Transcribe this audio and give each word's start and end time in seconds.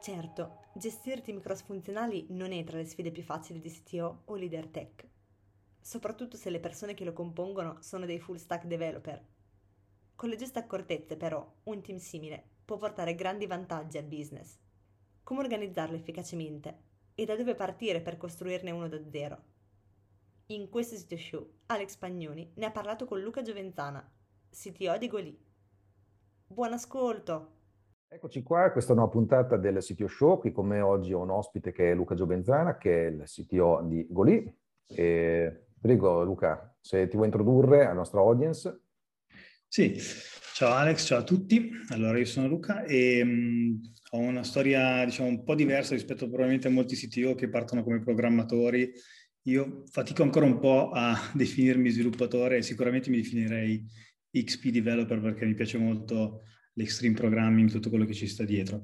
Certo, 0.00 0.60
gestire 0.74 1.20
team 1.20 1.40
cross-funzionali 1.40 2.26
non 2.30 2.52
è 2.52 2.62
tra 2.62 2.76
le 2.76 2.84
sfide 2.84 3.10
più 3.10 3.24
facili 3.24 3.58
di 3.58 3.70
CTO 3.70 4.22
o 4.26 4.34
leader 4.36 4.68
tech, 4.68 5.04
soprattutto 5.80 6.36
se 6.36 6.48
le 6.48 6.60
persone 6.60 6.94
che 6.94 7.04
lo 7.04 7.12
compongono 7.12 7.78
sono 7.80 8.06
dei 8.06 8.20
full 8.20 8.36
stack 8.36 8.66
developer. 8.66 9.20
Con 10.14 10.28
le 10.28 10.36
giuste 10.36 10.60
accortezze, 10.60 11.16
però, 11.16 11.44
un 11.64 11.82
team 11.82 11.98
simile 11.98 12.44
può 12.64 12.76
portare 12.76 13.16
grandi 13.16 13.46
vantaggi 13.46 13.98
al 13.98 14.04
business. 14.04 14.56
Come 15.24 15.40
organizzarlo 15.40 15.96
efficacemente 15.96 16.82
e 17.16 17.24
da 17.24 17.34
dove 17.34 17.56
partire 17.56 18.00
per 18.00 18.16
costruirne 18.16 18.70
uno 18.70 18.88
da 18.88 19.00
zero? 19.10 19.47
In 20.50 20.70
questo 20.70 20.96
sito 20.96 21.18
show 21.18 21.46
Alex 21.66 21.98
Pagnoni 21.98 22.52
ne 22.54 22.64
ha 22.64 22.70
parlato 22.70 23.04
con 23.04 23.20
Luca 23.20 23.42
Giovenzana, 23.42 24.02
CTO 24.50 24.96
di 24.96 25.06
Goli. 25.06 25.38
Buon 26.46 26.72
ascolto! 26.72 27.56
Eccoci 28.08 28.42
qua, 28.42 28.72
questa 28.72 28.94
è 28.94 28.96
una 28.96 29.08
puntata 29.08 29.58
del 29.58 29.76
CTO 29.80 30.06
Show. 30.06 30.38
Qui 30.38 30.50
con 30.50 30.66
me 30.66 30.80
oggi 30.80 31.12
ho 31.12 31.20
un 31.20 31.28
ospite 31.28 31.70
che 31.70 31.90
è 31.90 31.94
Luca 31.94 32.14
Giovenzana, 32.14 32.78
che 32.78 33.08
è 33.08 33.10
il 33.10 33.24
CTO 33.26 33.82
di 33.82 34.06
Goli. 34.08 34.50
E 34.86 35.66
prego 35.78 36.24
Luca, 36.24 36.74
se 36.80 37.06
ti 37.08 37.16
vuoi 37.16 37.26
introdurre 37.26 37.84
alla 37.84 37.92
nostra 37.92 38.20
audience. 38.20 38.84
Sì, 39.66 39.98
ciao 40.54 40.72
Alex, 40.72 41.04
ciao 41.04 41.18
a 41.18 41.24
tutti. 41.24 41.72
Allora, 41.90 42.16
io 42.16 42.24
sono 42.24 42.48
Luca 42.48 42.84
e 42.84 43.20
um, 43.20 43.78
ho 44.12 44.18
una 44.18 44.44
storia, 44.44 45.04
diciamo, 45.04 45.28
un 45.28 45.44
po' 45.44 45.54
diversa 45.54 45.92
rispetto 45.92 46.24
probabilmente 46.24 46.68
a 46.68 46.70
molti 46.70 46.96
CTO 46.96 47.34
che 47.34 47.50
partono 47.50 47.82
come 47.84 48.00
programmatori 48.00 48.90
io 49.48 49.84
fatico 49.90 50.22
ancora 50.22 50.46
un 50.46 50.58
po' 50.58 50.90
a 50.90 51.18
definirmi 51.34 51.90
sviluppatore 51.90 52.62
sicuramente 52.62 53.10
mi 53.10 53.16
definirei 53.16 53.84
XP 54.30 54.68
developer 54.68 55.20
perché 55.20 55.46
mi 55.46 55.54
piace 55.54 55.78
molto 55.78 56.42
l'extreme 56.74 57.14
programming, 57.14 57.70
tutto 57.70 57.88
quello 57.88 58.04
che 58.04 58.14
ci 58.14 58.28
sta 58.28 58.44
dietro. 58.44 58.80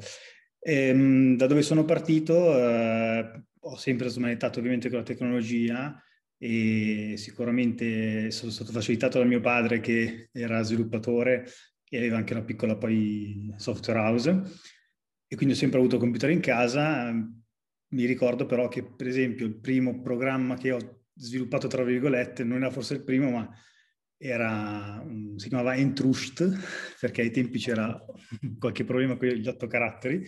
E, 0.59 0.89
ehm, 0.89 1.37
da 1.37 1.47
dove 1.47 1.63
sono 1.63 1.85
partito 1.85 2.59
eh, 2.59 3.43
ho 3.61 3.77
sempre 3.77 4.09
smanettato 4.09 4.59
ovviamente 4.59 4.89
con 4.89 4.99
la 4.99 5.05
tecnologia 5.05 6.03
e 6.37 7.15
sicuramente 7.17 8.31
sono 8.31 8.51
stato 8.51 8.73
facilitato 8.73 9.19
da 9.19 9.25
mio 9.25 9.41
padre 9.41 9.81
che 9.81 10.29
era 10.33 10.63
sviluppatore 10.63 11.47
e 11.89 11.99
aveva 11.99 12.17
anche 12.17 12.33
una 12.33 12.43
piccola 12.43 12.77
poi 12.77 13.55
software 13.57 14.01
house 14.01 14.43
e 15.27 15.37
quindi 15.37 15.55
ho 15.55 15.59
sempre 15.59 15.79
avuto 15.79 15.99
computer 15.99 16.31
in 16.31 16.41
casa, 16.41 17.15
mi 17.95 18.05
ricordo 18.07 18.45
però 18.45 18.69
che, 18.69 18.83
per 18.83 19.07
esempio, 19.07 19.47
il 19.47 19.55
primo 19.55 20.01
programma 20.03 20.57
che 20.57 20.73
ho 20.73 21.05
sviluppato, 21.15 21.69
tra 21.69 21.85
virgolette, 21.85 22.43
non 22.43 22.59
era 22.59 22.71
forse 22.71 22.95
il 22.95 23.05
primo, 23.05 23.31
ma 23.31 23.49
era, 24.17 25.05
si 25.37 25.49
chiamava 25.49 25.77
Entrust, 25.77 26.97
perché 26.99 27.23
ai 27.23 27.31
tempi 27.31 27.59
c'era 27.59 27.99
qualche 28.59 28.85
problema 28.85 29.17
con 29.17 29.29
gli 29.29 29.47
otto 29.47 29.69
caratteri, 29.69 30.27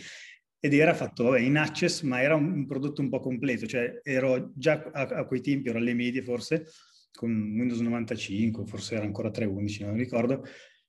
ed 0.61 0.75
era 0.75 0.95
fatto 0.95 1.25
vabbè, 1.25 1.41
in 1.41 1.57
Access, 1.57 2.03
ma 2.03 2.23
era 2.23 2.37
un, 2.37 2.67
prodotto 2.67 3.03
un 3.03 3.09
po' 3.09 3.21
completo, 3.21 3.67
cioè 3.67 4.01
ero 4.03 4.53
già 4.55 4.89
a, 4.93 5.03
a, 5.03 5.25
quei 5.25 5.41
tempi, 5.41 5.69
ero 5.69 5.79
alle 5.79 5.95
medie 5.95 6.23
forse, 6.23 6.69
con 7.13 7.31
Windows 7.31 7.81
95, 7.81 8.65
forse 8.67 8.95
era 8.95 9.05
ancora 9.05 9.31
3.11, 9.31 9.87
non 9.87 9.97
ricordo, 9.97 10.45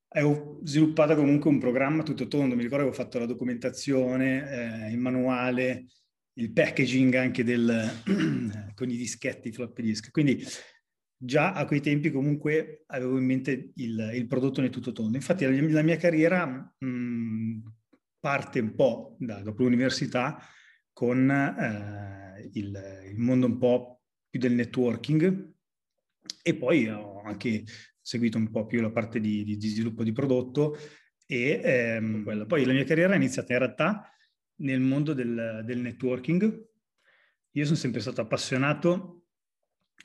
avevo 0.09 0.59
sviluppato 0.63 1.15
comunque 1.15 1.49
un 1.49 1.59
programma 1.59 2.03
tutto 2.03 2.27
tondo, 2.27 2.55
mi 2.55 2.63
ricordo 2.63 2.85
che 2.85 2.89
avevo 2.89 3.03
fatto 3.03 3.19
la 3.19 3.25
documentazione, 3.25 4.87
eh, 4.87 4.91
il 4.91 4.99
manuale, 4.99 5.85
il 6.37 6.51
packaging 6.51 7.13
anche 7.15 7.43
del, 7.43 8.01
con 8.75 8.89
i 8.89 8.97
dischetti 8.97 9.51
floppy 9.51 9.81
disk. 9.83 10.11
Quindi 10.11 10.43
già 11.19 11.53
a 11.53 11.65
quei 11.65 11.81
tempi 11.81 12.11
comunque 12.11 12.83
avevo 12.87 13.17
in 13.17 13.25
mente 13.25 13.71
il, 13.75 14.11
il 14.13 14.27
prodotto 14.27 14.61
nel 14.61 14.69
tutto 14.69 14.91
tondo. 14.91 15.17
Infatti 15.17 15.45
la, 15.45 15.71
la 15.71 15.81
mia 15.81 15.97
carriera 15.97 16.45
mh, 16.45 17.59
parte 18.19 18.59
un 18.59 18.75
po' 18.75 19.15
da, 19.19 19.41
dopo 19.41 19.63
l'università 19.63 20.39
con 20.93 21.29
eh, 21.29 22.49
il, 22.53 23.05
il, 23.11 23.17
mondo 23.17 23.45
un 23.47 23.57
po' 23.57 24.01
più 24.29 24.39
del 24.39 24.53
networking 24.53 25.53
e 26.43 26.55
poi 26.55 26.87
ho 26.87 27.21
anche 27.23 27.63
seguito 28.01 28.37
un 28.37 28.51
po' 28.51 28.65
più 28.65 28.81
la 28.81 28.91
parte 28.91 29.19
di, 29.19 29.43
di, 29.43 29.57
di 29.57 29.67
sviluppo 29.67 30.03
di 30.03 30.11
prodotto 30.11 30.77
e 31.25 31.61
ehm, 31.63 32.45
poi 32.47 32.65
la 32.65 32.73
mia 32.73 32.83
carriera 32.83 33.13
è 33.13 33.17
iniziata 33.17 33.53
in 33.53 33.59
realtà 33.59 34.11
nel 34.57 34.79
mondo 34.79 35.13
del, 35.13 35.61
del 35.65 35.79
networking. 35.79 36.65
Io 37.51 37.65
sono 37.65 37.77
sempre 37.77 38.01
stato 38.01 38.21
appassionato 38.21 39.25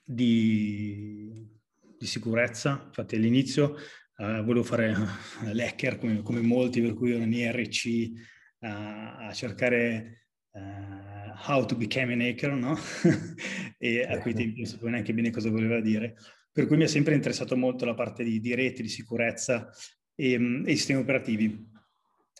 di, 0.04 1.48
di 1.98 2.06
sicurezza, 2.06 2.82
infatti 2.86 3.16
all'inizio 3.16 3.76
uh, 4.16 4.42
volevo 4.42 4.62
fare 4.62 4.94
l'hacker 5.52 5.98
come, 5.98 6.22
come, 6.22 6.40
molti, 6.40 6.80
per 6.80 6.94
cui 6.94 7.12
ero 7.12 7.22
in 7.22 7.32
IRC 7.32 8.10
uh, 8.58 8.66
a 8.66 9.32
cercare 9.32 10.28
uh, 10.52 11.50
how 11.50 11.64
to 11.64 11.76
become 11.76 12.12
an 12.12 12.20
hacker, 12.20 12.52
no? 12.52 12.76
e 13.78 14.02
a 14.04 14.18
quei 14.18 14.34
tempi 14.34 14.60
non 14.60 14.70
sapevo 14.70 14.88
neanche 14.88 15.14
bene 15.14 15.30
cosa 15.30 15.50
voleva 15.50 15.80
dire. 15.80 16.16
Per 16.52 16.66
cui 16.66 16.76
mi 16.76 16.84
è 16.84 16.88
sempre 16.88 17.14
interessato 17.14 17.56
molto 17.56 17.84
la 17.84 17.94
parte 17.94 18.22
di, 18.22 18.38
di 18.38 18.54
reti, 18.54 18.82
di 18.82 18.88
sicurezza 18.88 19.70
e, 20.14 20.62
e 20.64 20.76
sistemi 20.76 21.00
operativi. 21.00 21.70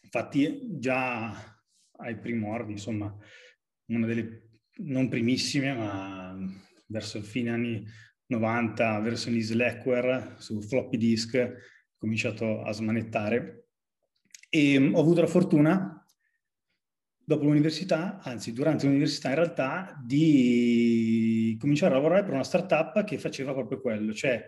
Infatti 0.02 0.78
già 0.78 1.51
ai 2.02 2.18
primordi, 2.18 2.72
insomma, 2.72 3.14
una 3.86 4.06
delle 4.06 4.50
non 4.76 5.08
primissime, 5.08 5.74
ma 5.74 6.36
verso 6.86 7.18
il 7.18 7.24
fine 7.24 7.50
anni 7.50 7.84
90, 8.26 9.00
versioni 9.00 9.40
Slackware 9.40 10.34
su 10.38 10.60
floppy 10.60 10.96
disk, 10.96 11.34
ho 11.34 11.96
cominciato 11.98 12.62
a 12.62 12.72
smanettare. 12.72 13.68
E 14.48 14.78
mm, 14.78 14.94
ho 14.94 15.00
avuto 15.00 15.20
la 15.20 15.26
fortuna 15.26 16.06
dopo 17.24 17.44
l'università, 17.44 18.18
anzi 18.20 18.52
durante 18.52 18.86
l'università 18.86 19.28
in 19.28 19.34
realtà, 19.36 20.02
di 20.04 21.56
cominciare 21.58 21.92
a 21.92 21.96
lavorare 21.96 22.24
per 22.24 22.34
una 22.34 22.44
startup 22.44 23.04
che 23.04 23.18
faceva 23.18 23.52
proprio 23.52 23.80
quello, 23.80 24.12
cioè 24.12 24.44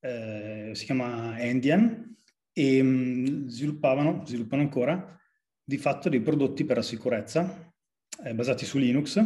eh, 0.00 0.70
si 0.72 0.84
chiama 0.84 1.38
Endian 1.38 2.14
e 2.52 2.82
mm, 2.82 3.46
sviluppavano, 3.48 4.24
sviluppano 4.26 4.62
ancora 4.62 5.16
di 5.68 5.78
fatto 5.78 6.08
dei 6.08 6.20
prodotti 6.20 6.64
per 6.64 6.76
la 6.76 6.82
sicurezza 6.82 7.74
eh, 8.24 8.34
basati 8.34 8.64
su 8.64 8.78
Linux 8.78 9.20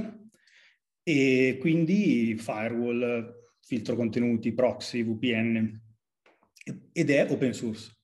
e 1.03 1.59
quindi 1.61 2.35
firewall, 2.39 3.51
filtro 3.61 3.95
contenuti, 3.95 4.55
proxy, 4.55 5.05
VPN 5.05 5.81
ed 6.93 7.11
è 7.11 7.31
open 7.31 7.53
source. 7.53 7.95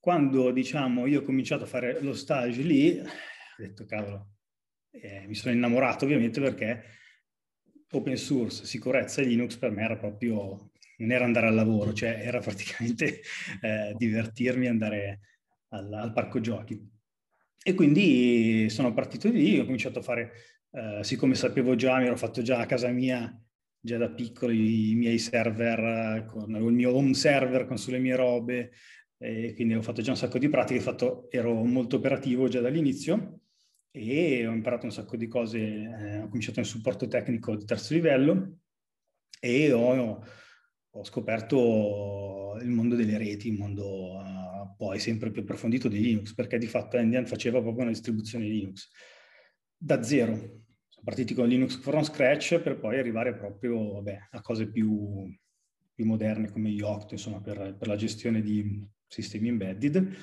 Quando 0.00 0.50
diciamo 0.52 1.06
io 1.06 1.20
ho 1.20 1.22
cominciato 1.22 1.64
a 1.64 1.66
fare 1.66 2.00
lo 2.00 2.14
stage 2.14 2.62
lì, 2.62 2.98
ho 2.98 3.04
detto 3.58 3.84
cavolo, 3.84 4.36
eh, 4.90 5.26
mi 5.26 5.34
sono 5.34 5.52
innamorato 5.52 6.06
ovviamente 6.06 6.40
perché 6.40 6.82
open 7.90 8.16
source, 8.16 8.64
sicurezza 8.64 9.20
e 9.20 9.26
Linux 9.26 9.56
per 9.56 9.70
me 9.70 9.82
era 9.82 9.98
proprio, 9.98 10.70
non 10.96 11.10
era 11.10 11.26
andare 11.26 11.48
al 11.48 11.54
lavoro, 11.54 11.92
cioè 11.92 12.20
era 12.22 12.40
praticamente 12.40 13.20
eh, 13.60 13.94
divertirmi 13.98 14.66
andare 14.66 15.20
al, 15.68 15.92
al 15.92 16.12
parco 16.14 16.40
giochi. 16.40 16.96
E 17.62 17.74
quindi 17.74 18.68
sono 18.70 18.94
partito 18.94 19.28
di 19.28 19.42
lì, 19.42 19.58
ho 19.58 19.64
cominciato 19.64 19.98
a 19.98 20.02
fare, 20.02 20.32
eh, 20.70 21.04
siccome 21.04 21.34
sapevo 21.34 21.74
già, 21.74 21.98
mi 21.98 22.06
ero 22.06 22.16
fatto 22.16 22.42
già 22.42 22.60
a 22.60 22.66
casa 22.66 22.88
mia, 22.88 23.36
già 23.80 23.98
da 23.98 24.10
piccolo, 24.10 24.52
i, 24.52 24.94
miei 24.94 25.18
server, 25.18 26.26
con 26.26 26.54
il 26.54 26.72
mio 26.72 26.94
home 26.94 27.14
server 27.14 27.66
con 27.66 27.78
sulle 27.78 27.98
mie 27.98 28.16
robe, 28.16 28.70
e 29.18 29.52
quindi 29.54 29.74
ho 29.74 29.82
fatto 29.82 30.00
già 30.00 30.12
un 30.12 30.16
sacco 30.16 30.38
di 30.38 30.48
pratiche, 30.48 30.80
fatto, 30.80 31.28
ero 31.30 31.52
molto 31.64 31.96
operativo 31.96 32.48
già 32.48 32.60
dall'inizio 32.60 33.40
e 33.90 34.46
ho 34.46 34.52
imparato 34.52 34.86
un 34.86 34.92
sacco 34.92 35.16
di 35.16 35.26
cose, 35.26 35.58
eh, 35.58 36.18
ho 36.20 36.28
cominciato 36.28 36.60
nel 36.60 36.68
supporto 36.68 37.08
tecnico 37.08 37.56
di 37.56 37.64
terzo 37.64 37.94
livello 37.94 38.58
e 39.40 39.72
ho, 39.72 40.24
ho 40.90 41.04
scoperto 41.04 42.58
il 42.60 42.68
mondo 42.68 42.94
delle 42.94 43.18
reti, 43.18 43.48
il 43.48 43.58
mondo 43.58 44.16
uh, 44.18 44.47
poi 44.76 44.98
sempre 44.98 45.30
più 45.30 45.42
approfondito 45.42 45.88
di 45.88 46.00
Linux, 46.00 46.34
perché 46.34 46.58
di 46.58 46.66
fatto 46.66 46.96
Endian 46.96 47.26
faceva 47.26 47.60
proprio 47.60 47.82
una 47.82 47.92
distribuzione 47.92 48.46
Linux 48.46 48.88
da 49.76 50.02
zero. 50.02 50.34
Siamo 50.34 51.04
partiti 51.04 51.34
con 51.34 51.48
Linux 51.48 51.78
from 51.78 52.02
scratch 52.02 52.58
per 52.60 52.78
poi 52.78 52.98
arrivare 52.98 53.34
proprio 53.34 53.94
vabbè, 53.94 54.28
a 54.32 54.40
cose 54.40 54.68
più, 54.68 55.32
più 55.94 56.04
moderne 56.04 56.50
come 56.50 56.70
Yocto, 56.70 57.14
insomma, 57.14 57.40
per, 57.40 57.76
per 57.78 57.88
la 57.88 57.96
gestione 57.96 58.40
di 58.40 58.84
sistemi 59.06 59.48
embedded. 59.48 60.16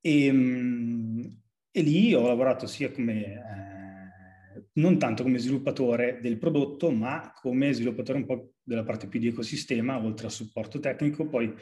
E, 0.00 0.26
ehm, 0.26 1.42
e 1.70 1.82
lì 1.82 2.14
ho 2.14 2.26
lavorato 2.26 2.66
sia 2.66 2.90
come, 2.92 3.24
eh, 3.24 4.64
non 4.74 4.98
tanto 4.98 5.22
come 5.22 5.38
sviluppatore 5.38 6.20
del 6.20 6.38
prodotto, 6.38 6.92
ma 6.92 7.32
come 7.34 7.72
sviluppatore 7.72 8.18
un 8.18 8.26
po' 8.26 8.52
della 8.62 8.84
parte 8.84 9.08
più 9.08 9.18
di 9.18 9.28
ecosistema, 9.28 10.00
oltre 10.00 10.26
al 10.26 10.32
supporto 10.32 10.78
tecnico. 10.78 11.26
Poi 11.26 11.52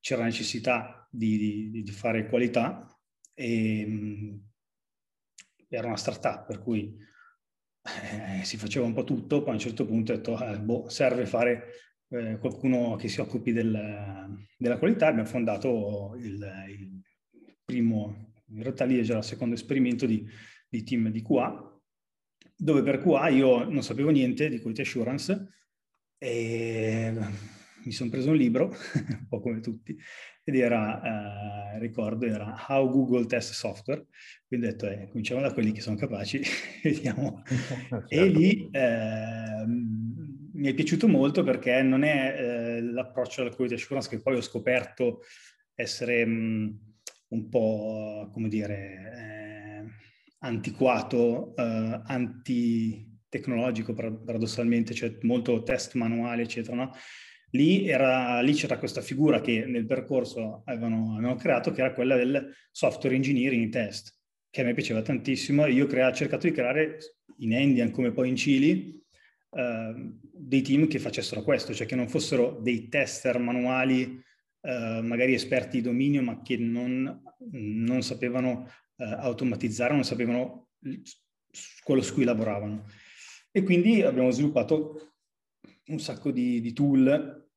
c'era 0.00 0.24
necessità 0.24 1.06
di, 1.10 1.70
di, 1.70 1.82
di 1.82 1.90
fare 1.92 2.28
qualità 2.28 2.86
e 3.34 3.80
ehm, 3.80 4.48
era 5.68 5.86
una 5.86 5.96
startup 5.96 6.46
per 6.46 6.60
cui 6.60 6.96
eh, 7.82 8.44
si 8.44 8.56
faceva 8.56 8.86
un 8.86 8.92
po' 8.92 9.04
tutto, 9.04 9.40
poi 9.40 9.50
a 9.50 9.54
un 9.54 9.58
certo 9.58 9.86
punto 9.86 10.12
ho 10.12 10.16
detto, 10.16 10.44
eh, 10.44 10.58
boh, 10.58 10.88
serve 10.88 11.26
fare 11.26 11.68
eh, 12.08 12.38
qualcuno 12.38 12.96
che 12.96 13.08
si 13.08 13.20
occupi 13.20 13.52
del, 13.52 14.36
della 14.56 14.78
qualità, 14.78 15.06
abbiamo 15.06 15.28
fondato 15.28 16.14
il, 16.18 16.66
il, 16.68 17.02
primo, 17.64 18.34
in 18.48 18.62
realtà 18.62 18.84
lì 18.84 18.98
è 18.98 19.02
già 19.02 19.18
il 19.18 19.24
secondo 19.24 19.54
esperimento 19.54 20.06
di, 20.06 20.26
di 20.68 20.82
team 20.82 21.08
di 21.08 21.22
QA, 21.22 21.80
dove 22.56 22.82
per 22.82 22.98
QA 23.00 23.28
io 23.28 23.64
non 23.64 23.82
sapevo 23.82 24.10
niente 24.10 24.48
di 24.48 24.60
quality 24.60 24.82
assurance 24.82 25.54
e 26.18 27.14
mi 27.84 27.92
sono 27.92 28.10
preso 28.10 28.30
un 28.30 28.36
libro, 28.36 28.68
un 28.94 29.26
po' 29.28 29.40
come 29.40 29.60
tutti, 29.60 29.96
ed 30.44 30.56
era, 30.56 31.74
eh, 31.74 31.78
ricordo, 31.78 32.26
era 32.26 32.66
How 32.68 32.88
Google 32.90 33.26
Test 33.26 33.52
Software, 33.52 34.06
quindi 34.46 34.66
ho 34.66 34.70
detto, 34.70 34.88
eh, 34.88 35.08
cominciamo 35.08 35.40
da 35.40 35.52
quelli 35.52 35.72
che 35.72 35.80
sono 35.80 35.96
capaci, 35.96 36.40
vediamo. 36.82 37.42
certo. 37.46 38.06
E 38.08 38.26
lì 38.26 38.68
eh, 38.70 39.64
mi 39.66 40.68
è 40.68 40.74
piaciuto 40.74 41.08
molto 41.08 41.42
perché 41.42 41.82
non 41.82 42.02
è 42.02 42.34
eh, 42.36 42.82
l'approccio 42.82 43.42
alla 43.42 43.50
quality 43.50 43.76
assurance 43.76 44.08
che 44.08 44.20
poi 44.20 44.36
ho 44.36 44.40
scoperto 44.42 45.20
essere 45.74 46.26
mh, 46.26 46.32
mm, 46.32 46.68
un 47.28 47.48
po', 47.48 48.28
come 48.32 48.48
dire, 48.48 48.74
eh, 49.16 49.84
antiquato, 50.40 51.54
eh, 51.56 52.00
anti-tecnologico 52.04 53.94
paradossalmente, 53.94 54.94
cioè 54.94 55.16
molto 55.22 55.62
test 55.62 55.94
manuale, 55.94 56.42
eccetera, 56.42 56.76
no? 56.76 56.92
Lì, 57.50 57.88
era, 57.88 58.40
lì, 58.40 58.52
c'era 58.52 58.78
questa 58.78 59.00
figura 59.00 59.40
che 59.40 59.64
nel 59.66 59.86
percorso 59.86 60.62
avevano, 60.64 61.14
avevano, 61.14 61.34
creato, 61.36 61.72
che 61.72 61.80
era 61.80 61.92
quella 61.92 62.16
del 62.16 62.54
software 62.70 63.14
engineering 63.14 63.70
test, 63.70 64.16
che 64.50 64.60
a 64.60 64.64
me 64.64 64.74
piaceva 64.74 65.02
tantissimo. 65.02 65.66
Io 65.66 65.86
ho 65.86 66.12
cercato 66.12 66.46
di 66.46 66.52
creare 66.52 66.98
in 67.38 67.52
Indian 67.52 67.90
come 67.90 68.12
poi 68.12 68.28
in 68.28 68.36
Cili 68.36 69.02
eh, 69.52 70.12
dei 70.32 70.62
team 70.62 70.86
che 70.86 70.98
facessero 70.98 71.42
questo, 71.42 71.74
cioè 71.74 71.86
che 71.86 71.96
non 71.96 72.08
fossero 72.08 72.58
dei 72.60 72.88
tester 72.88 73.38
manuali, 73.38 74.22
eh, 74.62 75.00
magari 75.02 75.34
esperti 75.34 75.78
di 75.78 75.82
dominio, 75.82 76.22
ma 76.22 76.42
che 76.42 76.56
non, 76.56 77.22
non 77.50 78.02
sapevano 78.02 78.68
eh, 78.96 79.04
automatizzare, 79.04 79.94
non 79.94 80.04
sapevano 80.04 80.68
quello 81.82 82.02
su 82.02 82.14
cui 82.14 82.24
lavoravano. 82.24 82.86
E 83.50 83.62
quindi 83.64 84.02
abbiamo 84.02 84.30
sviluppato 84.30 85.09
un 85.90 85.98
sacco 85.98 86.30
di, 86.30 86.60
di 86.60 86.72
tool 86.72 87.48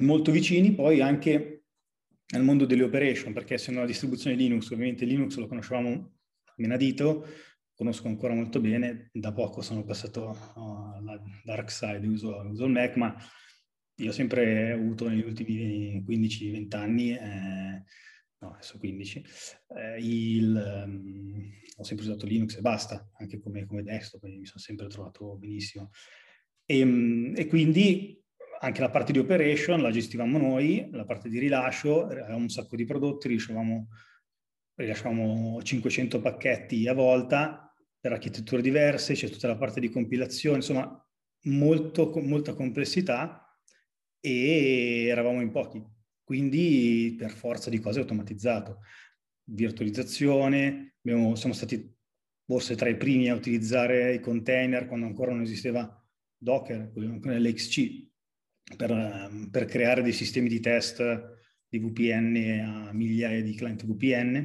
molto 0.00 0.32
vicini 0.32 0.74
poi 0.74 1.00
anche 1.00 1.54
nel 2.32 2.42
mondo 2.42 2.64
delle 2.64 2.82
operation, 2.82 3.32
perché 3.32 3.54
essendo 3.54 3.80
una 3.80 3.88
distribuzione 3.88 4.36
Linux, 4.36 4.70
ovviamente 4.70 5.04
Linux 5.04 5.36
lo 5.36 5.46
conoscevamo 5.46 6.12
menadito, 6.56 7.26
conosco 7.74 8.08
ancora 8.08 8.34
molto 8.34 8.60
bene, 8.60 9.10
da 9.12 9.32
poco 9.32 9.60
sono 9.60 9.84
passato 9.84 10.36
alla 10.54 11.20
dark 11.44 11.70
side, 11.70 12.06
uso, 12.06 12.36
uso 12.48 12.64
il 12.64 12.72
Mac, 12.72 12.96
ma 12.96 13.14
io 13.96 14.08
ho 14.08 14.12
sempre 14.12 14.72
avuto 14.72 15.08
negli 15.08 15.22
ultimi 15.22 16.02
15-20 16.04 16.76
anni, 16.76 17.12
eh, 17.12 17.84
no 18.38 18.52
adesso 18.52 18.78
15, 18.78 19.24
eh, 19.76 19.98
il, 20.00 20.84
um, 20.86 21.50
ho 21.76 21.84
sempre 21.84 22.06
usato 22.06 22.26
Linux 22.26 22.56
e 22.56 22.60
basta, 22.60 23.10
anche 23.18 23.38
come, 23.38 23.66
come 23.66 23.82
desktop, 23.82 24.24
mi 24.24 24.46
sono 24.46 24.60
sempre 24.60 24.88
trovato 24.88 25.36
benissimo. 25.36 25.90
E, 26.66 26.78
ehm, 26.78 27.34
e, 27.36 27.46
quindi 27.46 28.22
anche 28.60 28.80
la 28.80 28.90
parte 28.90 29.12
di 29.12 29.18
operation 29.18 29.80
la 29.82 29.90
gestivamo 29.90 30.38
noi, 30.38 30.88
la 30.92 31.04
parte 31.04 31.28
di 31.28 31.38
rilascio, 31.38 32.04
avevamo 32.04 32.36
un 32.36 32.48
sacco 32.48 32.76
di 32.76 32.84
prodotti, 32.84 33.28
rilasciavamo, 33.28 33.88
rilasciavamo 34.76 35.62
500 35.62 36.20
pacchetti 36.20 36.88
a 36.88 36.94
volta 36.94 37.72
per 38.00 38.12
architetture 38.12 38.62
diverse, 38.62 39.14
c'è 39.14 39.28
tutta 39.28 39.48
la 39.48 39.56
parte 39.56 39.80
di 39.80 39.90
compilazione, 39.90 40.56
insomma 40.56 41.08
molto, 41.44 42.10
molta 42.22 42.54
complessità 42.54 43.44
e 44.20 45.06
eravamo 45.06 45.42
in 45.42 45.50
pochi, 45.50 45.82
quindi 46.22 47.14
per 47.18 47.32
forza 47.32 47.70
di 47.70 47.80
cose 47.80 48.00
automatizzato. 48.00 48.80
Virtualizzazione, 49.46 50.96
abbiamo, 51.02 51.34
siamo 51.34 51.54
stati 51.54 51.92
forse 52.46 52.76
tra 52.76 52.88
i 52.88 52.96
primi 52.96 53.28
a 53.28 53.34
utilizzare 53.34 54.14
i 54.14 54.20
container 54.20 54.86
quando 54.86 55.06
ancora 55.06 55.32
non 55.32 55.42
esisteva 55.42 56.03
Docker, 56.36 56.92
l'XC, 56.94 58.08
per, 58.76 58.90
ehm, 58.90 59.50
per 59.50 59.64
creare 59.66 60.02
dei 60.02 60.12
sistemi 60.12 60.48
di 60.48 60.60
test 60.60 61.02
di 61.68 61.78
VPN 61.78 62.36
a 62.60 62.92
migliaia 62.92 63.42
di 63.42 63.54
client 63.54 63.84
VPN 63.84 64.36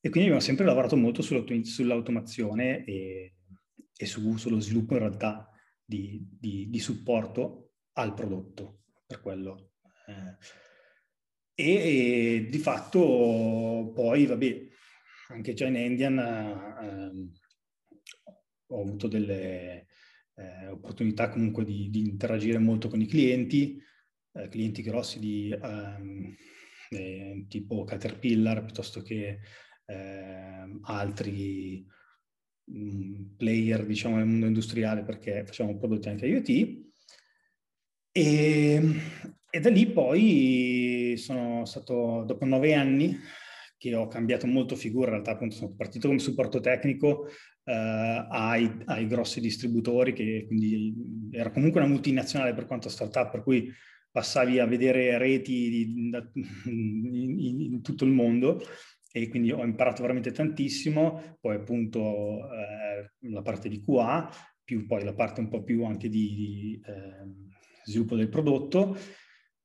e 0.00 0.10
quindi 0.10 0.28
abbiamo 0.28 0.40
sempre 0.40 0.64
lavorato 0.64 0.96
molto 0.96 1.22
sull'automazione 1.22 2.84
e, 2.84 3.34
e 3.96 4.06
su, 4.06 4.36
sullo 4.36 4.60
sviluppo 4.60 4.94
in 4.94 5.00
realtà 5.00 5.50
di, 5.84 6.24
di, 6.30 6.68
di, 6.70 6.78
supporto 6.78 7.72
al 7.94 8.14
prodotto 8.14 8.82
per 9.06 9.20
quello. 9.20 9.72
Eh, 10.06 10.36
e, 11.54 11.72
e, 11.72 12.46
di 12.48 12.58
fatto 12.58 13.92
poi, 13.94 14.26
vabbè, 14.26 14.66
anche 15.30 15.54
già 15.54 15.66
in 15.66 15.76
Indian 15.76 16.18
eh, 16.18 17.28
ho 18.66 18.80
avuto 18.80 19.08
delle, 19.08 19.88
eh, 20.38 20.68
opportunità 20.68 21.28
comunque 21.28 21.64
di, 21.64 21.90
di, 21.90 22.00
interagire 22.00 22.58
molto 22.58 22.88
con 22.88 23.00
i 23.00 23.06
clienti, 23.06 23.82
eh, 24.32 24.48
clienti 24.48 24.82
grossi 24.82 25.18
di 25.18 25.56
um, 25.60 26.34
eh, 26.90 27.44
tipo 27.48 27.84
Caterpillar 27.84 28.64
piuttosto 28.64 29.02
che 29.02 29.40
ehm, 29.84 30.78
altri 30.82 31.84
mm, 32.70 33.36
player 33.36 33.84
diciamo 33.84 34.16
nel 34.16 34.26
mondo 34.26 34.46
industriale 34.46 35.02
perché 35.02 35.44
facciamo 35.44 35.76
prodotti 35.76 36.08
anche 36.08 36.26
IoT. 36.26 36.86
E, 38.12 38.82
e 39.50 39.60
da 39.60 39.70
lì 39.70 39.86
poi 39.90 41.14
sono 41.18 41.64
stato, 41.64 42.24
dopo 42.24 42.44
nove 42.44 42.74
anni, 42.74 43.16
che 43.76 43.94
ho 43.94 44.08
cambiato 44.08 44.46
molto 44.46 44.74
figura, 44.76 45.06
in 45.06 45.12
realtà 45.12 45.32
appunto 45.32 45.54
sono 45.54 45.74
partito 45.74 46.08
come 46.08 46.18
supporto 46.18 46.60
tecnico 46.60 47.28
eh, 47.68 48.26
ai, 48.30 48.80
ai, 48.86 49.06
grossi 49.06 49.40
distributori, 49.40 50.14
che 50.14 50.44
quindi 50.46 50.94
era 51.30 51.50
comunque 51.50 51.80
una 51.80 51.90
multinazionale 51.90 52.54
per 52.54 52.64
quanto 52.64 52.88
startup, 52.88 53.30
per 53.30 53.42
cui 53.42 53.70
passavi 54.10 54.58
a 54.58 54.64
vedere 54.64 55.18
reti 55.18 55.68
di, 55.68 56.10
in, 56.64 57.72
in, 57.72 57.82
tutto 57.82 58.06
il 58.06 58.10
mondo 58.10 58.60
e 59.12 59.28
quindi 59.28 59.52
ho 59.52 59.62
imparato 59.64 60.00
veramente 60.00 60.32
tantissimo, 60.32 61.36
poi 61.40 61.56
appunto 61.56 62.50
eh, 62.50 63.28
la 63.28 63.42
parte 63.42 63.68
di 63.68 63.82
QA, 63.82 64.30
più 64.64 64.86
poi 64.86 65.04
la 65.04 65.14
parte 65.14 65.40
un 65.40 65.48
po' 65.48 65.62
più 65.62 65.84
anche 65.84 66.08
di, 66.08 66.34
di 66.34 66.82
eh, 66.86 67.50
sviluppo 67.84 68.16
del 68.16 68.30
prodotto, 68.30 68.96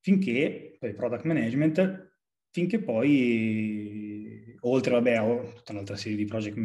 finché 0.02 0.76
poi 0.78 0.94
product 0.94 1.24
management, 1.24 2.12
finché 2.52 2.80
poi, 2.80 4.56
oltre, 4.62 4.92
vabbè, 4.92 5.22
ho 5.22 5.54
tutta 5.56 5.72
un'altra 5.72 5.96
serie 5.96 6.18
di 6.18 6.26
project, 6.26 6.58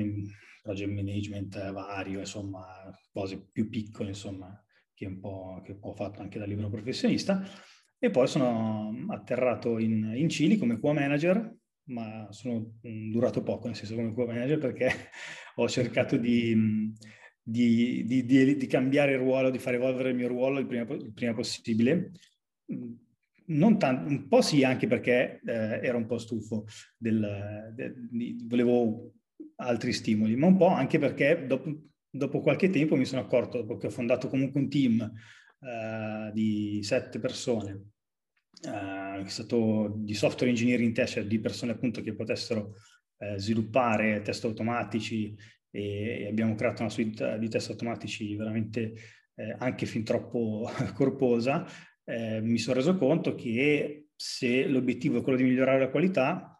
project 0.62 0.90
management 0.90 1.72
vario, 1.72 2.20
insomma, 2.20 2.64
cose 3.10 3.48
più 3.50 3.68
piccole, 3.68 4.10
insomma, 4.10 4.62
che 4.94 5.06
un 5.06 5.20
po', 5.20 5.60
che 5.64 5.76
ho 5.78 5.94
fatto 5.94 6.20
anche 6.20 6.38
da 6.38 6.44
libero 6.44 6.68
professionista. 6.68 7.42
E 7.98 8.10
poi 8.10 8.26
sono 8.28 9.06
atterrato 9.08 9.78
in, 9.78 10.12
in 10.14 10.28
Cili 10.28 10.56
come 10.56 10.78
QA 10.78 10.92
manager, 10.92 11.54
ma 11.84 12.28
sono 12.30 12.74
durato 12.80 13.42
poco, 13.42 13.66
nel 13.66 13.76
senso 13.76 13.94
come 13.94 14.14
QA 14.14 14.26
manager, 14.26 14.58
perché 14.58 14.90
ho 15.56 15.68
cercato 15.68 16.16
di, 16.16 16.92
di, 17.42 18.04
di, 18.04 18.24
di, 18.56 18.66
cambiare 18.66 19.12
il 19.12 19.18
ruolo, 19.18 19.50
di 19.50 19.58
far 19.58 19.74
evolvere 19.74 20.10
il 20.10 20.16
mio 20.16 20.28
ruolo 20.28 20.58
il 20.58 20.66
prima, 20.66 20.82
il 20.94 21.12
prima 21.12 21.34
possibile 21.34 22.12
non 23.48 23.78
tanto, 23.78 24.08
un 24.08 24.26
po' 24.28 24.42
sì, 24.42 24.64
anche 24.64 24.86
perché 24.86 25.40
eh, 25.44 25.80
ero 25.82 25.98
un 25.98 26.06
po' 26.06 26.18
stufo, 26.18 26.64
del, 26.96 27.72
de, 27.74 27.94
volevo 28.44 29.12
altri 29.60 29.92
stimoli, 29.92 30.36
ma 30.36 30.46
un 30.46 30.56
po' 30.56 30.68
anche 30.68 30.98
perché 30.98 31.44
dopo, 31.46 31.72
dopo, 32.10 32.40
qualche 32.40 32.70
tempo 32.70 32.96
mi 32.96 33.04
sono 33.04 33.22
accorto, 33.22 33.58
dopo 33.58 33.76
che 33.76 33.86
ho 33.86 33.90
fondato 33.90 34.28
comunque 34.28 34.60
un 34.60 34.68
team 34.68 35.00
eh, 35.00 36.30
di 36.32 36.80
sette 36.82 37.18
persone, 37.18 37.90
eh, 38.62 39.22
è 39.24 39.28
stato 39.28 39.92
di 39.96 40.14
software 40.14 40.50
engineering 40.50 40.92
test, 40.92 41.14
cioè 41.14 41.26
di 41.26 41.40
persone 41.40 41.72
appunto 41.72 42.00
che 42.00 42.14
potessero 42.14 42.74
eh, 43.18 43.38
sviluppare 43.38 44.22
test 44.22 44.44
automatici 44.44 45.34
e, 45.70 46.22
e, 46.22 46.28
abbiamo 46.28 46.54
creato 46.54 46.82
una 46.82 46.90
suite 46.90 47.38
di 47.38 47.48
test 47.48 47.70
automatici 47.70 48.36
veramente 48.36 48.94
eh, 49.34 49.54
anche 49.58 49.86
fin 49.86 50.04
troppo 50.04 50.70
corposa, 50.94 51.66
eh, 52.04 52.40
mi 52.40 52.58
sono 52.58 52.76
reso 52.76 52.96
conto 52.96 53.34
che 53.34 54.06
se 54.14 54.66
l'obiettivo 54.66 55.18
è 55.18 55.22
quello 55.22 55.38
di 55.38 55.44
migliorare 55.44 55.78
la 55.78 55.90
qualità, 55.90 56.57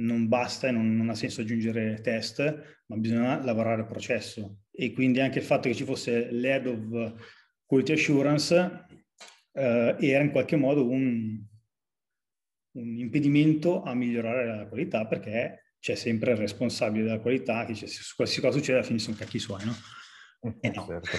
non 0.00 0.28
basta 0.28 0.68
e 0.68 0.70
non, 0.70 0.96
non, 0.96 1.10
ha 1.10 1.14
senso 1.14 1.40
aggiungere 1.40 2.00
test, 2.02 2.82
ma 2.86 2.96
bisogna 2.96 3.42
lavorare 3.42 3.82
al 3.82 3.86
processo. 3.86 4.62
E 4.70 4.92
quindi 4.92 5.20
anche 5.20 5.38
il 5.38 5.44
fatto 5.44 5.68
che 5.68 5.74
ci 5.74 5.84
fosse 5.84 6.30
l'head 6.30 6.66
of 6.66 7.14
quality 7.66 7.92
assurance 7.92 8.86
eh, 9.52 9.96
era 9.98 10.24
in 10.24 10.30
qualche 10.30 10.56
modo 10.56 10.88
un, 10.88 11.40
un, 12.72 12.98
impedimento 12.98 13.82
a 13.82 13.94
migliorare 13.94 14.46
la 14.46 14.66
qualità 14.66 15.06
perché 15.06 15.74
c'è 15.78 15.94
sempre 15.94 16.32
il 16.32 16.38
responsabile 16.38 17.04
della 17.04 17.20
qualità 17.20 17.64
che 17.64 17.72
dice 17.72 17.86
se 17.86 18.02
qualsiasi 18.14 18.44
cosa 18.44 18.58
succede 18.58 18.78
alla 18.78 18.86
fine 18.86 18.98
sono 18.98 19.16
cacchi 19.16 19.38
suoi, 19.38 19.64
no? 19.64 19.74
Eh 20.62 20.70
no. 20.74 20.86
Certo. 20.86 21.18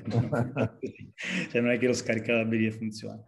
cioè 1.50 1.60
non 1.60 1.70
è 1.70 1.78
che 1.78 1.86
lo 1.86 1.92
scarica 1.92 2.42
la 2.42 2.48
e 2.50 2.70
funziona. 2.70 3.22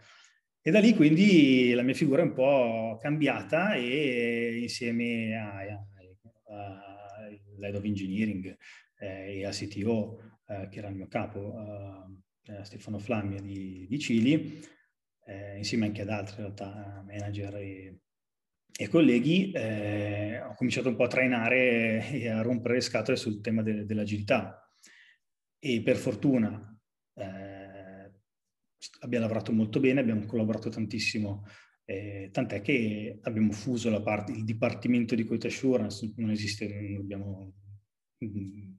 E 0.62 0.70
da 0.70 0.78
lì 0.78 0.94
quindi 0.94 1.72
la 1.72 1.82
mia 1.82 1.94
figura 1.94 2.20
è 2.20 2.26
un 2.26 2.34
po' 2.34 2.98
cambiata 3.00 3.74
e 3.74 4.58
insieme 4.60 5.34
all'head 6.46 7.76
of 7.76 7.84
engineering 7.84 8.54
eh, 8.98 9.38
e 9.38 9.46
al 9.46 9.54
CTO, 9.54 10.18
eh, 10.48 10.68
che 10.70 10.78
era 10.78 10.88
il 10.88 10.96
mio 10.96 11.08
capo, 11.08 11.54
eh, 12.44 12.62
Stefano 12.64 12.98
Flammia 12.98 13.40
di, 13.40 13.86
di 13.88 13.98
Cili, 13.98 14.60
eh, 15.24 15.56
insieme 15.56 15.86
anche 15.86 16.02
ad 16.02 16.10
altri 16.10 16.34
in 16.36 16.42
realtà 16.42 17.02
manager 17.06 17.56
e, 17.56 18.00
e 18.76 18.88
colleghi, 18.88 19.52
eh, 19.52 20.42
ho 20.42 20.54
cominciato 20.56 20.88
un 20.90 20.96
po' 20.96 21.04
a 21.04 21.08
trainare 21.08 22.10
e 22.10 22.28
a 22.28 22.42
rompere 22.42 22.74
le 22.74 22.80
scatole 22.82 23.16
sul 23.16 23.40
tema 23.40 23.62
de- 23.62 23.86
dell'agilità. 23.86 24.62
E 25.58 25.82
per 25.82 25.96
fortuna 25.96 26.78
eh, 27.14 27.59
abbiamo 29.00 29.26
lavorato 29.26 29.52
molto 29.52 29.80
bene, 29.80 30.00
abbiamo 30.00 30.26
collaborato 30.26 30.68
tantissimo, 30.68 31.46
eh, 31.84 32.28
tant'è 32.32 32.60
che 32.60 33.18
abbiamo 33.22 33.52
fuso 33.52 33.90
la 33.90 34.00
parte, 34.00 34.32
il 34.32 34.44
dipartimento 34.44 35.14
di 35.14 35.24
quality 35.24 35.48
assurance, 35.48 36.12
non 36.16 36.30
esiste, 36.30 36.66
non 36.66 37.00
abbiamo 37.00 37.52
in, 38.18 38.76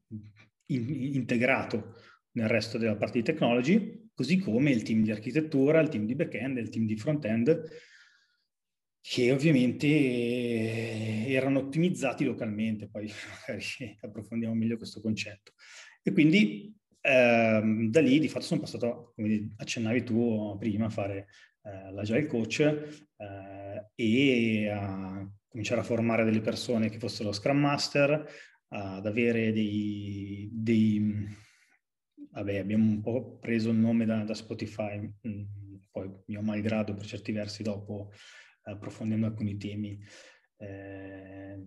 integrato 0.68 1.96
nel 2.34 2.48
resto 2.48 2.78
della 2.78 2.96
parte 2.96 3.20
di 3.20 3.26
technology, 3.26 4.10
così 4.14 4.38
come 4.38 4.72
il 4.72 4.84
team 4.84 5.04
di 5.04 5.12
architettura, 5.12 5.80
il 5.80 5.90
team 5.90 6.06
di 6.06 6.16
back-end 6.16 6.58
il 6.58 6.70
team 6.70 6.86
di 6.86 6.96
front-end, 6.96 7.70
che 9.02 9.32
ovviamente 9.32 9.88
erano 11.28 11.60
ottimizzati 11.60 12.24
localmente, 12.24 12.88
poi 12.88 13.10
magari 13.48 13.98
approfondiamo 14.00 14.54
meglio 14.54 14.78
questo 14.78 15.02
concetto. 15.02 15.54
E 16.04 16.12
quindi 16.12 16.74
eh, 17.02 17.88
da 17.90 18.02
lì 18.02 18.20
di 18.20 18.28
fatto 18.30 18.46
sono 18.46 18.62
passato, 18.62 19.14
come 19.16 19.54
accennavi 19.58 20.04
tu 20.04 20.56
prima, 20.60 20.86
a 20.86 20.90
fare 20.90 21.28
eh, 21.64 21.92
l'agile 21.92 22.26
coach 22.28 22.60
eh, 22.60 23.90
e 23.96 24.70
a 24.70 25.30
cominciare 25.48 25.82
a 25.82 25.84
formare 25.84 26.24
delle 26.24 26.42
persone 26.42 26.90
che 26.90 27.00
fossero 27.00 27.32
Scrum 27.32 27.60
Master, 27.60 28.26
ad 28.74 29.06
avere 29.06 29.52
dei, 29.52 30.50
dei 30.52 31.28
vabbè, 32.32 32.58
abbiamo 32.58 32.86
un 32.86 33.02
po' 33.02 33.38
preso 33.38 33.70
il 33.70 33.78
nome 33.78 34.06
da, 34.06 34.24
da 34.24 34.34
Spotify, 34.34 34.98
mm, 35.00 35.44
poi 35.92 36.10
mio 36.28 36.42
malgrado 36.42 36.94
per 36.94 37.06
certi 37.06 37.32
versi 37.32 37.64
dopo, 37.64 38.12
approfondendo 38.64 39.26
alcuni 39.26 39.58
temi. 39.58 40.00
Eh, 40.58 41.60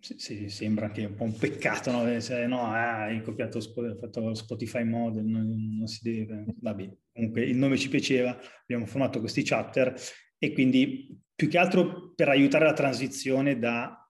sì, 0.00 0.48
sembra 0.48 0.86
anche 0.86 1.04
un 1.04 1.14
po' 1.14 1.24
un 1.24 1.36
peccato, 1.36 1.90
no? 1.90 2.20
Se, 2.20 2.46
no, 2.46 2.62
ah, 2.62 3.04
hai 3.04 3.20
copiato, 3.22 3.60
fatto 3.60 4.34
Spotify 4.34 4.84
Model, 4.84 5.24
non, 5.24 5.76
non 5.78 5.86
si 5.86 6.00
deve. 6.02 6.44
Vabbè, 6.60 6.96
comunque 7.12 7.42
il 7.44 7.56
nome 7.56 7.76
ci 7.76 7.88
piaceva, 7.88 8.38
abbiamo 8.62 8.86
formato 8.86 9.20
questi 9.20 9.42
chapter 9.42 9.94
e 10.38 10.52
quindi 10.52 11.18
più 11.34 11.48
che 11.48 11.58
altro 11.58 12.12
per 12.14 12.28
aiutare 12.28 12.64
la 12.64 12.72
transizione 12.72 13.58
da 13.58 14.08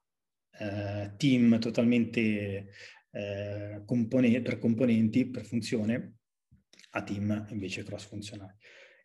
eh, 0.59 1.15
team 1.17 1.59
totalmente 1.59 2.69
eh, 3.11 3.83
compone- 3.85 4.43
per 4.43 4.59
componenti, 4.59 5.31
per 5.31 5.45
funzione, 5.45 6.17
a 6.91 7.03
team 7.03 7.47
invece 7.51 7.83
cross 7.83 8.07
funzionali. 8.07 8.55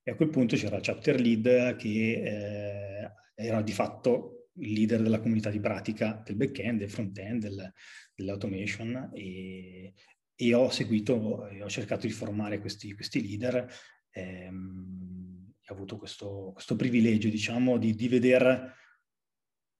E 0.03 0.11
a 0.11 0.15
quel 0.15 0.29
punto 0.29 0.55
c'era 0.55 0.75
il 0.75 0.81
chapter 0.83 1.19
lead 1.19 1.75
che 1.77 2.21
eh, 2.23 3.11
era 3.35 3.61
di 3.61 3.71
fatto 3.71 4.32
il 4.55 4.73
leader 4.73 5.01
della 5.01 5.19
comunità 5.19 5.49
di 5.49 5.59
pratica 5.59 6.21
del 6.25 6.35
back-end, 6.35 6.79
del 6.79 6.89
front-end, 6.89 7.41
del, 7.41 7.73
dell'automation 8.13 9.11
e, 9.13 9.93
e, 10.35 10.53
ho 10.53 10.69
seguito, 10.69 11.13
ho 11.13 11.69
cercato 11.69 12.05
di 12.05 12.13
formare 12.13 12.59
questi, 12.59 12.93
questi 12.93 13.21
leader 13.21 13.67
ehm, 14.11 15.53
ho 15.67 15.73
avuto 15.73 15.97
questo, 15.97 16.51
questo, 16.53 16.75
privilegio, 16.75 17.29
diciamo, 17.29 17.77
di, 17.77 17.95
di 17.95 18.07
vedere 18.07 18.75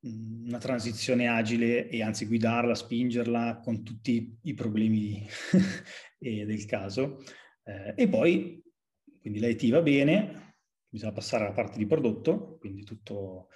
una 0.06 0.58
transizione 0.58 1.28
agile 1.28 1.88
e 1.88 2.02
anzi 2.02 2.26
guidarla, 2.26 2.76
spingerla 2.76 3.60
con 3.64 3.84
tutti 3.84 4.38
i 4.44 4.54
problemi 4.54 5.26
del 6.18 6.66
caso. 6.66 7.24
Eh, 7.64 7.94
e 7.96 8.08
poi, 8.08 8.62
quindi 9.20 9.40
l'IT 9.40 9.70
va 9.70 9.82
bene, 9.82 10.58
bisogna 10.88 11.14
passare 11.14 11.46
alla 11.46 11.54
parte 11.54 11.78
di 11.78 11.86
prodotto, 11.86 12.58
quindi 12.60 12.84
tutto 12.84 13.50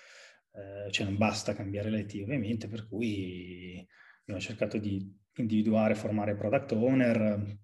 eh, 0.57 0.91
cioè 0.91 1.05
non 1.05 1.17
basta 1.17 1.53
cambiare 1.53 1.91
l'IT 1.91 2.21
ovviamente, 2.23 2.67
per 2.67 2.87
cui 2.87 3.85
abbiamo 4.21 4.41
cercato 4.41 4.79
di 4.79 5.15
individuare, 5.35 5.93
formare 5.93 6.35
product 6.35 6.71
owner, 6.71 7.59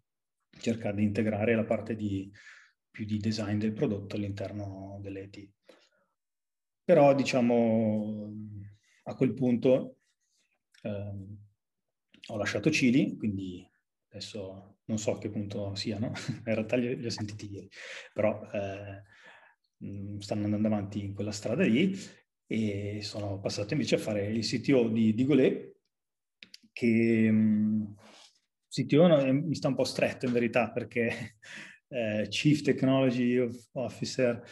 cercare 0.60 0.96
di 0.98 1.04
integrare 1.04 1.56
la 1.56 1.66
parte 1.66 1.96
di, 1.96 2.32
più 2.92 3.06
di 3.06 3.18
design 3.18 3.58
del 3.58 3.74
prodotto 3.74 4.16
all'interno 4.16 5.00
dell'IT. 5.02 5.50
Però 6.84 7.16
diciamo 7.16 8.32
a 9.06 9.16
quel 9.16 9.34
punto 9.34 9.98
ehm, 10.84 11.38
ho 12.28 12.38
lasciato 12.38 12.70
Cili, 12.70 13.18
quindi 13.18 13.68
adesso 14.10 14.78
non 14.86 15.00
so 15.00 15.16
a 15.16 15.18
che 15.18 15.30
punto 15.30 15.74
siano, 15.74 16.12
in 16.46 16.54
realtà 16.54 16.76
li, 16.76 16.96
li 16.96 17.06
ho 17.06 17.10
sentiti 17.10 17.52
ieri, 17.52 17.70
però 18.14 18.40
eh, 18.52 19.02
stanno 20.20 20.44
andando 20.44 20.68
avanti 20.68 21.04
in 21.04 21.14
quella 21.14 21.32
strada 21.32 21.66
lì 21.66 22.22
e 22.48 23.00
sono 23.02 23.40
passato 23.40 23.74
invece 23.74 23.96
a 23.96 24.00
fare 24.00 24.28
il 24.28 24.46
CTO 24.46 24.90
di, 24.90 25.14
di 25.14 25.26
Golé, 25.26 25.76
che 26.72 27.28
um, 27.30 27.96
CTO 28.70 29.08
no, 29.08 29.34
mi 29.34 29.56
sta 29.56 29.68
un 29.68 29.76
po' 29.76 29.84
stretto 29.84 30.26
in 30.26 30.34
verità 30.34 30.72
perché 30.72 31.38
eh, 31.90 32.28
Chief 32.30 32.62
Technology 32.62 33.38
Officer, 33.74 34.44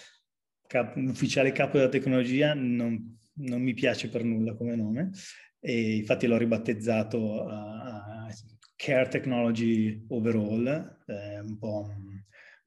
cap, 0.68 0.96
ufficiale 0.96 1.52
capo 1.52 1.78
della 1.78 1.90
tecnologia, 1.90 2.54
non, 2.54 3.18
non, 3.34 3.62
mi 3.62 3.74
piace 3.74 4.10
per 4.10 4.24
nulla 4.24 4.56
come 4.56 4.76
nome. 4.76 5.12
E 5.60 5.98
infatti 5.98 6.28
l'ho 6.28 6.38
ribattezzato 6.38 7.46
a, 7.46 8.26
a 8.26 8.36
Care 8.76 9.10
Technology 9.10 10.06
Overall, 10.10 11.04
eh, 11.06 11.40
un 11.40 11.58
po' 11.58 11.88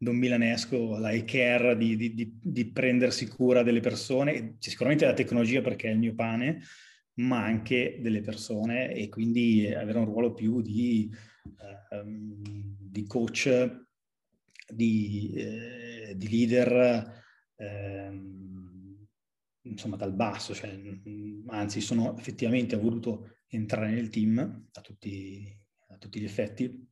don 0.04 0.16
milanesco, 0.16 0.98
la 0.98 1.10
e-care 1.10 1.76
di, 1.76 1.96
di, 1.96 2.14
di, 2.14 2.38
di, 2.40 2.70
prendersi 2.70 3.26
cura 3.26 3.64
delle 3.64 3.80
persone, 3.80 4.54
sicuramente 4.60 5.04
la 5.04 5.14
tecnologia 5.14 5.60
perché 5.60 5.88
è 5.88 5.92
il 5.92 5.98
mio 5.98 6.14
pane, 6.14 6.62
ma 7.14 7.42
anche 7.42 7.98
delle 8.00 8.20
persone 8.20 8.92
e 8.92 9.08
quindi 9.08 9.66
avere 9.66 9.98
un 9.98 10.04
ruolo 10.04 10.32
più 10.32 10.62
di, 10.62 11.10
di 12.78 13.06
coach, 13.06 13.82
di, 14.68 15.32
eh, 15.34 16.16
leader, 16.18 17.22
eh, 17.56 18.20
insomma 19.62 19.96
dal 19.96 20.14
basso, 20.14 20.54
cioè, 20.54 20.78
anzi 21.46 21.80
sono 21.80 22.16
effettivamente 22.16 22.76
ho 22.76 22.80
voluto 22.80 23.38
entrare 23.48 23.90
nel 23.90 24.08
team 24.08 24.68
a 24.72 24.80
tutti, 24.80 25.56
a 25.88 25.96
tutti 25.96 26.20
gli 26.20 26.24
effetti 26.24 26.86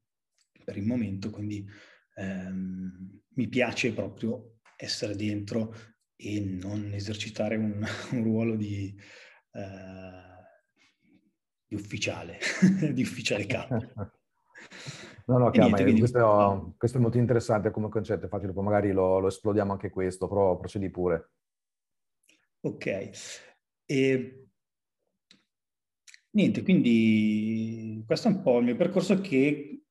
per 0.64 0.76
il 0.76 0.86
momento, 0.86 1.30
quindi 1.30 1.66
ehm, 2.14 3.20
mi 3.34 3.48
piace 3.48 3.92
proprio 3.92 4.58
essere 4.76 5.14
dentro 5.14 5.74
e 6.16 6.40
non 6.40 6.92
esercitare 6.92 7.56
un, 7.56 7.84
un 8.12 8.22
ruolo 8.22 8.56
di, 8.56 8.94
eh, 9.52 10.12
di, 11.66 11.74
ufficiale, 11.74 12.38
di 12.92 13.02
ufficiale 13.02 13.46
capo. 13.46 13.76
No, 15.24 15.38
no, 15.38 15.50
chiama, 15.50 15.76
niente, 15.76 15.98
questo, 15.98 16.74
questo, 16.76 16.98
è 16.98 17.00
molto 17.00 17.16
interessante 17.16 17.70
come 17.70 17.88
concetto, 17.88 18.24
infatti 18.24 18.46
dopo 18.46 18.60
magari 18.60 18.90
lo, 18.90 19.20
lo 19.20 19.28
esplodiamo 19.28 19.70
anche 19.70 19.88
questo, 19.88 20.26
però 20.26 20.56
procedi 20.56 20.90
pure. 20.90 21.30
Ok. 22.62 23.10
E... 23.86 24.46
Niente, 26.30 26.62
quindi 26.62 28.02
questo 28.04 28.28
è 28.28 28.30
un 28.32 28.42
po' 28.42 28.58
il 28.58 28.64
mio 28.64 28.76
percorso 28.76 29.20
che 29.20 29.81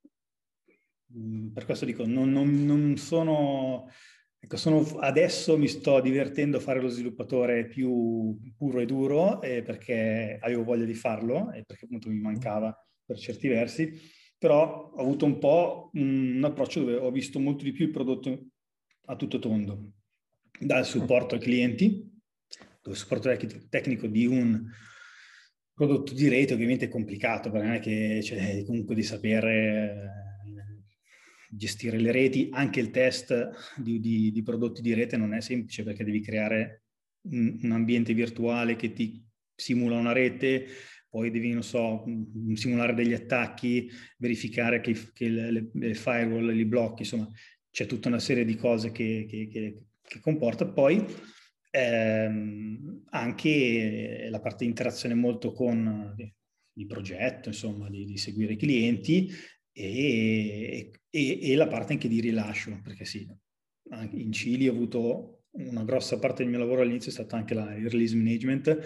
per 1.53 1.65
questo 1.65 1.85
dico, 1.85 2.05
non, 2.05 2.31
non, 2.31 2.65
non 2.65 2.97
sono, 2.97 3.89
ecco, 4.39 4.57
sono, 4.57 4.81
adesso 4.99 5.57
mi 5.57 5.67
sto 5.67 5.99
divertendo 5.99 6.57
a 6.57 6.61
fare 6.61 6.81
lo 6.81 6.87
sviluppatore 6.87 7.67
più 7.67 8.37
puro 8.57 8.79
e 8.79 8.85
duro 8.85 9.41
eh, 9.41 9.61
perché 9.61 10.37
avevo 10.39 10.63
voglia 10.63 10.85
di 10.85 10.93
farlo 10.93 11.51
e 11.51 11.63
perché 11.65 11.85
appunto 11.85 12.09
mi 12.09 12.19
mancava 12.19 12.75
per 13.03 13.17
certi 13.17 13.47
versi, 13.47 13.93
però 14.37 14.91
ho 14.93 15.01
avuto 15.01 15.25
un 15.25 15.37
po' 15.37 15.89
un, 15.93 16.41
approccio 16.43 16.79
dove 16.79 16.95
ho 16.95 17.11
visto 17.11 17.39
molto 17.39 17.63
di 17.63 17.71
più 17.71 17.85
il 17.85 17.91
prodotto 17.91 18.47
a 19.05 19.15
tutto 19.15 19.39
tondo. 19.39 19.93
dal 20.59 20.85
supporto 20.85 21.35
ai 21.35 21.41
clienti, 21.41 22.09
dove 22.81 22.95
il 22.95 22.95
supporto 22.95 23.35
tecnico 23.69 24.07
di 24.07 24.25
un 24.25 24.63
prodotto 25.73 26.13
di 26.13 26.27
rete 26.29 26.53
ovviamente 26.53 26.85
è 26.85 26.89
complicato, 26.89 27.49
perché 27.49 27.67
non 27.67 27.75
è 27.75 27.79
che 27.79 28.19
c'è 28.21 28.63
comunque 28.65 28.95
di 28.95 29.03
sapere 29.03 30.30
gestire 31.53 31.97
le 31.97 32.11
reti, 32.11 32.49
anche 32.51 32.79
il 32.79 32.91
test 32.91 33.49
di, 33.75 33.99
di, 33.99 34.31
di, 34.31 34.41
prodotti 34.41 34.81
di 34.81 34.93
rete 34.93 35.17
non 35.17 35.33
è 35.33 35.41
semplice 35.41 35.83
perché 35.83 36.05
devi 36.05 36.21
creare 36.21 36.83
un, 37.23 37.59
un, 37.61 37.71
ambiente 37.71 38.13
virtuale 38.13 38.77
che 38.77 38.93
ti 38.93 39.21
simula 39.53 39.97
una 39.97 40.13
rete, 40.13 40.65
poi 41.09 41.29
devi, 41.29 41.51
non 41.51 41.61
so, 41.61 42.05
simulare 42.53 42.93
degli 42.93 43.13
attacchi, 43.13 43.89
verificare 44.17 44.79
che, 44.79 44.97
che 45.11 45.27
le, 45.27 45.69
le, 45.73 45.93
firewall 45.93 46.51
li 46.51 46.65
blocchi, 46.65 47.01
insomma, 47.01 47.29
c'è 47.69 47.85
tutta 47.85 48.07
una 48.07 48.19
serie 48.19 48.45
di 48.45 48.55
cose 48.55 48.91
che, 48.91 49.27
che, 49.29 49.49
che 50.01 50.19
comporta. 50.21 50.65
Poi 50.65 51.05
ehm, 51.69 53.03
anche 53.09 54.27
la 54.29 54.39
parte 54.39 54.63
di 54.63 54.69
interazione 54.69 55.13
molto 55.13 55.51
con 55.51 56.15
il 56.73 56.85
progetto, 56.85 57.49
insomma, 57.49 57.89
di, 57.89 58.05
di 58.05 58.17
seguire 58.17 58.53
i 58.53 58.57
clienti 58.57 59.29
e, 59.73 60.91
e, 61.11 61.51
e, 61.51 61.55
la 61.55 61.67
parte 61.67 61.93
anche 61.93 62.07
di 62.07 62.19
rilascio, 62.21 62.79
perché 62.81 63.05
sì, 63.05 63.27
in 64.13 64.31
Cili 64.31 64.67
ho 64.67 64.71
avuto 64.71 65.43
una 65.51 65.83
grossa 65.83 66.17
parte 66.17 66.43
del 66.43 66.51
mio 66.51 66.59
lavoro 66.59 66.81
all'inizio 66.81 67.09
è 67.09 67.13
stata 67.13 67.35
anche 67.35 67.53
la 67.53 67.65
release 67.65 68.15
management, 68.15 68.79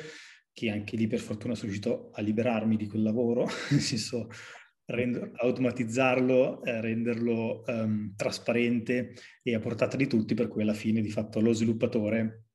che 0.51 0.69
anche 0.69 0.95
lì 0.95 1.07
per 1.07 1.19
fortuna 1.19 1.53
sono 1.53 1.71
riuscito 1.71 2.09
a 2.13 2.21
liberarmi 2.21 2.75
di 2.75 2.87
quel 2.87 3.03
lavoro, 3.03 3.45
nel 3.71 3.81
senso 3.81 4.29
render, 4.85 5.31
automatizzarlo, 5.35 6.63
eh, 6.63 6.81
renderlo 6.81 7.63
um, 7.67 8.15
trasparente 8.15 9.13
e 9.43 9.53
a 9.53 9.59
portata 9.59 9.95
di 9.97 10.07
tutti, 10.07 10.33
per 10.33 10.47
cui 10.47 10.61
alla 10.61 10.73
fine 10.73 11.01
di 11.01 11.11
fatto 11.11 11.39
lo 11.39 11.53
sviluppatore 11.53 12.45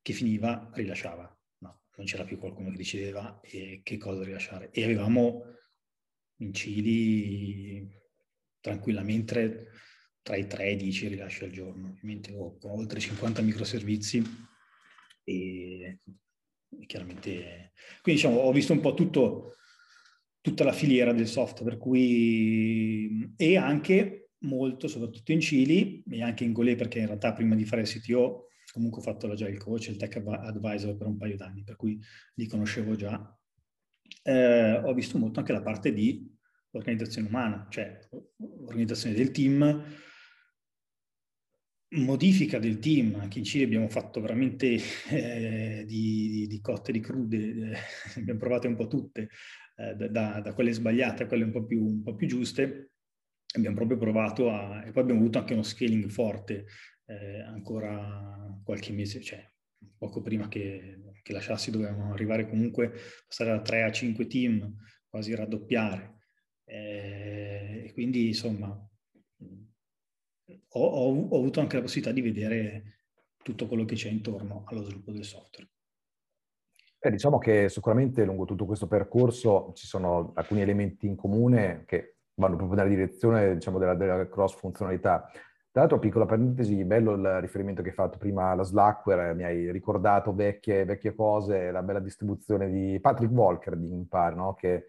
che 0.00 0.12
finiva 0.12 0.70
rilasciava. 0.74 1.24
No, 1.58 1.80
non 1.96 2.06
c'era 2.06 2.24
più 2.24 2.38
qualcuno 2.38 2.70
che 2.70 2.76
decideva 2.76 3.40
eh, 3.42 3.80
che 3.82 3.96
cosa 3.98 4.22
rilasciare. 4.22 4.70
E 4.70 4.84
avevamo 4.84 5.42
in 6.40 6.54
Cili 6.54 7.97
tranquillamente 8.60 9.68
tra 10.22 10.36
i 10.36 10.46
3 10.46 10.64
e 10.64 10.72
i 10.72 10.76
10 10.76 11.08
rilasci 11.08 11.44
al 11.44 11.50
giorno, 11.50 11.88
ovviamente 11.88 12.34
ho, 12.34 12.58
ho 12.60 12.72
oltre 12.76 13.00
50 13.00 13.40
microservizi 13.42 14.22
e, 15.24 16.00
e 16.68 16.86
chiaramente... 16.86 17.72
Quindi 18.02 18.20
diciamo, 18.20 18.40
ho 18.40 18.52
visto 18.52 18.72
un 18.72 18.80
po' 18.80 18.94
tutto, 18.94 19.54
tutta 20.40 20.64
la 20.64 20.72
filiera 20.72 21.12
del 21.12 21.28
software, 21.28 21.70
per 21.70 21.78
cui... 21.78 23.32
e 23.36 23.56
anche 23.56 24.30
molto, 24.40 24.86
soprattutto 24.86 25.32
in 25.32 25.40
Cili 25.40 26.02
e 26.08 26.22
anche 26.22 26.44
in 26.44 26.52
Golé, 26.52 26.74
perché 26.76 26.98
in 26.98 27.06
realtà 27.06 27.32
prima 27.32 27.54
di 27.54 27.64
fare 27.64 27.82
il 27.82 27.88
CTO 27.88 28.48
comunque 28.72 29.00
ho 29.00 29.04
fatto 29.04 29.32
già 29.34 29.48
il 29.48 29.58
coach, 29.58 29.88
il 29.88 29.96
tech 29.96 30.22
advisor 30.24 30.96
per 30.96 31.06
un 31.06 31.16
paio 31.16 31.36
d'anni, 31.36 31.64
per 31.64 31.76
cui 31.76 31.98
li 32.34 32.46
conoscevo 32.46 32.94
già. 32.96 33.38
Eh, 34.22 34.72
ho 34.72 34.92
visto 34.94 35.18
molto 35.18 35.40
anche 35.40 35.52
la 35.52 35.62
parte 35.62 35.92
di 35.92 36.37
organizzazione 36.72 37.28
umana, 37.28 37.66
cioè 37.70 37.98
organizzazione 38.64 39.14
del 39.14 39.30
team, 39.30 39.84
modifica 41.90 42.58
del 42.58 42.78
team. 42.78 43.14
Anche 43.16 43.38
in 43.38 43.44
Cile 43.44 43.64
abbiamo 43.64 43.88
fatto 43.88 44.20
veramente 44.20 44.78
eh, 45.10 45.84
di, 45.86 46.28
di, 46.30 46.46
di, 46.46 46.60
cotte 46.60 46.92
di 46.92 47.00
crude, 47.00 47.36
eh, 47.36 47.76
abbiamo 48.16 48.38
provate 48.38 48.66
un 48.66 48.76
po' 48.76 48.86
tutte, 48.86 49.28
eh, 49.76 49.94
da, 49.94 50.40
da, 50.40 50.52
quelle 50.54 50.72
sbagliate 50.72 51.24
a 51.24 51.26
quelle 51.26 51.44
un 51.44 51.52
po' 51.52 51.64
più, 51.64 51.84
un 51.84 52.02
po 52.02 52.14
più 52.14 52.26
giuste. 52.26 52.90
Abbiamo 53.56 53.76
proprio 53.76 53.96
provato 53.96 54.50
a... 54.50 54.84
e 54.84 54.90
poi 54.90 55.02
abbiamo 55.02 55.20
avuto 55.20 55.38
anche 55.38 55.54
uno 55.54 55.62
scaling 55.62 56.08
forte 56.10 56.66
eh, 57.06 57.40
ancora 57.40 58.60
qualche 58.62 58.92
mese, 58.92 59.22
cioè 59.22 59.42
poco 59.96 60.20
prima 60.20 60.48
che, 60.48 61.00
che 61.22 61.32
lasciassi 61.32 61.70
dovevamo 61.70 62.12
arrivare 62.12 62.48
comunque, 62.48 62.92
passare 63.26 63.50
da 63.50 63.60
3 63.60 63.84
a 63.84 63.92
5 63.92 64.26
team, 64.26 64.74
quasi 65.08 65.34
raddoppiare. 65.34 66.17
Eh, 66.70 67.84
e 67.86 67.92
quindi 67.94 68.26
insomma 68.28 68.68
ho, 70.68 70.80
ho, 70.80 71.28
ho, 71.28 71.36
avuto 71.38 71.60
anche 71.60 71.76
la 71.76 71.82
possibilità 71.82 72.12
di 72.12 72.20
vedere 72.20 72.98
tutto 73.42 73.66
quello 73.66 73.86
che 73.86 73.94
c'è 73.94 74.10
intorno 74.10 74.64
allo 74.66 74.82
sviluppo 74.82 75.10
del 75.12 75.24
software. 75.24 75.70
Eh, 77.00 77.10
diciamo 77.10 77.38
che 77.38 77.68
sicuramente 77.70 78.24
lungo 78.24 78.44
tutto 78.44 78.66
questo 78.66 78.86
percorso 78.86 79.72
ci 79.74 79.86
sono 79.86 80.32
alcuni 80.34 80.60
elementi 80.60 81.06
in 81.06 81.16
comune 81.16 81.84
che 81.86 82.16
vanno 82.34 82.56
proprio 82.56 82.76
nella 82.76 82.94
direzione 82.94 83.54
diciamo, 83.54 83.78
della, 83.78 83.94
della 83.94 84.28
cross 84.28 84.54
funzionalità. 84.56 85.30
Tra 85.70 85.82
l'altro, 85.82 85.98
piccola 85.98 86.26
parentesi, 86.26 86.84
bello 86.84 87.12
il 87.12 87.40
riferimento 87.40 87.82
che 87.82 87.90
hai 87.90 87.94
fatto 87.94 88.18
prima 88.18 88.50
alla 88.50 88.64
Slackware, 88.64 89.34
mi 89.34 89.44
hai 89.44 89.70
ricordato 89.70 90.34
vecchie, 90.34 90.84
vecchie 90.84 91.14
cose, 91.14 91.70
la 91.70 91.82
bella 91.82 92.00
distribuzione 92.00 92.68
di 92.68 92.98
Patrick 93.00 93.32
Walker, 93.32 93.76
di 93.76 93.92
Impar, 93.92 94.34
no? 94.34 94.54
che 94.54 94.88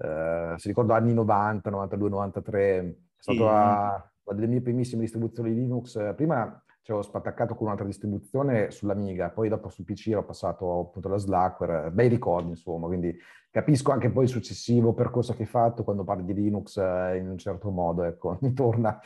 eh, 0.00 0.54
si 0.56 0.68
ricorda 0.68 0.96
anni 0.96 1.12
90, 1.12 1.70
92, 1.70 2.08
93, 2.08 2.78
è 2.78 2.94
stata 3.16 3.38
sì. 3.38 3.42
una, 3.42 4.12
una 4.24 4.36
delle 4.36 4.46
mie 4.46 4.60
primissime 4.60 5.02
distribuzioni 5.02 5.52
di 5.52 5.60
Linux. 5.60 6.14
Prima 6.14 6.62
ci 6.82 6.92
ho 6.92 7.02
spattaccato 7.02 7.54
con 7.54 7.66
un'altra 7.66 7.86
distribuzione 7.86 8.70
sull'Amiga, 8.70 9.30
poi 9.30 9.48
dopo 9.48 9.68
sul 9.68 9.84
PC 9.84 10.08
ero 10.08 10.24
passato 10.24 10.80
appunto 10.80 11.08
alla 11.08 11.18
Slackware, 11.18 11.90
bei 11.90 12.08
ricordi 12.08 12.50
insomma, 12.50 12.86
quindi 12.86 13.14
capisco 13.50 13.92
anche 13.92 14.10
poi 14.10 14.24
il 14.24 14.30
successivo 14.30 14.94
percorso 14.94 15.34
che 15.34 15.42
hai 15.42 15.48
fatto 15.48 15.84
quando 15.84 16.04
parli 16.04 16.24
di 16.24 16.34
Linux 16.34 16.78
eh, 16.78 17.18
in 17.18 17.28
un 17.28 17.36
certo 17.36 17.70
modo, 17.70 18.04
ecco, 18.04 18.38
mi 18.42 18.54
torna. 18.54 18.98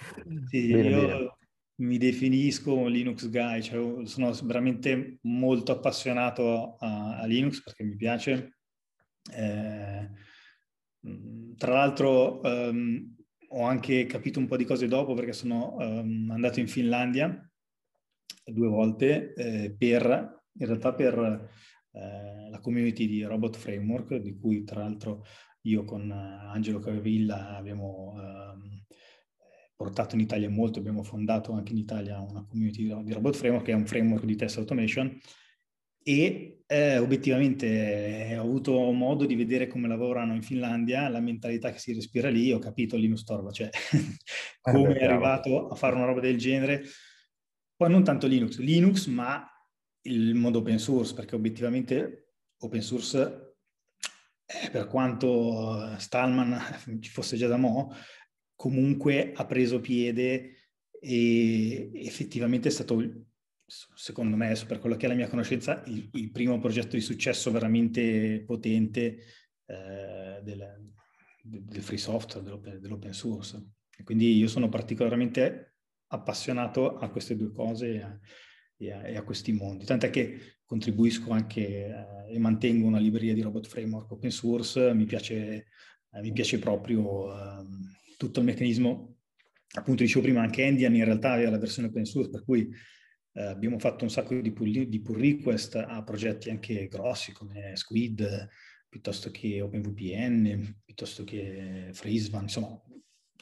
Sì, 0.46 0.72
bene, 0.72 0.88
io 0.88 1.06
bene. 1.06 1.36
mi 1.76 1.98
definisco 1.98 2.74
un 2.74 2.90
Linux 2.90 3.28
guy, 3.28 3.60
cioè 3.60 4.06
sono 4.06 4.32
veramente 4.44 5.18
molto 5.22 5.72
appassionato 5.72 6.76
a, 6.78 7.18
a 7.18 7.26
Linux 7.26 7.62
perché 7.62 7.82
mi 7.82 7.96
piace. 7.96 8.58
Eh, 9.34 10.10
tra 11.56 11.72
l'altro 11.72 12.40
um, 12.42 13.14
ho 13.48 13.62
anche 13.64 14.06
capito 14.06 14.38
un 14.38 14.46
po' 14.46 14.56
di 14.56 14.64
cose 14.64 14.88
dopo 14.88 15.14
perché 15.14 15.32
sono 15.32 15.76
um, 15.76 16.30
andato 16.30 16.60
in 16.60 16.68
Finlandia 16.68 17.48
due 18.44 18.68
volte 18.68 19.32
eh, 19.34 19.74
per, 19.76 20.42
in 20.58 20.66
realtà 20.66 20.92
per 20.92 21.48
eh, 21.92 22.50
la 22.50 22.60
community 22.60 23.06
di 23.06 23.22
Robot 23.22 23.56
Framework, 23.56 24.16
di 24.16 24.36
cui 24.36 24.64
tra 24.64 24.80
l'altro 24.80 25.24
io 25.62 25.84
con 25.84 26.10
eh, 26.10 26.48
Angelo 26.52 26.78
Cavilla 26.78 27.56
abbiamo 27.56 28.16
ehm, 28.18 28.84
portato 29.76 30.14
in 30.14 30.20
Italia 30.20 30.50
molto, 30.50 30.78
abbiamo 30.78 31.02
fondato 31.02 31.52
anche 31.52 31.72
in 31.72 31.78
Italia 31.78 32.20
una 32.20 32.44
community 32.44 33.02
di 33.02 33.12
Robot 33.12 33.36
Framework, 33.36 33.64
che 33.64 33.72
è 33.72 33.76
un 33.76 33.86
framework 33.86 34.24
di 34.24 34.36
test 34.36 34.58
automation, 34.58 35.18
e 36.06 36.62
eh, 36.66 36.98
obiettivamente 36.98 38.28
eh, 38.28 38.38
ho 38.38 38.42
avuto 38.42 38.78
modo 38.92 39.24
di 39.24 39.34
vedere 39.34 39.66
come 39.66 39.88
lavorano 39.88 40.34
in 40.34 40.42
Finlandia, 40.42 41.08
la 41.08 41.20
mentalità 41.20 41.72
che 41.72 41.78
si 41.78 41.94
respira 41.94 42.28
lì, 42.28 42.52
ho 42.52 42.58
capito 42.58 42.96
Linux 42.96 43.24
Torva, 43.24 43.50
cioè 43.50 43.70
come 44.60 44.94
è 44.94 45.04
arrivato 45.04 45.68
a 45.68 45.74
fare 45.74 45.96
una 45.96 46.04
roba 46.04 46.20
del 46.20 46.36
genere, 46.36 46.84
poi 47.74 47.90
non 47.90 48.04
tanto 48.04 48.26
Linux, 48.26 48.58
Linux, 48.58 49.06
ma 49.06 49.50
il 50.02 50.34
modo 50.34 50.58
open 50.58 50.78
source, 50.78 51.14
perché 51.14 51.34
obiettivamente 51.34 52.34
open 52.58 52.82
source, 52.82 53.56
eh, 54.44 54.70
per 54.70 54.86
quanto 54.86 55.96
Stallman 55.98 56.60
ci 57.00 57.10
fosse 57.10 57.36
già 57.36 57.48
da 57.48 57.56
mo', 57.56 57.94
comunque 58.54 59.32
ha 59.34 59.46
preso 59.46 59.80
piede 59.80 60.56
e 61.00 61.90
effettivamente 61.94 62.68
è 62.68 62.70
stato, 62.70 63.02
secondo 63.66 64.36
me, 64.36 64.54
per 64.66 64.78
quello 64.78 64.96
che 64.96 65.06
è 65.06 65.08
la 65.08 65.14
mia 65.14 65.28
conoscenza, 65.28 65.82
il, 65.86 66.08
il 66.12 66.30
primo 66.30 66.58
progetto 66.58 66.96
di 66.96 67.02
successo 67.02 67.50
veramente 67.50 68.42
potente 68.46 69.18
eh, 69.66 70.40
del, 70.42 70.92
del, 71.42 71.82
free 71.82 71.98
software, 71.98 72.44
dell'open, 72.44 72.80
dell'open 72.80 73.12
source. 73.12 73.62
E 73.96 74.02
quindi 74.02 74.36
io 74.36 74.48
sono 74.48 74.68
particolarmente 74.68 75.76
appassionato 76.08 76.96
a 76.96 77.08
queste 77.10 77.36
due 77.36 77.52
cose 77.52 77.92
e 77.94 78.00
a, 78.00 78.18
e 78.76 78.92
a, 78.92 79.06
e 79.08 79.16
a 79.16 79.22
questi 79.22 79.52
mondi. 79.52 79.84
Tant'è 79.84 80.10
che 80.10 80.58
contribuisco 80.64 81.30
anche 81.30 81.86
eh, 81.86 82.34
e 82.34 82.38
mantengo 82.38 82.86
una 82.86 82.98
libreria 82.98 83.34
di 83.34 83.42
robot 83.42 83.66
framework 83.66 84.10
open 84.10 84.30
source, 84.30 84.92
mi 84.94 85.04
piace, 85.04 85.66
eh, 86.10 86.20
mi 86.20 86.32
piace 86.32 86.58
proprio 86.58 87.32
eh, 87.32 87.64
tutto 88.16 88.40
il 88.40 88.46
meccanismo. 88.46 89.16
Appunto, 89.76 90.02
dicevo 90.02 90.24
prima, 90.24 90.42
anche 90.42 90.62
Endian 90.62 90.94
in 90.94 91.04
realtà 91.04 91.32
aveva 91.32 91.50
la 91.50 91.58
versione 91.58 91.88
open 91.88 92.04
source, 92.04 92.30
per 92.30 92.44
cui 92.44 92.68
eh, 93.34 93.42
abbiamo 93.42 93.78
fatto 93.78 94.04
un 94.04 94.10
sacco 94.10 94.34
di 94.34 94.52
pull, 94.52 94.84
di 94.84 95.00
pull 95.00 95.18
request 95.18 95.74
a 95.76 96.02
progetti 96.02 96.50
anche 96.50 96.86
grossi 96.88 97.32
come 97.32 97.74
Squid, 97.76 98.48
piuttosto 98.88 99.30
che 99.30 99.60
OpenVPN, 99.60 100.82
piuttosto 100.84 101.24
che 101.24 101.90
Freesvan, 101.92 102.42
insomma, 102.42 102.80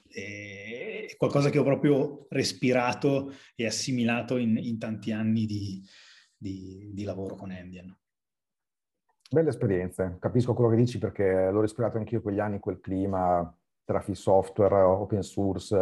è 0.09 1.15
qualcosa 1.17 1.51
che 1.51 1.59
ho 1.59 1.65
proprio 1.65 2.27
respirato 2.31 3.33
e 3.55 3.67
assimilato 3.67 4.39
in, 4.39 4.57
in 4.57 4.79
tanti 4.79 5.13
anni 5.13 5.45
di, 5.45 5.83
di, 6.37 6.91
di, 6.93 7.05
lavoro 7.05 7.35
con 7.35 7.53
Endian. 7.53 7.95
Belle 9.31 9.49
esperienze, 9.49 10.17
capisco 10.19 10.55
quello 10.55 10.71
che 10.71 10.77
dici 10.77 10.99
perché 10.99 11.51
l'ho 11.51 11.61
respirato 11.61 11.99
anch'io 11.99 12.21
quegli 12.21 12.41
anni, 12.41 12.59
quel 12.59 12.81
clima 12.81 13.55
tra 13.85 14.01
free 14.01 14.15
software, 14.15 14.75
open 14.83 15.23
source, 15.23 15.75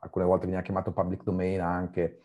alcune 0.00 0.24
volte 0.24 0.46
viene 0.46 0.62
chiamato 0.62 0.92
public 0.92 1.22
domain 1.22 1.60
anche. 1.60 2.20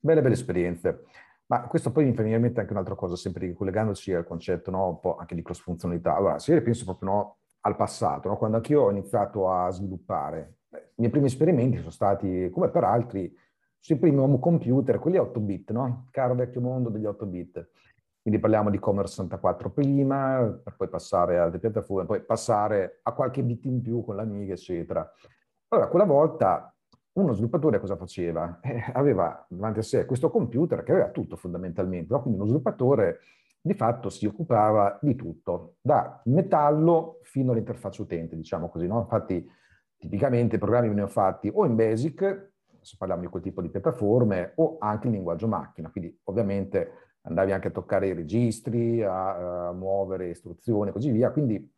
Belle, 0.00 0.22
belle 0.22 0.34
esperienze. 0.34 1.04
Ma 1.46 1.62
questo 1.62 1.90
poi 1.90 2.04
mi 2.04 2.12
fa 2.12 2.18
venire 2.18 2.36
in 2.36 2.42
mente 2.42 2.60
anche 2.60 2.72
un'altra 2.72 2.94
cosa, 2.94 3.16
sempre 3.16 3.46
ricollegandoci 3.46 4.12
al 4.12 4.26
concetto 4.26 4.70
no, 4.70 4.88
un 4.88 5.00
po' 5.00 5.16
anche 5.16 5.34
di 5.34 5.42
cross 5.42 5.60
funzionalità. 5.60 6.14
Allora, 6.14 6.38
se 6.38 6.54
io 6.54 6.62
penso 6.62 6.84
proprio 6.84 7.08
no, 7.08 7.36
al 7.60 7.74
passato, 7.74 8.28
no, 8.28 8.36
quando 8.36 8.56
anch'io 8.58 8.82
ho 8.82 8.90
iniziato 8.90 9.50
a 9.50 9.70
sviluppare, 9.70 10.58
i 10.70 10.76
miei 10.96 11.10
primi 11.10 11.26
esperimenti 11.26 11.78
sono 11.78 11.90
stati, 11.90 12.50
come 12.52 12.68
per 12.68 12.84
altri, 12.84 13.34
sui 13.78 13.96
primi 13.96 14.18
home 14.18 14.38
computer, 14.38 14.98
quelli 14.98 15.16
8 15.16 15.40
bit, 15.40 15.70
no? 15.70 16.06
Caro 16.10 16.34
vecchio 16.34 16.60
mondo 16.60 16.90
degli 16.90 17.06
8 17.06 17.26
bit. 17.26 17.70
Quindi 18.20 18.40
parliamo 18.40 18.68
di 18.68 18.78
Commodore 18.78 19.08
64 19.08 19.70
prima, 19.70 20.60
per 20.62 20.76
poi 20.76 20.88
passare 20.88 21.38
alle 21.38 21.58
piattaforme, 21.58 22.04
poi 22.04 22.20
passare 22.22 23.00
a 23.02 23.12
qualche 23.12 23.42
bit 23.42 23.64
in 23.64 23.80
più 23.80 24.04
con 24.04 24.16
l'Amiga, 24.16 24.52
eccetera. 24.52 25.10
Allora, 25.68 25.88
quella 25.88 26.04
volta 26.04 26.74
uno 27.22 27.32
sviluppatore 27.32 27.80
cosa 27.80 27.96
faceva? 27.96 28.60
Eh, 28.68 28.82
aveva 28.92 29.46
davanti 29.48 29.78
a 29.78 29.82
sé 29.82 30.04
questo 30.04 30.30
computer 30.30 30.82
che 30.82 30.92
aveva 30.92 31.08
tutto 31.10 31.36
fondamentalmente, 31.36 32.12
no? 32.12 32.20
quindi 32.20 32.38
uno 32.38 32.48
sviluppatore 32.48 33.20
di 33.60 33.74
fatto 33.74 34.08
si 34.08 34.26
occupava 34.26 34.98
di 35.02 35.14
tutto, 35.14 35.76
da 35.80 36.20
metallo 36.26 37.18
fino 37.22 37.52
all'interfaccia 37.52 38.02
utente, 38.02 38.36
diciamo 38.36 38.68
così. 38.68 38.86
No? 38.86 39.00
Infatti, 39.00 39.46
tipicamente 39.96 40.56
i 40.56 40.58
programmi 40.58 40.88
venivano 40.88 41.12
fatti 41.12 41.50
o 41.52 41.66
in 41.66 41.74
BASIC, 41.74 42.52
se 42.80 42.96
parliamo 42.96 43.22
di 43.22 43.28
quel 43.28 43.42
tipo 43.42 43.60
di 43.60 43.68
piattaforme, 43.68 44.52
o 44.56 44.76
anche 44.78 45.08
in 45.08 45.14
linguaggio 45.14 45.48
macchina, 45.48 45.90
quindi 45.90 46.16
ovviamente 46.24 46.92
andavi 47.22 47.52
anche 47.52 47.68
a 47.68 47.72
toccare 47.72 48.08
i 48.08 48.14
registri, 48.14 49.02
a, 49.02 49.68
a 49.68 49.72
muovere 49.72 50.30
istruzioni 50.30 50.90
e 50.90 50.92
così 50.92 51.10
via, 51.10 51.30
quindi 51.30 51.70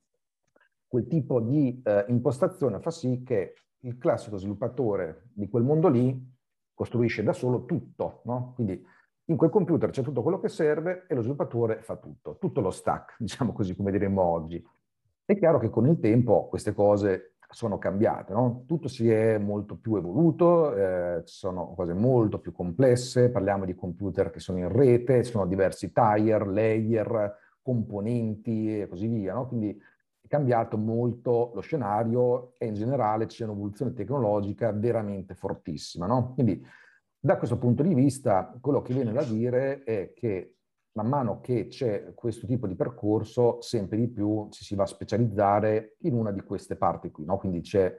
quel 0.87 1.07
tipo 1.07 1.41
di 1.41 1.81
eh, 1.85 2.05
impostazione 2.09 2.81
fa 2.81 2.91
sì 2.91 3.23
che 3.25 3.55
il 3.81 3.97
classico 3.99 4.37
sviluppatore 4.37 5.29
di 5.33 5.49
quel 5.49 5.63
mondo 5.63 5.89
lì 5.89 6.39
costruisce 6.75 7.23
da 7.23 7.33
solo 7.33 7.65
tutto, 7.65 8.23
no? 8.25 8.53
Quindi 8.55 8.83
in 9.27 9.37
quel 9.37 9.51
computer 9.51 9.91
c'è 9.91 10.03
tutto 10.03 10.23
quello 10.23 10.41
che 10.41 10.49
serve 10.49 11.07
e 11.09 11.15
lo 11.15 11.21
sviluppatore 11.21 11.83
fa 11.83 11.97
tutto, 11.97 12.37
tutto 12.39 12.61
lo 12.61 12.71
stack, 12.71 13.17
diciamo 13.21 13.53
così 13.53 13.75
come 13.77 13.91
diremmo 13.91 14.23
oggi. 14.23 14.63
È 15.25 15.37
chiaro 15.37 15.59
che 15.59 15.71
con 15.71 15.87
il 15.87 16.01
tempo 16.01 16.49
queste 16.49 16.75
cose 16.75 17.37
sono 17.51 17.79
cambiate, 17.79 18.33
no? 18.33 18.65
tutto 18.67 18.89
si 18.89 19.11
è 19.11 19.39
molto 19.39 19.77
più 19.77 19.97
evoluto, 19.97 20.75
eh, 20.75 21.23
sono 21.25 21.75
cose 21.75 21.95
molto 21.95 22.39
più 22.39 22.53
complesse, 22.53 23.31
parliamo 23.31 23.65
di 23.65 23.75
computer 23.75 24.31
che 24.31 24.41
sono 24.41 24.59
in 24.59 24.69
rete, 24.69 25.25
ci 25.25 25.33
sono 25.33 25.47
diversi 25.47 25.93
tier, 25.93 26.47
layer, 26.47 27.37
componenti 27.61 28.81
e 28.81 28.89
così 28.89 29.07
via, 29.09 29.35
no? 29.35 29.49
quindi 29.49 29.81
cambiato 30.31 30.79
molto 30.79 31.51
lo 31.55 31.61
scenario 31.61 32.55
e 32.57 32.67
in 32.67 32.75
generale 32.75 33.27
c'è 33.27 33.43
un'evoluzione 33.43 33.93
tecnologica 33.93 34.71
veramente 34.71 35.35
fortissima. 35.35 36.07
No? 36.07 36.35
Quindi 36.35 36.65
da 37.19 37.37
questo 37.37 37.59
punto 37.59 37.83
di 37.83 37.95
vista 37.95 38.57
quello 38.61 38.81
che 38.81 38.95
viene 38.95 39.13
da 39.13 39.25
dire 39.25 39.83
è 39.83 40.13
che 40.15 40.55
man 40.93 41.09
mano 41.09 41.41
che 41.41 41.67
c'è 41.67 42.15
questo 42.15 42.47
tipo 42.47 42.69
di 42.69 42.77
percorso, 42.77 43.61
sempre 43.61 43.99
di 43.99 44.07
più 44.07 44.47
ci 44.51 44.63
si 44.63 44.77
va 44.77 44.85
a 44.85 44.87
specializzare 44.87 45.97
in 46.03 46.15
una 46.15 46.31
di 46.31 46.43
queste 46.43 46.77
parti 46.77 47.11
qui. 47.11 47.25
No? 47.25 47.37
Quindi 47.37 47.63
c'è 47.63 47.93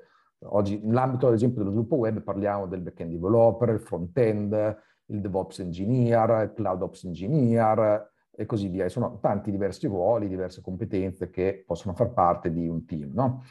oggi, 0.46 0.80
nell'ambito 0.82 1.28
ad 1.28 1.34
esempio 1.34 1.58
dello 1.58 1.72
sviluppo 1.72 1.98
web, 1.98 2.22
parliamo 2.22 2.66
del 2.66 2.80
back-end 2.80 3.12
developer, 3.12 3.68
il 3.68 3.82
front-end, 3.82 4.78
il 5.08 5.20
DevOps 5.20 5.60
engineer, 5.60 6.44
il 6.44 6.54
Cloud 6.54 6.82
Ops 6.82 7.04
engineer, 7.04 8.10
e 8.42 8.46
così 8.46 8.68
via. 8.68 8.90
Sono 8.90 9.20
tanti 9.20 9.52
diversi 9.52 9.88
ruoli, 9.88 10.28
diverse 10.28 10.62
competenze 10.62 11.30
che 11.30 11.64
possono 11.66 11.94
far 11.94 12.12
parte 12.12 12.52
di 12.52 12.68
un 12.68 12.86
team. 12.86 13.12
No? 13.14 13.44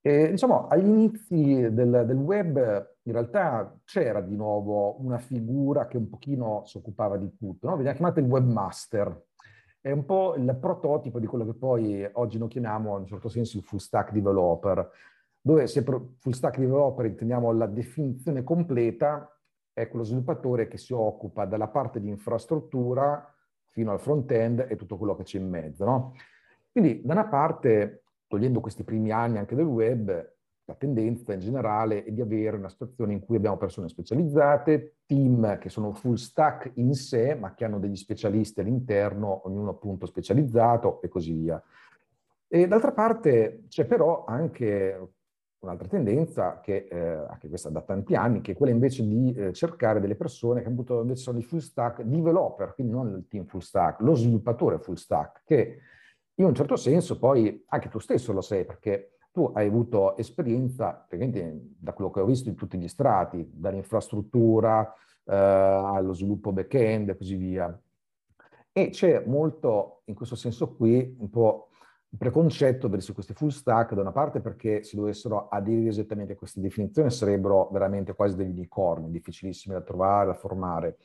E, 0.00 0.30
diciamo, 0.30 0.66
agli 0.66 0.86
inizi 0.86 1.72
del, 1.72 2.04
del, 2.06 2.16
web 2.16 2.96
in 3.02 3.12
realtà 3.12 3.78
c'era 3.84 4.22
di 4.22 4.34
nuovo 4.34 4.98
una 5.02 5.18
figura 5.18 5.86
che 5.86 5.98
un 5.98 6.08
pochino 6.08 6.62
si 6.64 6.78
occupava 6.78 7.18
di 7.18 7.36
tutto, 7.36 7.68
no? 7.68 7.76
veniva 7.76 7.94
chiamata 7.94 8.20
il 8.20 8.26
webmaster. 8.26 9.26
È 9.78 9.90
un 9.90 10.04
po' 10.04 10.34
il 10.36 10.56
prototipo 10.58 11.18
di 11.18 11.26
quello 11.26 11.44
che 11.44 11.54
poi 11.54 12.08
oggi 12.12 12.38
noi 12.38 12.48
chiamiamo 12.48 12.94
in 12.94 13.00
un 13.00 13.06
certo 13.06 13.28
senso 13.28 13.58
il 13.58 13.62
full 13.62 13.78
stack 13.78 14.12
developer, 14.12 14.90
dove 15.40 15.66
se 15.66 15.82
per 15.82 16.02
full 16.18 16.32
stack 16.32 16.58
developer 16.58 17.06
intendiamo 17.06 17.52
la 17.52 17.66
definizione 17.66 18.42
completa, 18.42 19.30
è 19.72 19.88
quello 19.88 20.04
sviluppatore 20.04 20.68
che 20.68 20.76
si 20.76 20.92
occupa 20.92 21.46
della 21.46 21.68
parte 21.68 22.00
di 22.00 22.08
infrastruttura, 22.08 23.34
fino 23.70 23.92
al 23.92 24.00
front-end 24.00 24.66
e 24.68 24.76
tutto 24.76 24.96
quello 24.96 25.16
che 25.16 25.22
c'è 25.22 25.38
in 25.38 25.48
mezzo. 25.48 25.84
No? 25.84 26.14
Quindi 26.70 27.02
da 27.04 27.12
una 27.14 27.26
parte, 27.26 28.04
togliendo 28.26 28.60
questi 28.60 28.84
primi 28.84 29.10
anni 29.10 29.38
anche 29.38 29.54
del 29.54 29.66
web, 29.66 30.32
la 30.64 30.74
tendenza 30.76 31.32
in 31.32 31.40
generale 31.40 32.04
è 32.04 32.12
di 32.12 32.20
avere 32.20 32.56
una 32.56 32.68
situazione 32.68 33.12
in 33.12 33.20
cui 33.20 33.34
abbiamo 33.34 33.56
persone 33.56 33.88
specializzate, 33.88 34.98
team 35.04 35.58
che 35.58 35.68
sono 35.68 35.92
full 35.92 36.14
stack 36.14 36.72
in 36.74 36.94
sé, 36.94 37.34
ma 37.34 37.54
che 37.54 37.64
hanno 37.64 37.80
degli 37.80 37.96
specialisti 37.96 38.60
all'interno, 38.60 39.46
ognuno 39.46 39.70
appunto 39.70 40.06
specializzato 40.06 41.02
e 41.02 41.08
così 41.08 41.32
via. 41.32 41.60
E 42.46 42.68
d'altra 42.68 42.92
parte 42.92 43.64
c'è 43.68 43.84
però 43.84 44.24
anche 44.24 45.14
un'altra 45.60 45.88
tendenza, 45.88 46.60
che 46.60 46.88
eh, 46.90 46.98
anche 46.98 47.48
questa 47.48 47.68
da 47.68 47.82
tanti 47.82 48.14
anni, 48.14 48.40
che 48.40 48.52
è 48.52 48.56
quella 48.56 48.72
invece 48.72 49.06
di 49.06 49.32
eh, 49.32 49.52
cercare 49.52 50.00
delle 50.00 50.16
persone 50.16 50.62
che 50.62 50.68
appunto 50.68 51.00
invece 51.00 51.22
sono 51.22 51.38
i 51.38 51.42
full 51.42 51.58
stack 51.58 52.02
developer, 52.02 52.74
quindi 52.74 52.92
non 52.92 53.08
il 53.14 53.26
team 53.28 53.44
full 53.44 53.60
stack, 53.60 54.00
lo 54.00 54.14
sviluppatore 54.14 54.78
full 54.78 54.94
stack, 54.94 55.42
che 55.44 55.78
in 56.34 56.44
un 56.46 56.54
certo 56.54 56.76
senso 56.76 57.18
poi 57.18 57.62
anche 57.68 57.88
tu 57.88 57.98
stesso 57.98 58.32
lo 58.32 58.40
sei, 58.40 58.64
perché 58.64 59.18
tu 59.32 59.50
hai 59.54 59.66
avuto 59.66 60.16
esperienza, 60.16 61.06
da 61.08 61.92
quello 61.92 62.10
che 62.10 62.20
ho 62.20 62.24
visto 62.24 62.48
in 62.48 62.56
tutti 62.56 62.78
gli 62.78 62.88
strati, 62.88 63.48
dall'infrastruttura 63.52 64.92
eh, 65.24 65.34
allo 65.34 66.14
sviluppo 66.14 66.52
back-end 66.52 67.10
e 67.10 67.16
così 67.16 67.36
via. 67.36 67.80
E 68.72 68.88
c'è 68.88 69.24
molto, 69.26 70.02
in 70.06 70.14
questo 70.14 70.36
senso 70.36 70.74
qui, 70.74 71.16
un 71.18 71.28
po' 71.28 71.69
preconcetto 72.16 72.88
verso 72.88 73.12
questi 73.12 73.34
full 73.34 73.48
stack, 73.48 73.94
da 73.94 74.00
una 74.00 74.12
parte 74.12 74.40
perché 74.40 74.82
se 74.82 74.96
dovessero 74.96 75.48
aderire 75.48 75.90
esattamente 75.90 76.32
a 76.32 76.36
queste 76.36 76.60
definizioni 76.60 77.10
sarebbero 77.10 77.68
veramente 77.72 78.14
quasi 78.14 78.36
degli 78.36 78.50
unicorni, 78.50 79.10
difficilissimi 79.10 79.74
da 79.74 79.82
trovare, 79.82 80.26
da 80.26 80.34
formare, 80.34 80.98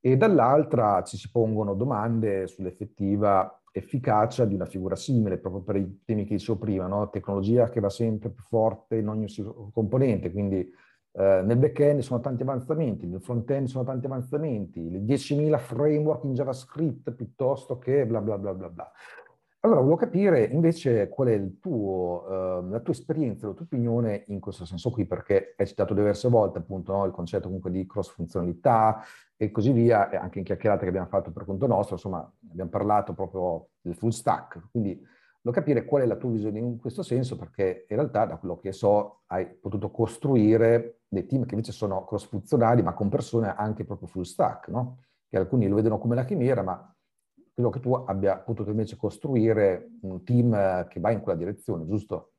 e 0.00 0.16
dall'altra 0.16 1.02
ci 1.02 1.16
si 1.16 1.30
pongono 1.30 1.74
domande 1.74 2.46
sull'effettiva 2.46 3.60
efficacia 3.72 4.44
di 4.44 4.54
una 4.54 4.64
figura 4.64 4.96
simile, 4.96 5.38
proprio 5.38 5.62
per 5.62 5.76
i 5.76 6.00
temi 6.04 6.24
che 6.24 6.34
dicevo 6.34 6.58
prima, 6.58 6.86
no? 6.86 7.10
tecnologia 7.10 7.68
che 7.68 7.80
va 7.80 7.90
sempre 7.90 8.30
più 8.30 8.42
forte 8.42 8.96
in 8.96 9.08
ogni 9.08 9.26
componente, 9.72 10.30
quindi 10.32 10.58
eh, 10.60 11.42
nel 11.44 11.56
back-end 11.56 12.00
sono 12.00 12.20
tanti 12.20 12.42
avanzamenti, 12.42 13.06
nel 13.06 13.20
front-end 13.20 13.66
sono 13.66 13.84
tanti 13.84 14.06
avanzamenti, 14.06 14.80
10.000 14.80 15.58
framework 15.58 16.24
in 16.24 16.34
JavaScript 16.34 17.12
piuttosto 17.12 17.78
che 17.78 18.06
bla 18.06 18.20
bla 18.20 18.38
bla 18.38 18.54
bla 18.54 18.68
bla. 18.68 18.92
Allora, 19.60 19.80
volevo 19.80 19.96
capire 19.96 20.44
invece 20.44 21.08
qual 21.08 21.28
è 21.28 21.58
tuo, 21.58 22.24
eh, 22.28 22.68
la 22.70 22.78
tua 22.78 22.92
esperienza, 22.92 23.48
la 23.48 23.54
tua 23.54 23.64
opinione 23.64 24.22
in 24.28 24.38
questo 24.38 24.64
senso 24.64 24.90
qui, 24.90 25.04
perché 25.04 25.54
hai 25.56 25.66
citato 25.66 25.94
diverse 25.94 26.28
volte 26.28 26.58
appunto 26.58 26.92
no, 26.92 27.04
il 27.04 27.10
concetto 27.10 27.46
comunque 27.46 27.72
di 27.72 27.84
cross-funzionalità 27.84 29.02
e 29.36 29.50
così 29.50 29.72
via, 29.72 30.10
e 30.10 30.16
anche 30.16 30.38
in 30.38 30.44
chiacchierate 30.44 30.82
che 30.82 30.88
abbiamo 30.88 31.08
fatto 31.08 31.32
per 31.32 31.44
conto 31.44 31.66
nostro, 31.66 31.96
insomma, 31.96 32.32
abbiamo 32.50 32.70
parlato 32.70 33.14
proprio 33.14 33.70
del 33.80 33.96
full 33.96 34.10
stack. 34.10 34.68
Quindi 34.70 34.94
volevo 35.42 35.60
capire 35.60 35.84
qual 35.84 36.02
è 36.02 36.06
la 36.06 36.16
tua 36.16 36.30
visione 36.30 36.60
in 36.60 36.78
questo 36.78 37.02
senso, 37.02 37.36
perché 37.36 37.84
in 37.88 37.96
realtà 37.96 38.26
da 38.26 38.36
quello 38.36 38.58
che 38.58 38.70
so 38.70 39.22
hai 39.26 39.44
potuto 39.46 39.90
costruire 39.90 41.00
dei 41.08 41.26
team 41.26 41.44
che 41.44 41.54
invece 41.54 41.72
sono 41.72 42.04
cross-funzionali, 42.04 42.82
ma 42.82 42.94
con 42.94 43.08
persone 43.08 43.52
anche 43.56 43.84
proprio 43.84 44.06
full 44.06 44.22
stack, 44.22 44.68
no? 44.68 44.98
Che 45.28 45.36
alcuni 45.36 45.66
lo 45.66 45.74
vedono 45.74 45.98
come 45.98 46.14
la 46.14 46.24
chimera, 46.24 46.62
ma 46.62 46.92
credo 47.58 47.70
che 47.70 47.80
tu 47.80 47.92
abbia 47.92 48.38
potuto 48.38 48.70
invece 48.70 48.96
costruire 48.96 49.90
un 50.02 50.22
team 50.22 50.86
che 50.86 51.00
va 51.00 51.10
in 51.10 51.20
quella 51.20 51.36
direzione, 51.36 51.84
giusto? 51.86 52.34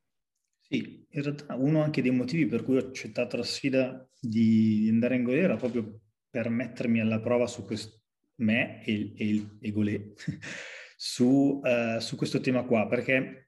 Sì, 0.61 1.05
in 1.09 1.21
realtà 1.21 1.55
uno 1.55 1.81
anche 1.83 2.01
dei 2.01 2.11
motivi 2.11 2.45
per 2.45 2.63
cui 2.63 2.77
ho 2.77 2.79
accettato 2.79 3.35
la 3.35 3.43
sfida 3.43 4.07
di 4.17 4.87
andare 4.89 5.15
in 5.17 5.23
Golè 5.23 5.39
era 5.39 5.57
proprio 5.57 5.99
per 6.29 6.47
mettermi 6.49 7.01
alla 7.01 7.19
prova 7.19 7.47
su 7.47 7.65
questo, 7.65 7.99
me 8.35 8.81
e, 8.85 9.13
e, 9.17 9.57
e 9.59 9.71
Golè, 9.71 9.99
su, 10.95 11.59
uh, 11.61 11.99
su, 11.99 12.15
questo 12.15 12.39
tema 12.39 12.63
qua, 12.63 12.87
perché 12.87 13.45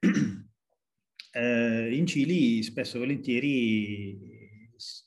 uh, 1.32 1.88
in 1.90 2.06
Cili 2.06 2.62
spesso 2.62 2.96
e 2.96 3.00
volentieri 3.00 4.31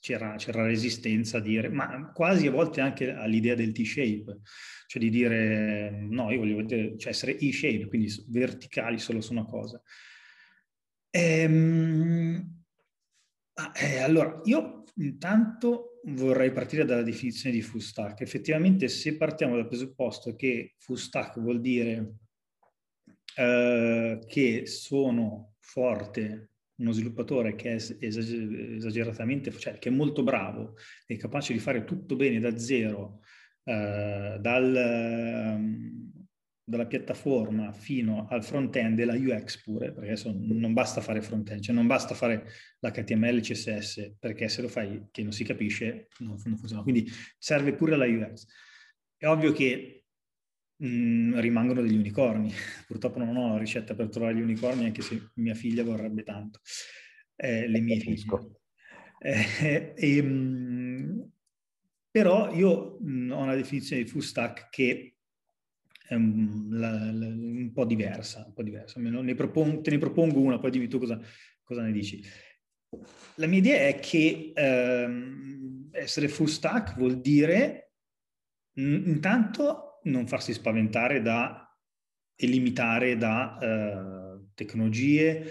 c'era, 0.00 0.36
c'era 0.36 0.64
resistenza 0.64 1.38
a 1.38 1.40
dire, 1.40 1.68
ma 1.68 2.10
quasi 2.12 2.46
a 2.46 2.50
volte 2.50 2.80
anche 2.80 3.12
all'idea 3.12 3.54
del 3.54 3.72
T-shape, 3.72 4.40
cioè 4.86 5.02
di 5.02 5.10
dire 5.10 5.90
no, 5.90 6.30
io 6.30 6.38
voglio 6.38 6.56
vedere, 6.56 6.98
cioè 6.98 7.10
essere 7.10 7.38
E-shape, 7.38 7.86
quindi 7.86 8.12
verticali 8.28 8.98
solo 8.98 9.20
su 9.20 9.32
una 9.32 9.44
cosa. 9.44 9.80
Ehm, 11.10 12.62
eh, 13.74 13.98
allora, 13.98 14.40
io 14.44 14.84
intanto 14.96 16.00
vorrei 16.04 16.52
partire 16.52 16.84
dalla 16.84 17.02
definizione 17.02 17.54
di 17.54 17.62
full 17.62 17.80
stack. 17.80 18.20
Effettivamente, 18.20 18.88
se 18.88 19.16
partiamo 19.16 19.56
dal 19.56 19.66
presupposto 19.66 20.36
che 20.36 20.74
full 20.78 20.96
stack 20.96 21.40
vuol 21.40 21.60
dire 21.60 22.18
eh, 23.36 24.18
che 24.26 24.66
sono 24.66 25.54
forte 25.58 26.50
uno 26.76 26.92
sviluppatore 26.92 27.54
che 27.54 27.76
è 27.76 27.96
esageratamente, 28.00 29.50
cioè 29.52 29.78
che 29.78 29.88
è 29.88 29.92
molto 29.92 30.22
bravo, 30.22 30.76
è 31.06 31.16
capace 31.16 31.52
di 31.52 31.58
fare 31.58 31.84
tutto 31.84 32.16
bene 32.16 32.38
da 32.38 32.56
zero, 32.58 33.20
eh, 33.64 34.36
dal, 34.40 34.76
ehm, 34.76 36.12
dalla 36.68 36.86
piattaforma 36.86 37.72
fino 37.72 38.26
al 38.28 38.44
front-end 38.44 38.98
e 38.98 39.04
la 39.04 39.14
UX 39.14 39.62
pure, 39.62 39.92
perché 39.92 40.10
adesso 40.10 40.34
non 40.36 40.72
basta 40.72 41.00
fare 41.00 41.22
front-end, 41.22 41.60
cioè 41.60 41.74
non 41.74 41.86
basta 41.86 42.14
fare 42.14 42.46
l'HTML, 42.80 43.40
CSS, 43.40 44.16
perché 44.18 44.48
se 44.48 44.62
lo 44.62 44.68
fai 44.68 45.06
che 45.10 45.22
non 45.22 45.32
si 45.32 45.44
capisce 45.44 46.08
non, 46.18 46.36
non 46.44 46.56
funziona. 46.56 46.82
Quindi 46.82 47.08
serve 47.38 47.74
pure 47.74 47.96
la 47.96 48.06
UX. 48.06 48.46
È 49.16 49.26
ovvio 49.26 49.52
che 49.52 50.05
mm, 50.84 51.38
rimangono 51.38 51.82
degli 51.82 51.96
unicorni. 51.96 52.52
Purtroppo 52.86 53.18
non 53.18 53.36
ho 53.36 53.52
la 53.52 53.58
ricetta 53.58 53.94
per 53.94 54.08
trovare 54.08 54.34
gli 54.36 54.40
unicorni, 54.40 54.84
anche 54.84 55.02
se 55.02 55.30
mia 55.34 55.54
figlia 55.54 55.84
vorrebbe 55.84 56.22
tanto. 56.22 56.60
Eh, 57.36 57.68
le 57.68 57.80
mie 57.80 57.98
figlie. 57.98 58.60
Eh, 59.18 59.94
e, 59.96 60.22
mh, 60.22 61.30
però 62.10 62.52
io 62.54 62.98
mh, 63.00 63.10
mm, 63.10 63.30
ho 63.32 63.42
una 63.42 63.54
definizione 63.54 64.02
di 64.02 64.08
full 64.08 64.20
stack 64.20 64.70
che 64.70 65.16
è 66.08 66.14
un, 66.14 66.68
la, 66.70 66.90
la, 67.12 67.26
un 67.26 67.70
po' 67.72 67.84
diversa, 67.84 68.44
un 68.46 68.52
po' 68.52 68.62
diversa. 68.62 69.00
Ne 69.00 69.34
propongo, 69.34 69.80
te 69.80 69.90
ne 69.90 69.98
propongo 69.98 70.40
una, 70.40 70.58
poi 70.58 70.70
dimmi 70.70 70.88
tu 70.88 70.98
cosa, 70.98 71.20
cosa 71.62 71.82
ne 71.82 71.92
dici. 71.92 72.22
La 73.34 73.46
mia 73.46 73.58
idea 73.58 73.88
è 73.88 73.98
che 73.98 74.52
ehm, 74.54 75.90
essere 75.92 76.28
full 76.28 76.46
stack 76.46 76.96
vuol 76.96 77.20
dire 77.20 77.82
intanto 78.74 79.85
non 80.06 80.26
farsi 80.26 80.52
spaventare 80.52 81.22
da 81.22 81.66
e 82.38 82.46
limitare 82.46 83.16
da 83.16 83.56
uh, 83.58 84.50
tecnologie 84.54 85.44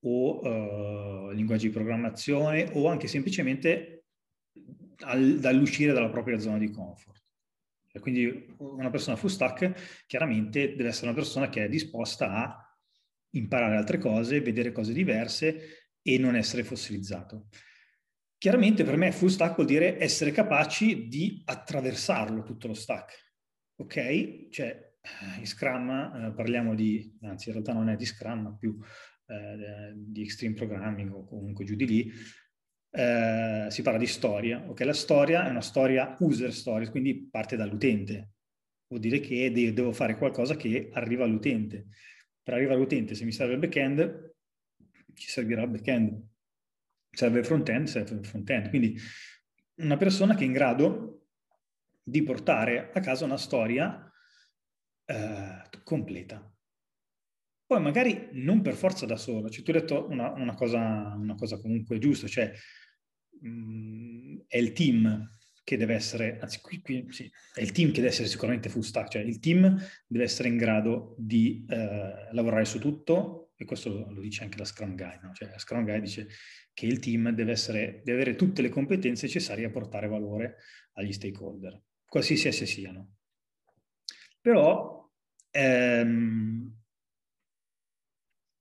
o 0.00 0.40
uh, 0.40 1.30
linguaggi 1.32 1.66
di 1.66 1.72
programmazione 1.72 2.70
o 2.72 2.88
anche 2.88 3.06
semplicemente 3.06 4.06
al, 5.00 5.38
dall'uscire 5.38 5.92
dalla 5.92 6.08
propria 6.08 6.38
zona 6.38 6.56
di 6.56 6.70
comfort. 6.70 7.22
E 7.92 8.00
quindi 8.00 8.54
una 8.58 8.88
persona 8.88 9.16
full 9.16 9.28
stack 9.28 10.04
chiaramente 10.06 10.74
deve 10.74 10.88
essere 10.88 11.08
una 11.08 11.16
persona 11.16 11.48
che 11.50 11.64
è 11.64 11.68
disposta 11.68 12.30
a 12.30 12.78
imparare 13.32 13.76
altre 13.76 13.98
cose, 13.98 14.40
vedere 14.40 14.72
cose 14.72 14.92
diverse 14.92 15.90
e 16.00 16.18
non 16.18 16.36
essere 16.36 16.64
fossilizzato. 16.64 17.48
Chiaramente 18.38 18.84
per 18.84 18.96
me 18.96 19.12
full 19.12 19.28
stack 19.28 19.56
vuol 19.56 19.66
dire 19.66 20.00
essere 20.00 20.30
capaci 20.30 21.08
di 21.08 21.42
attraversarlo 21.44 22.42
tutto 22.42 22.68
lo 22.68 22.74
stack 22.74 23.29
ok, 23.80 24.48
cioè 24.50 24.88
in 25.38 25.46
Scrum 25.46 25.90
eh, 25.90 26.32
parliamo 26.34 26.74
di, 26.74 27.16
anzi 27.22 27.48
in 27.48 27.54
realtà 27.54 27.72
non 27.72 27.88
è 27.88 27.96
di 27.96 28.04
Scrum, 28.04 28.42
ma 28.42 28.52
più 28.54 28.78
eh, 29.26 29.92
di 29.94 30.22
Extreme 30.22 30.54
Programming 30.54 31.12
o 31.12 31.24
comunque 31.24 31.64
giù 31.64 31.74
di 31.74 31.86
lì, 31.86 32.12
eh, 32.92 33.66
si 33.70 33.82
parla 33.82 33.98
di 33.98 34.06
storia. 34.06 34.62
Ok, 34.68 34.80
la 34.80 34.92
storia 34.92 35.46
è 35.46 35.50
una 35.50 35.60
storia 35.60 36.16
user 36.20 36.52
stories, 36.52 36.90
quindi 36.90 37.28
parte 37.30 37.56
dall'utente. 37.56 38.32
Vuol 38.88 39.00
dire 39.00 39.20
che 39.20 39.50
de- 39.50 39.72
devo 39.72 39.92
fare 39.92 40.16
qualcosa 40.16 40.56
che 40.56 40.90
arriva 40.92 41.24
all'utente. 41.24 41.86
Per 42.42 42.54
arrivare 42.54 42.76
all'utente, 42.76 43.14
se 43.14 43.24
mi 43.24 43.32
serve 43.32 43.54
il 43.54 43.60
back-end, 43.60 44.34
ci 45.14 45.28
servirà 45.28 45.62
il 45.62 45.70
back-end. 45.70 46.28
Serve 47.12 47.38
il 47.40 47.44
front-end, 47.44 47.86
serve 47.86 48.14
il 48.14 48.26
front-end. 48.26 48.68
Quindi 48.68 48.98
una 49.76 49.96
persona 49.96 50.34
che 50.34 50.42
è 50.42 50.46
in 50.46 50.52
grado 50.52 51.19
di 52.02 52.22
portare 52.22 52.90
a 52.92 53.00
casa 53.00 53.24
una 53.24 53.36
storia 53.36 54.10
eh, 55.04 55.62
completa. 55.82 56.50
Poi 57.66 57.80
magari 57.80 58.28
non 58.32 58.62
per 58.62 58.74
forza 58.74 59.06
da 59.06 59.16
solo, 59.16 59.48
cioè 59.48 59.62
tu 59.62 59.70
hai 59.70 59.80
detto 59.80 60.08
una, 60.08 60.32
una, 60.32 60.54
cosa, 60.54 61.14
una 61.16 61.34
cosa, 61.36 61.60
comunque 61.60 61.98
giusta, 61.98 62.26
cioè 62.26 62.52
mh, 63.40 63.48
mm, 63.48 64.38
è 64.48 64.58
il 64.58 64.72
team 64.72 65.28
che 65.62 65.76
deve 65.76 65.94
essere, 65.94 66.38
anzi 66.40 66.60
qui, 66.60 66.80
qui 66.80 67.06
sì, 67.10 67.30
è 67.54 67.60
il 67.60 67.70
team 67.70 67.90
che 67.90 67.96
deve 67.96 68.08
essere 68.08 68.26
sicuramente 68.26 68.68
full 68.68 68.82
stack, 68.82 69.10
cioè 69.10 69.22
il 69.22 69.38
team 69.38 69.80
deve 70.06 70.24
essere 70.24 70.48
in 70.48 70.56
grado 70.56 71.14
di 71.16 71.64
eh, 71.68 72.28
lavorare 72.32 72.64
su 72.64 72.80
tutto 72.80 73.52
e 73.56 73.64
questo 73.64 73.90
lo, 74.10 74.20
dice 74.20 74.42
anche 74.42 74.58
la 74.58 74.64
Scrum 74.64 74.96
Guide, 74.96 75.20
no? 75.22 75.32
cioè 75.32 75.50
la 75.50 75.58
Scrum 75.58 75.84
Guide 75.84 76.00
dice 76.00 76.28
che 76.72 76.86
il 76.86 76.98
team 76.98 77.30
deve, 77.30 77.52
essere, 77.52 78.00
deve 78.02 78.22
avere 78.22 78.34
tutte 78.34 78.62
le 78.62 78.68
competenze 78.68 79.26
necessarie 79.26 79.66
a 79.66 79.70
portare 79.70 80.08
valore 80.08 80.56
agli 80.94 81.12
stakeholder 81.12 81.80
qualsiasi 82.10 82.48
esse 82.48 82.66
siano. 82.66 83.14
Però 84.40 85.08
ehm, 85.50 86.76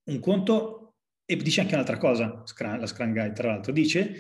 un 0.04 0.20
conto, 0.20 0.96
e 1.26 1.36
dice 1.36 1.62
anche 1.62 1.74
un'altra 1.74 1.98
cosa, 1.98 2.44
la 2.58 2.86
Scrum 2.86 3.12
Guide 3.12 3.34
tra 3.34 3.50
l'altro, 3.50 3.72
dice 3.72 4.14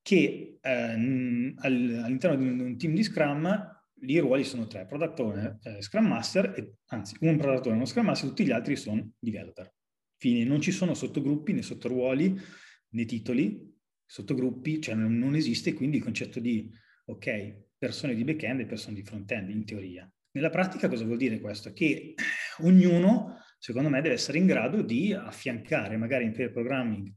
che 0.00 0.58
ehm, 0.60 1.54
all'interno 1.58 2.36
di 2.36 2.48
un 2.48 2.76
team 2.78 2.94
di 2.94 3.02
Scrum 3.02 3.72
i 4.00 4.18
ruoli 4.18 4.44
sono 4.44 4.66
tre, 4.66 4.86
product 4.86 5.20
owner, 5.20 5.58
eh, 5.62 5.82
Scrum 5.82 6.06
Master, 6.06 6.54
e, 6.56 6.76
anzi 6.86 7.16
un 7.20 7.36
product 7.36 7.66
owner 7.66 7.72
e 7.72 7.76
uno 7.76 7.84
Scrum 7.84 8.06
Master, 8.06 8.28
tutti 8.28 8.44
gli 8.44 8.50
altri 8.50 8.76
sono 8.76 9.12
developer. 9.18 9.72
Fine, 10.16 10.44
non 10.44 10.60
ci 10.60 10.72
sono 10.72 10.94
sottogruppi 10.94 11.52
né 11.52 11.62
sottoruoli 11.62 12.38
né 12.90 13.04
titoli, 13.04 13.72
sottogruppi, 14.06 14.80
cioè 14.80 14.94
non, 14.94 15.18
non 15.18 15.34
esiste 15.34 15.74
quindi 15.74 15.98
il 15.98 16.02
concetto 16.02 16.40
di, 16.40 16.70
ok, 17.06 17.62
persone 17.76 18.14
di 18.14 18.24
back-end 18.24 18.60
e 18.60 18.66
persone 18.66 18.94
di 18.94 19.02
front-end, 19.02 19.50
in 19.50 19.64
teoria. 19.64 20.10
Nella 20.32 20.50
pratica 20.50 20.88
cosa 20.88 21.04
vuol 21.04 21.18
dire 21.18 21.40
questo? 21.40 21.72
Che 21.72 22.14
ognuno, 22.58 23.38
secondo 23.58 23.88
me, 23.88 24.00
deve 24.00 24.14
essere 24.14 24.38
in 24.38 24.46
grado 24.46 24.82
di 24.82 25.12
affiancare, 25.12 25.96
magari 25.96 26.24
in 26.24 26.32
pair 26.32 26.50
programming 26.50 27.12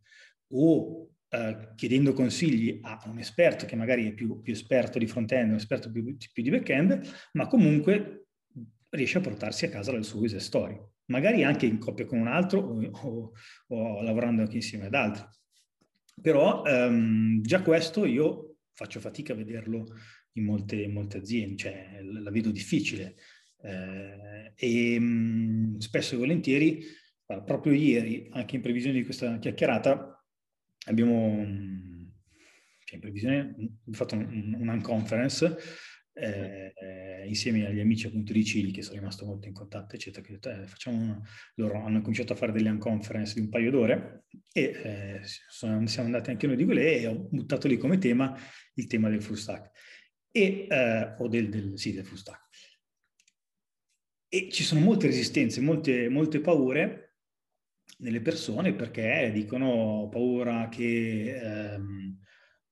o 0.50 1.10
eh, 1.30 1.74
chiedendo 1.76 2.14
consigli 2.14 2.80
a 2.84 3.02
un 3.08 3.20
esperto 3.20 3.66
che 3.66 3.76
magari 3.76 4.08
è 4.08 4.14
più, 4.14 4.42
più 4.42 4.54
esperto 4.54 5.00
di 5.00 5.08
front-end, 5.08 5.50
un 5.50 5.56
esperto 5.56 5.92
più, 5.92 6.16
più 6.16 6.44
di 6.44 6.50
back-end, 6.50 7.02
ma 7.34 7.48
comunque 7.48 8.28
riesce 8.90 9.18
a 9.18 9.22
portarsi 9.22 9.66
a 9.66 9.70
casa 9.70 9.92
la 9.92 10.04
sua 10.04 10.22
user 10.22 10.42
story, 10.42 10.80
magari 11.06 11.44
anche 11.44 11.66
in 11.66 11.80
coppia 11.80 12.06
con 12.06 12.20
un 12.20 12.28
altro 12.28 12.60
o, 12.60 12.92
o, 12.92 13.32
o 13.68 14.02
lavorando 14.02 14.42
anche 14.42 14.56
insieme 14.56 14.86
ad 14.86 14.94
altri. 14.94 15.26
Però 16.22 16.64
ehm, 16.64 17.42
già 17.42 17.62
questo 17.62 18.06
io 18.06 18.47
faccio 18.78 19.00
fatica 19.00 19.34
a 19.34 19.36
vederlo 19.36 19.88
in 20.34 20.44
molte, 20.44 20.88
molte 20.88 21.18
aziende, 21.18 21.56
cioè 21.56 22.00
la 22.04 22.30
vedo 22.30 22.52
difficile. 22.52 23.16
Eh, 23.64 24.54
e 24.56 25.00
mh, 25.00 25.80
spesso 25.80 26.14
e 26.14 26.18
volentieri, 26.20 26.84
proprio 27.26 27.74
ieri, 27.74 28.30
anche 28.32 28.56
in 28.56 28.62
previsione 28.62 28.98
di 28.98 29.04
questa 29.04 29.40
chiacchierata, 29.40 30.24
abbiamo, 30.86 31.44
cioè 32.86 32.96
in 32.96 33.00
previsione, 33.00 33.56
fatto 33.92 34.16
un, 34.16 34.56
un 34.60 34.68
unconference 34.68 35.58
eh, 36.20 37.26
insieme 37.28 37.66
agli 37.66 37.80
amici 37.80 38.08
appunto 38.08 38.34
di 38.34 38.44
Cili 38.44 38.72
che 38.72 38.82
sono 38.82 39.00
rimasto 39.00 39.26
molto 39.26 39.48
in 39.48 39.54
contatto, 39.54 39.96
eccetera, 39.96 40.26
che 40.26 40.40
eh, 40.42 40.66
facciamo 40.66 41.02
una, 41.02 41.22
loro 41.56 41.84
hanno 41.84 42.02
cominciato 42.02 42.34
a 42.34 42.36
fare 42.36 42.52
delle 42.52 42.70
unconference 42.70 43.36
di 43.36 43.42
un 43.42 43.50
paio 43.50 43.72
d'ore 43.72 44.26
e 44.52 44.62
eh, 44.62 45.22
sono, 45.24 45.86
siamo 45.88 46.08
andati 46.08 46.30
anche 46.30 46.48
noi 46.48 46.56
di 46.56 46.66
quelle 46.66 47.00
e 47.00 47.08
ho 47.08 47.28
buttato 47.30 47.68
lì 47.68 47.78
come 47.78 47.98
tema 47.98 48.36
il 48.74 48.88
tema 48.88 49.10
del 49.10 49.22
full 49.22 49.36
stack 49.36 49.72
e, 50.32 50.68
eh, 50.70 51.16
o 51.18 51.28
del, 51.28 51.50
del, 51.50 51.78
sì, 51.78 51.94
del 51.94 52.06
full 52.06 52.18
stack. 52.18 52.46
E 54.30 54.50
ci 54.52 54.64
sono 54.64 54.82
molte 54.82 55.08
resistenze, 55.08 55.62
molte, 55.62 56.10
molte 56.10 56.42
paure 56.42 57.04
nelle 58.00 58.22
persone 58.22 58.74
perché 58.74 59.32
dicono 59.34 60.08
paura 60.12 60.68
che 60.70 61.74
ehm, 61.74 62.20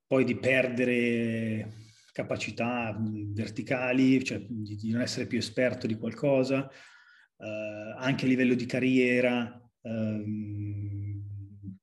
poi 0.05 0.23
di 0.23 0.35
perdere 0.35 1.84
capacità 2.15 2.97
verticali, 2.97 4.23
cioè 4.23 4.39
di, 4.47 4.77
di 4.77 4.91
non 4.91 5.01
essere 5.01 5.27
più 5.27 5.37
esperto 5.37 5.85
di 5.85 5.97
qualcosa, 5.97 6.65
eh, 6.69 7.93
anche 7.97 8.23
a 8.23 8.27
livello 8.29 8.53
di 8.53 8.65
carriera. 8.65 9.61
Ehm, 9.81 11.23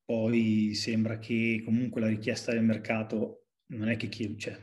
poi 0.03 0.73
sembra 0.73 1.19
che 1.19 1.61
comunque 1.63 2.01
la 2.01 2.07
richiesta 2.07 2.51
del 2.51 2.63
mercato 2.63 3.45
non 3.67 3.89
è 3.89 3.95
che 3.95 4.09
chiede, 4.09 4.35
cioè, 4.39 4.57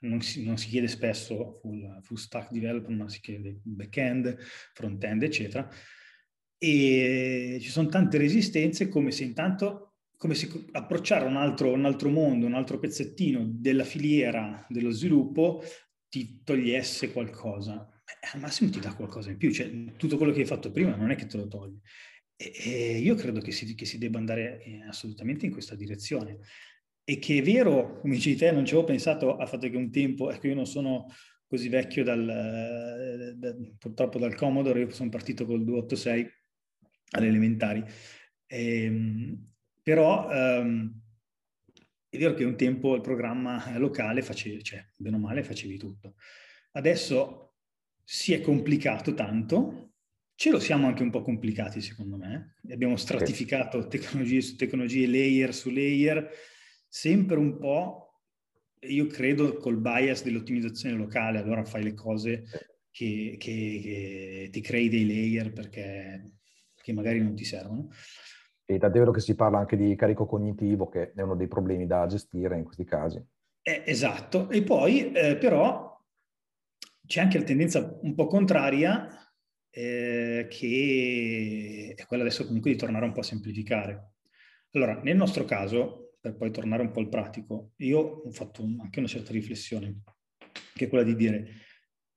non 0.00 0.22
si, 0.22 0.42
non 0.42 0.56
si 0.56 0.68
chiede 0.68 0.88
spesso 0.88 1.58
full, 1.60 2.00
full, 2.00 2.16
stack 2.16 2.50
development, 2.50 3.02
ma 3.02 3.08
si 3.10 3.20
chiede 3.20 3.60
back-end, 3.62 4.38
front-end, 4.72 5.22
eccetera. 5.22 5.68
E 6.56 7.58
ci 7.60 7.68
sono 7.68 7.88
tante 7.88 8.16
resistenze 8.16 8.88
come 8.88 9.10
se 9.10 9.24
intanto, 9.24 9.89
come 10.20 10.34
se 10.34 10.66
approcciare 10.72 11.24
un 11.24 11.36
altro, 11.36 11.72
un 11.72 11.86
altro 11.86 12.10
mondo, 12.10 12.44
un 12.44 12.52
altro 12.52 12.78
pezzettino 12.78 13.42
della 13.42 13.84
filiera 13.84 14.66
dello 14.68 14.90
sviluppo 14.90 15.62
ti 16.10 16.42
togliesse 16.44 17.10
qualcosa. 17.10 17.88
Eh, 18.04 18.28
al 18.34 18.40
massimo 18.40 18.68
ti 18.68 18.80
dà 18.80 18.94
qualcosa 18.94 19.30
in 19.30 19.38
più, 19.38 19.50
cioè 19.50 19.96
tutto 19.96 20.18
quello 20.18 20.32
che 20.32 20.40
hai 20.40 20.46
fatto 20.46 20.70
prima 20.72 20.94
non 20.94 21.10
è 21.10 21.14
che 21.16 21.24
te 21.24 21.38
lo 21.38 21.48
toglie. 21.48 21.78
E, 22.36 22.52
e 22.54 22.98
io 22.98 23.14
credo 23.14 23.40
che 23.40 23.50
si, 23.50 23.74
che 23.74 23.86
si 23.86 23.96
debba 23.96 24.18
andare 24.18 24.62
eh, 24.62 24.82
assolutamente 24.86 25.46
in 25.46 25.52
questa 25.52 25.74
direzione 25.74 26.40
e 27.02 27.18
che 27.18 27.38
è 27.38 27.42
vero, 27.42 27.98
come 28.00 28.16
dici 28.16 28.36
te, 28.36 28.52
non 28.52 28.66
ci 28.66 28.74
avevo 28.74 28.88
pensato 28.88 29.38
al 29.38 29.48
fatto 29.48 29.70
che 29.70 29.76
un 29.76 29.90
tempo, 29.90 30.30
ecco 30.30 30.48
io 30.48 30.54
non 30.54 30.66
sono 30.66 31.06
così 31.46 31.70
vecchio 31.70 32.04
dal, 32.04 33.36
da, 33.38 33.56
purtroppo 33.78 34.18
dal 34.18 34.34
Commodore, 34.34 34.80
io 34.80 34.90
sono 34.90 35.08
partito 35.08 35.46
col 35.46 35.64
286 35.64 36.30
alle 37.12 37.26
elementari, 37.26 37.82
e, 38.44 38.84
ehm, 38.84 39.49
però 39.82 40.28
um, 40.28 41.00
è 42.08 42.18
vero 42.18 42.34
che 42.34 42.44
un 42.44 42.56
tempo 42.56 42.94
il 42.94 43.00
programma 43.00 43.78
locale 43.78 44.22
facevi, 44.22 44.62
cioè 44.62 44.84
bene 44.96 45.16
o 45.16 45.18
male 45.18 45.44
facevi 45.44 45.76
tutto. 45.76 46.14
adesso 46.72 47.54
si 48.04 48.32
è 48.32 48.40
complicato 48.40 49.14
tanto, 49.14 49.92
ce 50.34 50.50
lo 50.50 50.58
siamo 50.58 50.88
anche 50.88 51.02
un 51.02 51.10
po' 51.10 51.22
complicati 51.22 51.80
secondo 51.80 52.16
me, 52.16 52.56
abbiamo 52.70 52.96
stratificato 52.96 53.86
tecnologie 53.86 54.40
su 54.40 54.56
tecnologie, 54.56 55.06
layer 55.06 55.54
su 55.54 55.70
layer, 55.70 56.28
sempre 56.88 57.36
un 57.36 57.56
po', 57.58 58.22
io 58.80 59.06
credo, 59.06 59.56
col 59.58 59.78
bias 59.78 60.24
dell'ottimizzazione 60.24 60.96
locale, 60.96 61.38
allora 61.38 61.64
fai 61.64 61.84
le 61.84 61.94
cose 61.94 62.44
che, 62.90 63.36
che, 63.38 63.80
che 63.82 64.48
ti 64.50 64.60
crei 64.60 64.88
dei 64.88 65.06
layer 65.06 65.52
perché 65.52 66.38
che 66.82 66.92
magari 66.92 67.20
non 67.20 67.34
ti 67.34 67.44
servono. 67.44 67.88
E 68.70 68.78
tant'è 68.78 69.00
vero 69.00 69.10
che 69.10 69.18
si 69.18 69.34
parla 69.34 69.58
anche 69.58 69.76
di 69.76 69.96
carico 69.96 70.26
cognitivo, 70.26 70.88
che 70.88 71.12
è 71.12 71.22
uno 71.22 71.34
dei 71.34 71.48
problemi 71.48 71.88
da 71.88 72.06
gestire 72.06 72.56
in 72.56 72.62
questi 72.62 72.84
casi. 72.84 73.20
Eh, 73.62 73.82
esatto, 73.84 74.48
e 74.48 74.62
poi 74.62 75.10
eh, 75.10 75.36
però 75.36 76.00
c'è 77.04 77.20
anche 77.20 77.38
la 77.38 77.44
tendenza 77.44 77.98
un 78.02 78.14
po' 78.14 78.28
contraria, 78.28 79.08
eh, 79.70 80.46
che 80.48 81.94
è 81.96 82.06
quella 82.06 82.22
adesso 82.22 82.46
comunque 82.46 82.70
di 82.70 82.76
tornare 82.76 83.06
un 83.06 83.12
po' 83.12 83.20
a 83.20 83.24
semplificare. 83.24 84.12
Allora, 84.70 85.00
nel 85.02 85.16
nostro 85.16 85.44
caso, 85.44 86.14
per 86.20 86.36
poi 86.36 86.52
tornare 86.52 86.82
un 86.82 86.92
po' 86.92 87.00
al 87.00 87.08
pratico, 87.08 87.72
io 87.78 87.98
ho 87.98 88.30
fatto 88.30 88.62
anche 88.62 89.00
una 89.00 89.08
certa 89.08 89.32
riflessione, 89.32 90.02
che 90.74 90.84
è 90.84 90.88
quella 90.88 91.02
di 91.02 91.16
dire, 91.16 91.48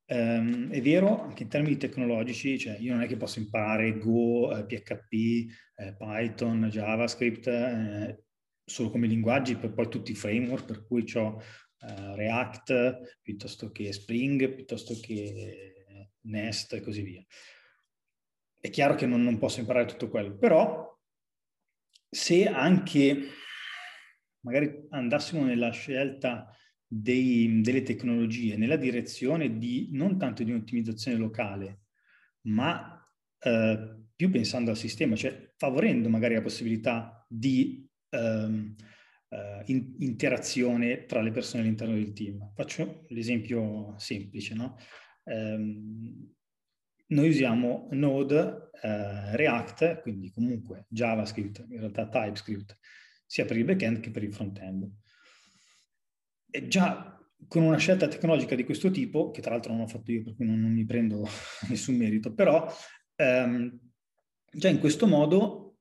Um, 0.06 0.70
è 0.70 0.82
vero, 0.82 1.22
anche 1.22 1.44
in 1.44 1.48
termini 1.48 1.78
tecnologici, 1.78 2.58
cioè 2.58 2.76
io 2.78 2.92
non 2.92 3.02
è 3.02 3.06
che 3.06 3.16
posso 3.16 3.38
imparare 3.38 3.96
Go, 3.98 4.54
eh, 4.54 4.66
PHP, 4.66 5.12
eh, 5.76 5.96
Python, 5.96 6.68
JavaScript 6.70 7.46
eh, 7.46 8.24
solo 8.64 8.90
come 8.90 9.06
linguaggi, 9.06 9.56
per 9.56 9.72
poi 9.72 9.88
tutti 9.88 10.12
i 10.12 10.16
framework, 10.16 10.66
per 10.66 10.86
cui 10.86 11.10
ho 11.14 11.40
eh, 11.40 12.16
React 12.16 13.20
piuttosto 13.22 13.70
che 13.70 13.92
Spring, 13.92 14.54
piuttosto 14.54 14.94
che 15.00 15.74
Nest 16.24 16.74
e 16.74 16.80
così 16.80 17.02
via. 17.02 17.24
È 18.60 18.70
chiaro 18.70 18.94
che 18.94 19.06
non, 19.06 19.22
non 19.22 19.38
posso 19.38 19.60
imparare 19.60 19.86
tutto 19.86 20.08
quello, 20.08 20.36
però 20.36 20.92
se 22.08 22.46
anche 22.46 23.28
magari 24.40 24.86
andassimo 24.90 25.44
nella 25.44 25.70
scelta 25.70 26.54
dei, 26.96 27.60
delle 27.60 27.82
tecnologie 27.82 28.56
nella 28.56 28.76
direzione 28.76 29.58
di 29.58 29.88
non 29.92 30.16
tanto 30.16 30.44
di 30.44 30.52
un'ottimizzazione 30.52 31.16
locale, 31.16 31.80
ma 32.42 33.04
eh, 33.40 33.96
più 34.14 34.30
pensando 34.30 34.70
al 34.70 34.76
sistema, 34.76 35.16
cioè 35.16 35.52
favorendo 35.56 36.08
magari 36.08 36.34
la 36.34 36.40
possibilità 36.40 37.26
di 37.28 37.84
ehm, 38.10 38.74
eh, 39.28 39.62
in, 39.66 39.96
interazione 39.98 41.04
tra 41.06 41.20
le 41.20 41.32
persone 41.32 41.64
all'interno 41.64 41.94
del 41.94 42.12
team. 42.12 42.52
Faccio 42.54 43.06
l'esempio 43.08 43.94
semplice, 43.98 44.54
no? 44.54 44.76
ehm, 45.24 46.32
noi 47.06 47.28
usiamo 47.28 47.88
Node, 47.90 48.70
eh, 48.82 49.36
React, 49.36 50.00
quindi 50.02 50.30
comunque 50.30 50.86
JavaScript, 50.88 51.66
in 51.70 51.80
realtà 51.80 52.08
TypeScript, 52.08 52.78
sia 53.26 53.44
per 53.44 53.56
il 53.56 53.64
backend 53.64 53.98
che 53.98 54.10
per 54.10 54.22
il 54.22 54.32
frontend 54.32 54.88
già 56.66 57.14
con 57.48 57.62
una 57.62 57.76
scelta 57.76 58.08
tecnologica 58.08 58.54
di 58.54 58.64
questo 58.64 58.90
tipo, 58.90 59.30
che 59.30 59.40
tra 59.40 59.52
l'altro 59.52 59.72
non 59.72 59.82
ho 59.82 59.86
fatto 59.86 60.10
io, 60.10 60.22
per 60.22 60.34
cui 60.34 60.46
non, 60.46 60.60
non 60.60 60.72
mi 60.72 60.84
prendo 60.84 61.26
nessun 61.68 61.96
merito, 61.96 62.32
però 62.34 62.66
ehm, 63.16 63.78
già 64.50 64.68
in 64.68 64.78
questo 64.78 65.06
modo 65.06 65.76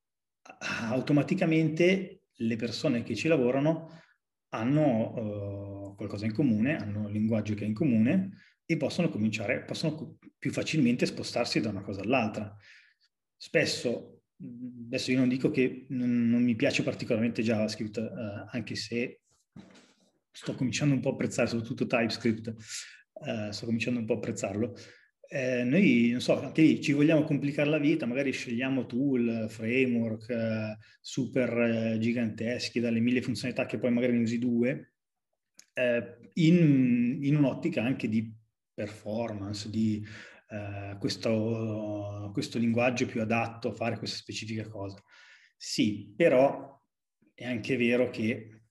automaticamente 0.90 2.24
le 2.32 2.56
persone 2.56 3.04
che 3.04 3.16
ci 3.16 3.28
lavorano 3.28 4.02
hanno 4.50 5.90
uh, 5.90 5.96
qualcosa 5.96 6.26
in 6.26 6.34
comune, 6.34 6.76
hanno 6.76 7.02
un 7.02 7.12
linguaggio 7.12 7.54
che 7.54 7.64
è 7.64 7.68
in 7.68 7.74
comune 7.74 8.38
e 8.66 8.78
possono 8.78 9.10
cominciare, 9.10 9.64
possono 9.64 10.18
più 10.38 10.52
facilmente 10.52 11.06
spostarsi 11.06 11.60
da 11.60 11.70
una 11.70 11.82
cosa 11.82 12.02
all'altra. 12.02 12.56
Spesso, 13.36 14.22
adesso 14.86 15.12
io 15.12 15.18
non 15.18 15.30
dico 15.30 15.50
che 15.50 15.86
non, 15.90 16.30
non 16.30 16.44
mi 16.44 16.56
piace 16.56 16.84
particolarmente 16.84 17.42
JavaScript, 17.42 17.98
uh, 17.98 18.48
anche 18.52 18.76
se 18.76 19.22
sto 20.34 20.56
cominciando 20.56 20.96
un 20.96 21.00
po' 21.00 21.10
a 21.10 21.14
apprezzare, 21.14 21.48
soprattutto 21.48 21.86
TypeScript, 21.86 22.54
eh, 23.26 23.52
sto 23.52 23.66
cominciando 23.66 24.00
un 24.00 24.06
po' 24.06 24.14
a 24.14 24.18
apprezzarlo. 24.18 24.76
Eh, 25.28 25.64
noi, 25.64 26.10
non 26.12 26.22
so, 26.22 26.40
anche 26.40 26.62
lì 26.62 26.82
ci 26.82 26.92
vogliamo 26.92 27.24
complicare 27.24 27.70
la 27.70 27.78
vita, 27.78 28.06
magari 28.06 28.32
scegliamo 28.32 28.86
tool, 28.86 29.48
framework 29.50 30.30
eh, 30.30 30.78
super 31.00 31.58
eh, 31.58 31.98
giganteschi, 32.00 32.80
dalle 32.80 33.00
mille 33.00 33.22
funzionalità 33.22 33.66
che 33.66 33.80
poi 33.80 33.92
magari 33.92 34.14
ne 34.14 34.24
usi 34.24 34.40
due, 34.40 34.94
eh, 35.74 36.18
in, 36.34 37.20
in, 37.22 37.36
un'ottica 37.36 37.84
anche 37.84 38.10
di 38.10 38.32
performance, 38.74 39.70
di 39.70 40.06
eh, 40.50 40.98
questo, 41.00 42.30
questo 42.34 42.60
linguaggio 42.60 43.06
più 43.06 43.22
adatto 43.22 43.70
a 43.70 43.74
fare 43.74 43.98
questa 43.98 44.18
specifica 44.18 44.68
cosa. 44.68 45.02
Sì, 45.58 46.14
però 46.16 46.80
è 47.34 47.46
anche 47.46 47.78
vero 47.78 48.10
che 48.10 48.63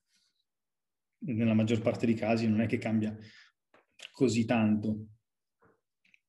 nella 1.25 1.55
maggior 1.55 1.81
parte 1.81 2.07
dei 2.07 2.15
casi 2.15 2.49
non 2.49 2.61
è 2.61 2.67
che 2.67 2.79
cambia 2.79 3.17
così 4.11 4.45
tanto. 4.45 5.07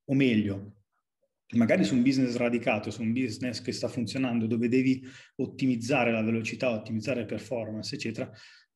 O 0.05 0.13
meglio, 0.13 0.83
magari 1.55 1.83
su 1.83 1.95
un 1.95 2.03
business 2.03 2.35
radicato, 2.35 2.91
su 2.91 3.01
un 3.01 3.13
business 3.13 3.61
che 3.61 3.71
sta 3.71 3.87
funzionando, 3.87 4.47
dove 4.47 4.67
devi 4.67 5.03
ottimizzare 5.37 6.11
la 6.11 6.21
velocità, 6.21 6.69
ottimizzare 6.71 7.21
le 7.21 7.25
performance, 7.25 7.95
eccetera, 7.95 8.29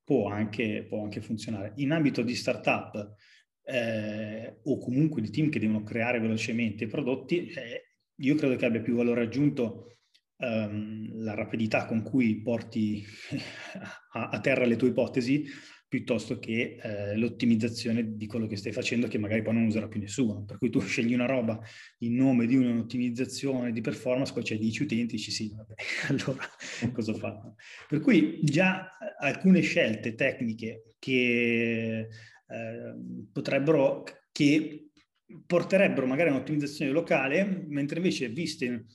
può 0.03 0.29
anche, 0.29 0.85
può 0.87 1.03
anche 1.03 1.21
funzionare. 1.21 1.73
In 1.77 1.91
ambito 1.91 2.21
di 2.21 2.35
startup 2.35 3.15
eh, 3.63 4.59
o 4.63 4.77
comunque 4.77 5.21
di 5.21 5.29
team 5.29 5.49
che 5.49 5.59
devono 5.59 5.83
creare 5.83 6.19
velocemente 6.19 6.85
i 6.85 6.87
prodotti, 6.87 7.47
eh, 7.47 7.95
io 8.19 8.35
credo 8.35 8.55
che 8.55 8.65
abbia 8.65 8.81
più 8.81 8.95
valore 8.95 9.23
aggiunto 9.23 9.97
ehm, 10.37 11.23
la 11.23 11.33
rapidità 11.33 11.85
con 11.85 12.01
cui 12.03 12.41
porti 12.41 13.05
a, 14.13 14.29
a 14.29 14.39
terra 14.39 14.65
le 14.65 14.77
tue 14.77 14.89
ipotesi 14.89 15.45
piuttosto 15.87 16.37
che 16.37 16.77
eh, 16.81 17.15
l'ottimizzazione 17.15 18.17
di 18.17 18.27
quello 18.27 18.45
che 18.45 18.57
stai 18.57 18.73
facendo 18.73 19.07
che 19.07 19.17
magari 19.17 19.41
poi 19.41 19.53
non 19.53 19.65
userà 19.65 19.87
più 19.87 19.99
nessuno. 19.99 20.43
Per 20.43 20.57
cui 20.57 20.69
tu 20.69 20.79
scegli 20.85 21.13
una 21.13 21.25
roba 21.25 21.59
in 21.99 22.15
nome 22.15 22.45
di 22.45 22.55
un'ottimizzazione 22.55 23.71
di 23.71 23.81
performance, 23.81 24.33
poi 24.33 24.43
c'è 24.43 24.57
10 24.57 24.83
utenti 24.83 25.13
e 25.13 25.17
dici 25.17 25.31
sì, 25.31 25.53
vabbè, 25.55 25.73
allora 26.09 26.45
cosa 26.91 27.13
fa? 27.13 27.53
Per 27.87 27.99
cui 28.01 28.39
già 28.43 28.97
alcune 29.19 29.61
scelte 29.61 30.15
tecniche 30.15 30.95
che 30.99 31.99
eh, 31.99 32.95
potrebbero, 33.31 34.03
che 34.31 34.89
porterebbero 35.45 36.05
magari 36.05 36.29
a 36.29 36.33
un'ottimizzazione 36.33 36.91
locale, 36.91 37.65
mentre 37.67 37.97
invece 37.97 38.29
viste 38.29 38.85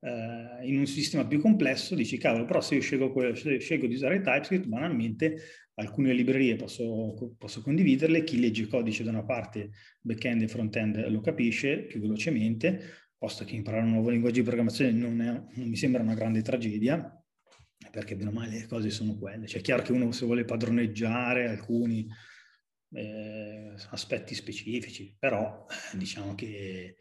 Uh, 0.00 0.64
in 0.64 0.78
un 0.78 0.86
sistema 0.86 1.26
più 1.26 1.38
complesso 1.40 1.94
dici 1.94 2.16
cavolo 2.16 2.46
però 2.46 2.62
se 2.62 2.76
io 2.76 2.80
scelgo, 2.80 3.12
scelgo 3.34 3.86
di 3.86 3.92
usare 3.92 4.22
TypeScript 4.22 4.64
banalmente 4.66 5.36
alcune 5.74 6.12
librerie 6.12 6.56
posso, 6.56 7.34
posso, 7.36 7.62
condividerle, 7.62 8.22
chi 8.22 8.38
legge 8.38 8.66
codice 8.66 9.02
da 9.02 9.10
una 9.10 9.24
parte, 9.24 9.70
back-end 10.00 10.42
e 10.42 10.48
front-end, 10.48 11.08
lo 11.08 11.20
capisce 11.20 11.84
più 11.84 12.00
velocemente, 12.00 12.80
posto 13.16 13.44
che 13.44 13.54
imparare 13.54 13.84
un 13.84 13.92
nuovo 13.92 14.10
linguaggio 14.10 14.38
di 14.38 14.46
programmazione 14.46 14.92
non, 14.92 15.20
è, 15.20 15.30
non 15.30 15.68
mi 15.68 15.76
sembra 15.76 16.02
una 16.02 16.14
grande 16.14 16.42
tragedia, 16.42 17.14
perché 17.90 18.14
bene 18.14 18.30
o 18.30 18.32
male 18.32 18.58
le 18.58 18.66
cose 18.66 18.90
sono 18.90 19.18
quelle. 19.18 19.46
Cioè 19.46 19.60
è 19.60 19.62
chiaro 19.62 19.82
che 19.82 19.92
uno 19.92 20.12
se 20.12 20.26
vuole 20.26 20.44
padroneggiare 20.44 21.48
alcuni 21.48 22.06
eh, 22.92 23.74
aspetti 23.90 24.34
specifici, 24.34 25.16
però 25.18 25.64
diciamo 25.94 26.34
che 26.34 26.96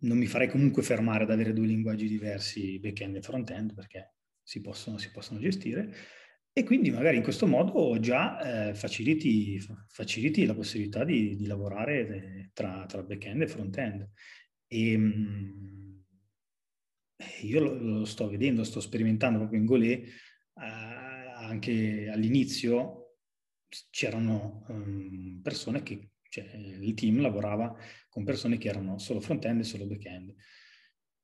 non 0.00 0.18
mi 0.18 0.26
farei 0.26 0.48
comunque 0.48 0.82
fermare 0.82 1.24
ad 1.24 1.30
avere 1.30 1.52
due 1.52 1.66
linguaggi 1.66 2.08
diversi, 2.08 2.78
back-end 2.78 3.16
e 3.16 3.22
front-end, 3.22 3.74
perché 3.74 4.14
si 4.42 4.60
possono, 4.60 4.98
si 4.98 5.10
possono 5.10 5.40
gestire. 5.40 5.94
E 6.52 6.64
quindi 6.64 6.90
magari 6.90 7.16
in 7.16 7.22
questo 7.22 7.46
modo 7.46 7.98
già 8.00 8.68
eh, 8.70 8.74
faciliti, 8.74 9.60
faciliti, 9.86 10.46
la 10.46 10.54
possibilità 10.54 11.04
di, 11.04 11.36
di 11.36 11.46
lavorare 11.46 12.08
eh, 12.08 12.50
tra, 12.52 12.86
tra 12.86 13.02
back-end 13.02 13.42
e 13.42 13.48
front-end. 13.48 14.08
E, 14.66 14.96
mh, 14.96 16.04
io 17.42 17.60
lo, 17.60 17.74
lo, 17.74 18.04
sto 18.04 18.28
vedendo, 18.28 18.64
sto 18.64 18.80
sperimentando 18.80 19.38
proprio 19.38 19.60
in 19.60 19.66
Golé, 19.66 20.02
eh, 20.02 20.10
anche 20.54 22.08
all'inizio 22.12 23.16
c'erano 23.90 24.64
um, 24.68 25.40
persone 25.42 25.82
che, 25.82 26.10
cioè 26.30 26.50
il 26.54 26.94
team 26.94 27.20
lavorava 27.20 27.76
con 28.08 28.24
persone 28.24 28.56
che 28.56 28.68
erano 28.68 28.98
solo 28.98 29.20
front-end 29.20 29.60
e 29.60 29.64
solo 29.64 29.86
back-end 29.86 30.34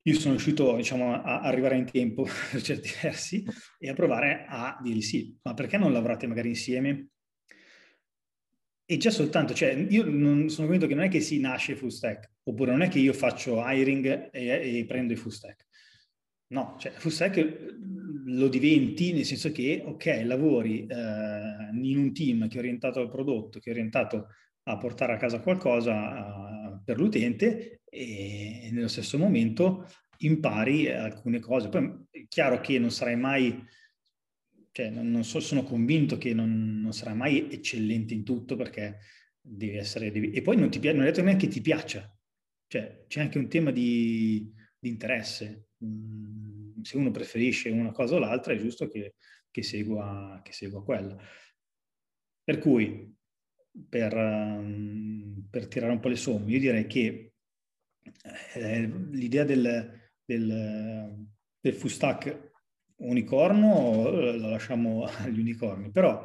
io 0.06 0.14
sono 0.14 0.34
riuscito 0.34 0.76
diciamo, 0.76 1.14
a 1.14 1.40
arrivare 1.40 1.76
in 1.76 1.84
tempo 1.84 2.22
per 2.50 2.62
certi 2.62 2.90
versi 3.02 3.44
e 3.78 3.88
a 3.88 3.94
provare 3.94 4.46
a 4.48 4.78
dirgli 4.80 5.02
sì, 5.02 5.36
ma 5.42 5.54
perché 5.54 5.76
non 5.76 5.92
lavorate 5.92 6.26
magari 6.26 6.48
insieme? 6.48 7.08
E 8.88 8.96
già 8.98 9.10
soltanto, 9.10 9.52
cioè 9.52 9.72
io 9.72 10.04
non, 10.04 10.48
sono 10.48 10.68
convinto 10.68 10.86
che 10.86 10.94
non 10.94 11.04
è 11.04 11.08
che 11.08 11.20
si 11.20 11.40
nasce 11.40 11.74
full 11.74 11.88
stack, 11.88 12.34
oppure 12.44 12.70
non 12.70 12.82
è 12.82 12.88
che 12.88 13.00
io 13.00 13.12
faccio 13.12 13.60
hiring 13.64 14.30
e, 14.32 14.78
e 14.78 14.84
prendo 14.86 15.12
i 15.12 15.16
full 15.16 15.32
stack. 15.32 15.66
No, 16.48 16.76
cioè 16.78 16.92
full 16.92 17.10
stack 17.10 17.74
lo 18.26 18.46
diventi 18.46 19.12
nel 19.12 19.24
senso 19.24 19.50
che, 19.50 19.82
ok, 19.84 20.22
lavori 20.24 20.86
eh, 20.86 21.68
in 21.82 21.98
un 21.98 22.12
team 22.12 22.46
che 22.46 22.56
è 22.56 22.60
orientato 22.60 23.00
al 23.00 23.10
prodotto, 23.10 23.58
che 23.58 23.70
è 23.70 23.72
orientato 23.72 24.28
a 24.68 24.78
portare 24.78 25.12
a 25.12 25.16
casa 25.16 25.40
qualcosa 25.40 26.80
per 26.84 26.98
l'utente 26.98 27.82
e 27.84 28.68
nello 28.72 28.88
stesso 28.88 29.18
momento 29.18 29.88
impari 30.18 30.90
alcune 30.90 31.40
cose. 31.40 31.68
Poi 31.68 32.06
è 32.10 32.26
chiaro 32.28 32.60
che 32.60 32.78
non 32.78 32.90
sarai 32.90 33.16
mai, 33.16 33.64
cioè 34.72 34.90
non, 34.90 35.22
so, 35.24 35.40
sono 35.40 35.62
convinto 35.62 36.18
che 36.18 36.34
non, 36.34 36.80
non, 36.80 36.92
sarai 36.92 37.14
mai 37.14 37.50
eccellente 37.50 38.14
in 38.14 38.24
tutto 38.24 38.56
perché 38.56 38.98
devi 39.40 39.76
essere, 39.76 40.10
devi, 40.10 40.30
e 40.30 40.42
poi 40.42 40.56
non 40.56 40.70
ti 40.70 40.80
non 40.80 41.02
è 41.02 41.06
detto 41.06 41.22
neanche 41.22 41.46
che 41.46 41.52
ti 41.52 41.60
piaccia, 41.60 42.12
cioè 42.66 43.04
c'è 43.06 43.20
anche 43.20 43.38
un 43.38 43.48
tema 43.48 43.70
di, 43.70 44.52
di 44.78 44.88
interesse. 44.88 45.68
Mm, 45.84 46.80
se 46.82 46.96
uno 46.96 47.10
preferisce 47.10 47.70
una 47.70 47.92
cosa 47.92 48.16
o 48.16 48.18
l'altra 48.18 48.52
è 48.52 48.56
giusto 48.56 48.88
che, 48.88 49.14
che, 49.50 49.62
segua, 49.62 50.40
che 50.42 50.52
segua 50.52 50.82
quella. 50.82 51.16
Per 52.42 52.58
cui, 52.58 53.15
per, 53.88 54.14
um, 54.14 55.46
per 55.50 55.68
tirare 55.68 55.92
un 55.92 56.00
po' 56.00 56.08
le 56.08 56.16
somme, 56.16 56.50
io 56.50 56.58
direi 56.58 56.86
che 56.86 57.32
eh, 58.54 58.86
l'idea 59.10 59.44
del, 59.44 60.10
del, 60.24 61.26
del 61.60 61.74
full 61.74 61.90
stack 61.90 62.52
unicorno 62.98 64.10
la 64.10 64.48
lasciamo 64.48 65.04
agli 65.18 65.38
unicorni, 65.38 65.90
però 65.90 66.24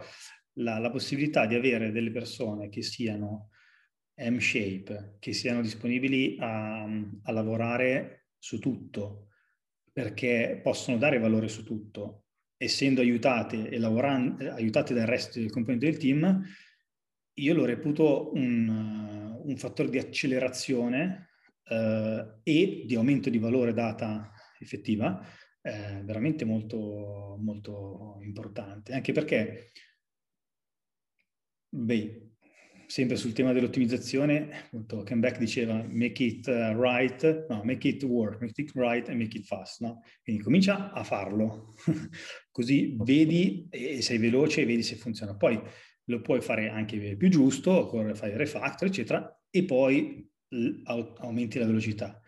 la, 0.56 0.78
la, 0.80 0.92
possibilità 0.92 1.46
di 1.46 1.56
avere 1.56 1.92
delle 1.92 2.12
persone 2.12 2.70
che 2.70 2.82
siano 2.82 3.50
M-shape, 4.16 5.18
che 5.20 5.34
siano 5.34 5.62
disponibili 5.62 6.38
a, 6.40 6.84
a 6.84 7.32
lavorare 7.32 8.28
su 8.38 8.60
tutto, 8.60 9.28
perché 9.92 10.60
possono 10.64 10.98
dare 10.98 11.20
valore 11.20 11.48
su 11.48 11.64
tutto, 11.64 12.26
essendo 12.58 13.02
aiutate 13.02 13.70
e 13.70 13.80
lavorando, 13.80 14.52
aiutate 14.52 14.94
dal 14.94 15.08
resto 15.08 15.40
dei 15.40 15.50
componenti 15.50 15.86
del 15.86 15.98
team, 15.98 16.44
io 17.34 17.54
lo 17.54 17.66
reputo 17.66 18.32
un, 18.34 19.40
un 19.44 19.58
fattore 19.58 19.90
di 19.90 19.98
accelerazione 19.98 21.30
eh, 21.68 22.40
e 22.44 22.84
di 22.86 22.96
aumento 22.96 23.30
di 23.30 23.38
valore 23.40 23.74
data 23.74 24.32
effettiva 24.60 25.26
eh, 25.62 26.02
veramente 26.04 26.44
molto, 26.46 27.38
molto 27.40 28.18
importante, 28.22 28.94
anche 28.94 29.12
perché, 29.12 29.72
beh, 31.70 32.32
sempre 32.88 33.16
sul 33.16 33.32
tema 33.32 33.54
dell'ottimizzazione, 33.54 34.50
appunto, 34.66 35.04
Ken 35.04 35.20
Beck 35.20 35.38
diceva 35.38 35.82
make 35.88 36.22
it 36.24 36.48
uh, 36.48 36.74
right, 36.78 37.48
no, 37.48 37.62
make 37.64 37.88
it 37.88 38.04
work, 38.04 38.42
make 38.42 38.60
it 38.62 38.72
right 38.74 39.08
and 39.08 39.18
make 39.18 39.38
it 39.38 39.46
fast, 39.46 39.82
no? 39.82 40.02
Quindi 40.24 40.44
comincia 40.44 40.92
a 40.92 41.04
farlo, 41.04 41.74
così 42.52 42.98
vedi 43.00 43.68
e 43.70 44.02
sei 44.02 44.18
veloce 44.18 44.62
e 44.62 44.66
vedi 44.66 44.84
se 44.84 44.96
funziona. 44.96 45.38
Poi 45.38 45.62
lo 46.12 46.22
puoi 46.22 46.42
fare 46.42 46.70
anche 46.70 47.16
più 47.16 47.30
giusto, 47.30 47.72
occorre 47.72 48.14
fare 48.14 48.38
refactor, 48.38 48.88
eccetera, 48.88 49.42
e 49.50 49.64
poi 49.64 50.30
aumenti 51.18 51.58
la 51.58 51.66
velocità. 51.66 52.22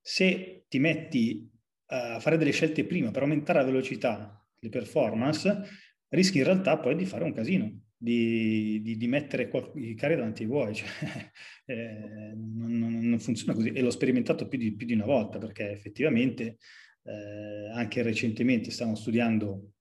Se 0.00 0.66
ti 0.68 0.78
metti 0.78 1.50
a 1.86 2.20
fare 2.20 2.36
delle 2.36 2.52
scelte 2.52 2.84
prima 2.84 3.10
per 3.10 3.22
aumentare 3.22 3.60
la 3.60 3.64
velocità, 3.64 4.46
le 4.60 4.68
performance, 4.68 5.62
rischi 6.08 6.38
in 6.38 6.44
realtà 6.44 6.78
poi 6.78 6.94
di 6.94 7.06
fare 7.06 7.24
un 7.24 7.32
casino, 7.32 7.80
di, 7.96 8.80
di, 8.82 8.96
di 8.96 9.06
mettere 9.08 9.48
qual- 9.48 9.72
i 9.74 9.94
carri 9.94 10.16
davanti 10.16 10.42
ai 10.42 10.48
buoi. 10.48 10.74
Cioè, 10.74 10.88
eh, 11.66 12.32
non, 12.34 13.00
non, 13.02 13.18
funziona 13.18 13.54
così 13.54 13.70
e 13.72 13.80
l'ho 13.80 13.90
sperimentato 13.90 14.48
più 14.48 14.58
di, 14.58 14.74
più 14.74 14.86
di 14.86 14.94
una 14.94 15.04
volta 15.04 15.38
perché 15.38 15.70
effettivamente 15.70 16.58
eh, 17.04 17.70
anche 17.72 18.02
recentemente 18.02 18.70
stiamo 18.70 18.94
studiando 18.94 19.72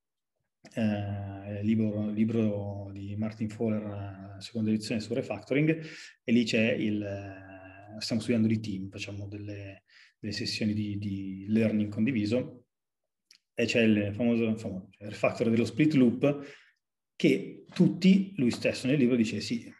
eh, 0.73 1.63
libro, 1.63 2.09
libro 2.09 2.89
di 2.91 3.15
Martin 3.15 3.49
Fowler, 3.49 4.37
seconda 4.39 4.69
edizione 4.69 5.01
su 5.01 5.13
refactoring, 5.13 5.81
e 6.23 6.31
lì 6.31 6.43
c'è 6.43 6.71
il, 6.71 7.05
stiamo 7.99 8.21
studiando 8.21 8.47
di 8.47 8.59
team, 8.59 8.89
facciamo 8.89 9.27
delle, 9.27 9.83
delle 10.19 10.33
sessioni 10.33 10.73
di, 10.73 10.97
di, 10.97 11.45
learning 11.47 11.91
condiviso 11.91 12.65
e 13.53 13.65
c'è 13.65 13.81
il 13.81 14.13
famoso, 14.13 14.55
famoso 14.55 14.87
cioè 14.91 15.05
il 15.05 15.11
refactor 15.11 15.49
dello 15.49 15.65
split 15.65 15.93
loop 15.93 16.57
che 17.15 17.65
tutti, 17.73 18.33
lui 18.37 18.51
stesso 18.51 18.87
nel 18.87 18.97
libro 18.97 19.15
dice 19.15 19.41
sì, 19.41 19.71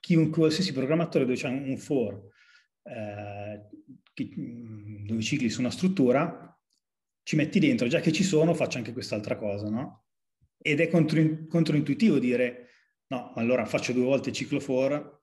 chiunque, 0.00 0.40
qualsiasi 0.40 0.72
programmatore 0.72 1.24
dove 1.24 1.36
c'è 1.36 1.48
un 1.48 1.76
for, 1.76 2.28
eh, 2.82 3.68
dove 5.06 5.22
cicli 5.22 5.48
su 5.48 5.60
una 5.60 5.70
struttura, 5.70 6.46
ci 7.22 7.36
metti 7.36 7.60
dentro, 7.60 7.86
già 7.86 8.00
che 8.00 8.10
ci 8.10 8.24
sono, 8.24 8.54
faccio 8.54 8.78
anche 8.78 8.92
quest'altra 8.92 9.36
cosa, 9.36 9.68
no? 9.68 10.06
Ed 10.62 10.80
è 10.80 10.88
contro, 10.88 11.46
controintuitivo 11.48 12.18
dire, 12.18 12.68
no, 13.08 13.32
allora 13.34 13.64
faccio 13.64 13.92
due 13.92 14.04
volte 14.04 14.32
ciclo 14.32 14.60
for, 14.60 15.20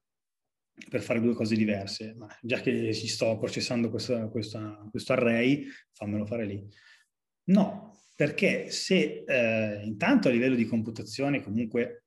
per 0.90 1.02
fare 1.02 1.20
due 1.20 1.34
cose 1.34 1.56
diverse, 1.56 2.14
ma 2.16 2.28
già 2.42 2.62
che 2.62 2.94
ci 2.94 3.08
sto 3.08 3.38
processando 3.38 3.90
questa, 3.90 4.28
questa, 4.28 4.88
questo 4.90 5.14
array, 5.14 5.66
fammelo 5.94 6.26
fare 6.26 6.46
lì. 6.46 6.68
No, 7.50 7.98
perché 8.16 8.70
se 8.72 9.24
eh, 9.26 9.86
intanto 9.86 10.28
a 10.28 10.32
livello 10.32 10.56
di 10.56 10.66
computazione 10.66 11.42
comunque 11.42 12.06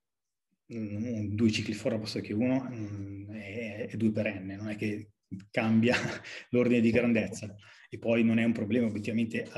mh, 0.66 1.35
due 1.35 1.51
cicli 1.51 1.72
for 1.72 1.99
posto 1.99 2.20
che 2.20 2.33
uno 2.33 2.62
mh, 2.62 3.37
è, 3.37 3.89
è 3.91 3.97
due 3.97 4.11
per 4.12 4.41
n, 4.41 4.47
non 4.57 4.68
è 4.68 4.76
che 4.76 5.11
cambia 5.51 5.97
l'ordine 6.51 6.81
di 6.81 6.91
grandezza 6.91 7.55
e 7.89 7.99
poi 7.99 8.24
non 8.24 8.39
è 8.39 8.45
un 8.45 8.53
problema 8.53 8.87
obiettivamente, 8.87 9.49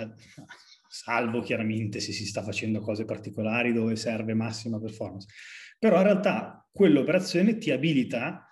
salvo 0.92 1.40
chiaramente 1.40 2.00
se 2.00 2.12
si 2.12 2.26
sta 2.26 2.42
facendo 2.42 2.80
cose 2.80 3.06
particolari 3.06 3.72
dove 3.72 3.96
serve 3.96 4.34
massima 4.34 4.78
performance. 4.78 5.26
Però 5.78 5.96
in 5.96 6.02
realtà 6.02 6.68
quell'operazione 6.70 7.56
ti 7.56 7.70
abilita 7.70 8.46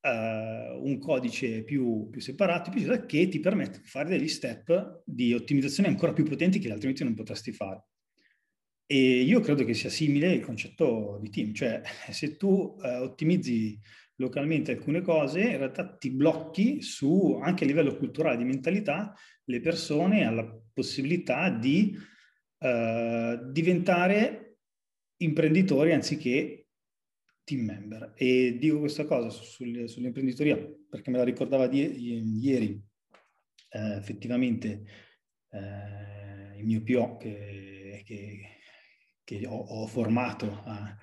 uh, 0.00 0.84
un 0.84 0.98
codice 0.98 1.62
più, 1.62 2.08
più 2.10 2.20
separato 2.20 2.70
più, 2.70 2.84
che 3.06 3.28
ti 3.28 3.38
permette 3.38 3.78
di 3.78 3.86
fare 3.86 4.08
degli 4.08 4.26
step 4.26 5.02
di 5.04 5.32
ottimizzazione 5.32 5.88
ancora 5.88 6.12
più 6.12 6.24
potenti 6.24 6.58
che 6.58 6.72
altrimenti 6.72 7.04
non 7.04 7.14
potresti 7.14 7.52
fare. 7.52 7.84
E 8.84 9.20
io 9.20 9.38
credo 9.38 9.64
che 9.64 9.74
sia 9.74 9.90
simile 9.90 10.32
il 10.32 10.40
concetto 10.40 11.20
di 11.22 11.30
team, 11.30 11.52
cioè 11.54 11.80
se 12.10 12.36
tu 12.36 12.76
uh, 12.76 13.02
ottimizzi 13.02 13.78
localmente 14.16 14.72
alcune 14.72 15.00
cose, 15.00 15.42
in 15.42 15.58
realtà 15.58 15.96
ti 15.96 16.10
blocchi 16.10 16.82
su, 16.82 17.38
anche 17.40 17.62
a 17.62 17.66
livello 17.68 17.96
culturale 17.96 18.36
di 18.36 18.44
mentalità, 18.44 19.14
le 19.44 19.60
persone 19.60 20.26
alla 20.26 20.44
possibilità 20.78 21.50
di 21.50 21.96
uh, 22.58 23.50
diventare 23.50 24.58
imprenditori 25.16 25.92
anziché 25.92 26.66
team 27.42 27.64
member. 27.64 28.12
E 28.14 28.56
dico 28.58 28.78
questa 28.78 29.04
cosa 29.04 29.28
sul, 29.30 29.88
sull'imprenditoria 29.88 30.56
perché 30.88 31.10
me 31.10 31.18
la 31.18 31.24
ricordava 31.24 31.66
di, 31.66 32.40
ieri 32.40 32.80
eh, 33.70 33.96
effettivamente 33.96 34.84
eh, 35.50 36.58
il 36.58 36.64
mio 36.64 36.82
PO 36.82 37.16
che, 37.16 38.02
che, 38.04 38.58
che 39.24 39.46
ho, 39.46 39.56
ho, 39.56 39.86
formato 39.86 40.62
a, 40.64 40.96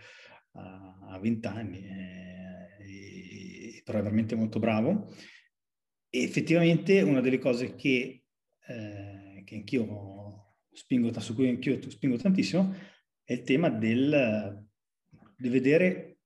a, 1.09 1.19
20 1.19 1.47
anni, 1.47 1.86
eh, 1.86 3.82
però 3.84 3.99
è 3.99 4.01
veramente 4.01 4.36
molto 4.36 4.59
bravo. 4.59 5.13
E 6.09 6.23
effettivamente 6.23 7.01
una 7.01 7.21
delle 7.21 7.39
cose 7.39 7.76
che, 7.76 8.23
eh, 8.67 9.24
che 9.46 9.56
anch'io 9.56 10.56
spingo, 10.72 11.18
su 11.20 11.34
cui 11.34 11.48
anch'io 11.48 11.80
spingo 11.89 12.18
tantissimo 12.18 12.76
è 13.24 13.34
il 13.34 13.43
tema 13.43 13.70
del, 13.70 14.66
di 15.38 15.50
vedere 15.50 16.18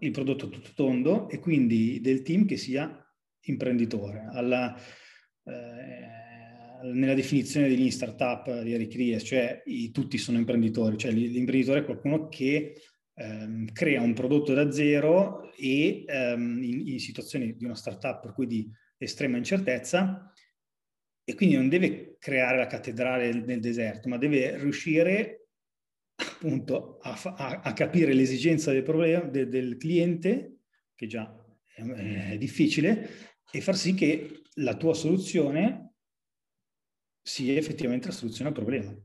il 0.00 0.10
prodotto 0.10 0.48
tutto 0.48 0.70
tondo 0.74 1.28
e 1.28 1.38
quindi 1.38 2.00
del 2.00 2.22
team 2.22 2.46
che 2.46 2.56
sia 2.56 3.04
imprenditore. 3.42 4.28
Alla, 4.30 4.74
eh, 5.44 6.90
nella 6.92 7.14
definizione 7.14 7.68
degli 7.68 7.90
startup 7.90 8.62
di 8.62 8.72
Eric 8.72 8.94
Ries, 8.94 9.22
cioè 9.24 9.62
i, 9.66 9.90
tutti 9.90 10.18
sono 10.18 10.38
imprenditori, 10.38 10.96
cioè 10.96 11.10
l'imprenditore 11.10 11.80
è 11.80 11.84
qualcuno 11.84 12.28
che 12.28 12.80
ehm, 13.14 13.72
crea 13.72 14.00
un 14.00 14.14
prodotto 14.14 14.54
da 14.54 14.70
zero 14.70 15.52
e 15.54 16.04
ehm, 16.06 16.62
in, 16.62 16.88
in, 16.88 17.00
situazioni 17.00 17.56
di 17.56 17.64
una 17.64 17.74
startup 17.74 18.20
per 18.20 18.32
cui 18.32 18.46
di 18.46 18.70
estrema 18.96 19.36
incertezza 19.36 20.32
e 21.28 21.34
quindi 21.34 21.56
non 21.56 21.68
deve 21.68 22.16
creare 22.18 22.56
la 22.56 22.66
cattedrale 22.66 23.30
nel 23.30 23.60
deserto, 23.60 24.08
ma 24.08 24.16
deve 24.16 24.56
riuscire 24.56 25.48
appunto 26.14 26.96
a, 27.02 27.20
a, 27.22 27.60
a 27.60 27.72
capire 27.74 28.14
l'esigenza 28.14 28.72
del, 28.72 28.82
problema, 28.82 29.26
de, 29.26 29.46
del 29.46 29.76
cliente, 29.76 30.60
che 30.94 31.06
già 31.06 31.30
è, 31.74 31.82
è 32.30 32.38
difficile, 32.38 33.10
e 33.52 33.60
far 33.60 33.76
sì 33.76 33.92
che 33.92 34.40
la 34.54 34.74
tua 34.74 34.94
soluzione 34.94 35.96
sia 37.20 37.58
effettivamente 37.58 38.06
la 38.06 38.14
soluzione 38.14 38.48
al 38.48 38.56
problema. 38.56 38.98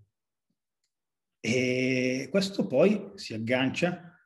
E 1.41 2.29
questo 2.31 2.67
poi 2.67 3.11
si 3.15 3.33
aggancia 3.33 4.17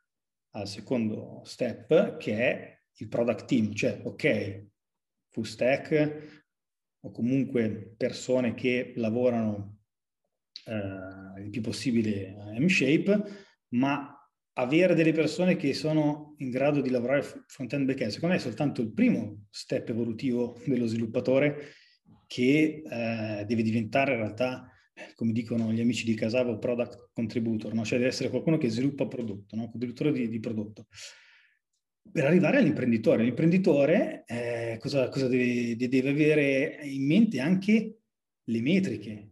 al 0.52 0.68
secondo 0.68 1.42
step 1.46 2.18
che 2.18 2.38
è 2.38 2.80
il 2.98 3.08
product 3.08 3.46
team, 3.46 3.74
cioè 3.74 4.02
ok, 4.04 4.68
full 5.30 5.46
stack 5.46 6.46
o 7.08 7.12
comunque 7.12 7.94
persone 7.98 8.54
che 8.54 8.94
lavorano 8.98 9.80
eh, 10.66 11.42
il 11.42 11.50
più 11.50 11.62
possibile 11.62 12.36
M-shape, 12.60 13.24
ma 13.70 14.14
avere 14.54 14.96
delle 14.96 15.14
persone 15.14 15.56
che 15.56 15.74
sono 15.74 16.36
in 16.38 16.50
grado 16.50 16.82
di 16.82 16.90
lavorare 16.90 17.24
front-end 17.48 17.86
back-end, 17.86 18.12
secondo 18.12 18.36
me 18.36 18.42
è 18.42 18.44
soltanto 18.44 18.82
il 18.82 18.92
primo 18.92 19.46
step 19.50 19.90
evolutivo 19.90 20.60
dello 20.66 20.88
sviluppatore 20.88 21.74
che 22.28 22.84
eh, 22.84 23.46
deve 23.46 23.62
diventare 23.62 24.14
in 24.14 24.18
realtà, 24.18 24.70
come 25.16 25.32
dicono 25.32 25.72
gli 25.72 25.80
amici 25.80 26.06
di 26.06 26.16
Casavo, 26.16 26.58
product 26.58 27.12
contributor, 27.14 27.74
no? 27.74 27.86
cioè 27.86 28.00
deve 28.00 28.10
essere 28.10 28.30
qualcuno 28.30 28.58
che 28.58 28.70
sviluppa 28.70 29.08
prodotto, 29.08 29.56
no? 29.56 29.70
contributore 29.70 30.12
di, 30.12 30.28
di, 30.28 30.40
prodotto. 30.40 30.88
Per 32.12 32.26
arrivare 32.26 32.58
all'imprenditore, 32.58 33.24
l'imprenditore 33.24 34.24
eh, 34.26 34.78
cosa, 34.80 35.10
cosa 35.10 35.28
deve, 35.28 35.76
deve 35.76 36.10
avere 36.10 36.80
in 36.84 37.06
mente 37.06 37.40
anche 37.40 38.00
le 38.44 38.62
metriche, 38.62 39.32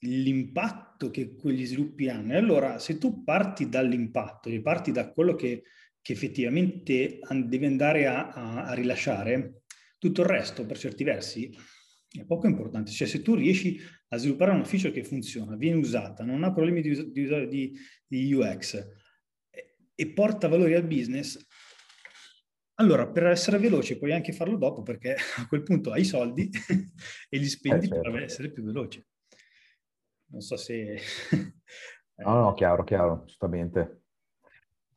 l'impatto 0.00 1.10
che 1.10 1.34
quegli 1.34 1.66
sviluppi 1.66 2.08
hanno. 2.08 2.32
E 2.32 2.36
allora, 2.36 2.78
se 2.78 2.98
tu 2.98 3.22
parti 3.24 3.68
dall'impatto 3.68 4.50
parti 4.62 4.92
da 4.92 5.10
quello 5.10 5.34
che, 5.34 5.62
che 6.00 6.12
effettivamente 6.12 7.20
devi 7.44 7.66
andare 7.66 8.06
a, 8.06 8.28
a, 8.28 8.64
a, 8.66 8.74
rilasciare, 8.74 9.62
tutto 9.98 10.22
il 10.22 10.28
resto, 10.28 10.66
per 10.66 10.78
certi 10.78 11.04
versi, 11.04 11.54
è 12.08 12.24
poco 12.24 12.46
importante. 12.46 12.90
Cioè, 12.90 13.06
se 13.06 13.22
tu 13.22 13.34
riesci 13.34 13.80
a 14.08 14.16
sviluppare 14.16 14.50
una 14.50 14.64
feature 14.64 14.92
che 14.92 15.04
funziona, 15.04 15.56
viene 15.56 15.76
usata, 15.76 16.24
non 16.24 16.44
ha 16.44 16.52
problemi 16.52 16.82
di, 16.82 17.12
di, 17.12 17.78
di, 18.06 18.34
UX 18.34 18.74
e, 19.48 19.76
e 19.94 20.06
porta 20.08 20.48
valori 20.48 20.74
al 20.74 20.86
business, 20.86 21.46
allora, 22.82 23.06
per 23.06 23.26
essere 23.26 23.58
veloce 23.58 23.96
puoi 23.96 24.12
anche 24.12 24.32
farlo 24.32 24.56
dopo 24.56 24.82
perché 24.82 25.14
a 25.38 25.46
quel 25.46 25.62
punto 25.62 25.92
hai 25.92 26.00
i 26.00 26.04
soldi 26.04 26.50
e 27.30 27.38
li 27.38 27.46
spendi 27.46 27.86
eh, 27.86 27.88
certo. 27.88 28.10
per 28.10 28.22
essere 28.22 28.50
più 28.50 28.64
veloce. 28.64 29.06
Non 30.32 30.40
so 30.40 30.56
se... 30.56 30.98
no, 32.16 32.40
no, 32.40 32.54
chiaro, 32.54 32.84
chiaro, 32.84 33.22
giustamente. 33.24 34.02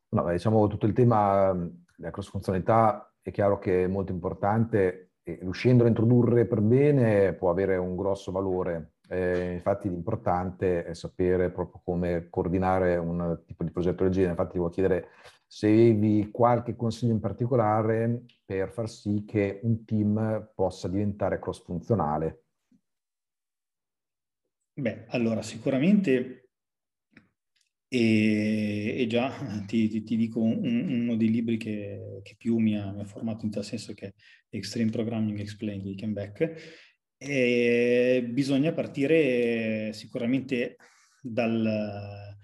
No, 0.09 0.31
diciamo 0.31 0.67
tutto 0.67 0.85
il 0.85 0.93
tema 0.93 1.53
della 1.95 2.11
cross 2.11 2.29
funzionalità 2.29 3.13
è 3.21 3.31
chiaro 3.31 3.59
che 3.59 3.83
è 3.83 3.87
molto 3.87 4.11
importante 4.11 5.11
e 5.23 5.39
riuscendo 5.41 5.83
a 5.83 5.87
introdurre 5.87 6.45
per 6.45 6.61
bene 6.61 7.33
può 7.33 7.49
avere 7.49 7.77
un 7.77 7.95
grosso 7.95 8.31
valore. 8.31 8.93
Eh, 9.07 9.53
infatti 9.53 9.89
l'importante 9.89 10.83
è 10.83 10.93
sapere 10.93 11.51
proprio 11.51 11.81
come 11.83 12.27
coordinare 12.29 12.97
un 12.97 13.41
tipo 13.45 13.63
di 13.63 13.71
progetto 13.71 14.03
del 14.03 14.11
genere. 14.11 14.31
Infatti 14.31 14.53
devo 14.53 14.69
chiedere 14.69 15.09
se 15.55 15.67
avevi 15.67 16.31
qualche 16.31 16.75
consiglio 16.75 17.13
in 17.13 17.21
particolare 17.21 18.25
per 18.43 18.73
far 18.73 18.89
sì 18.89 19.23
che 19.25 19.61
un 19.63 19.85
team 19.85 20.51
possa 20.53 20.89
diventare 20.89 21.39
cross 21.39 21.63
funzionale. 21.63 22.43
Beh, 24.73 25.05
allora 25.07 25.41
sicuramente, 25.41 26.49
e, 27.87 28.95
e 28.97 29.07
già 29.07 29.31
ti, 29.65 29.87
ti, 29.87 30.03
ti 30.03 30.17
dico 30.17 30.41
un, 30.41 30.89
uno 30.89 31.15
dei 31.15 31.29
libri 31.29 31.55
che, 31.55 32.19
che 32.21 32.35
più 32.37 32.57
mi 32.57 32.77
ha, 32.77 32.91
mi 32.91 32.99
ha, 32.99 33.05
formato 33.05 33.45
in 33.45 33.51
tal 33.51 33.63
senso 33.63 33.93
che 33.93 34.07
è 34.07 34.13
Extreme 34.57 34.91
Programming 34.91 35.39
Explained 35.39 35.85
di 35.85 35.95
Ken 35.95 36.11
Beck, 36.11 36.83
e 37.15 38.27
bisogna 38.29 38.73
partire 38.73 39.93
sicuramente 39.93 40.75
dal, 41.21 42.35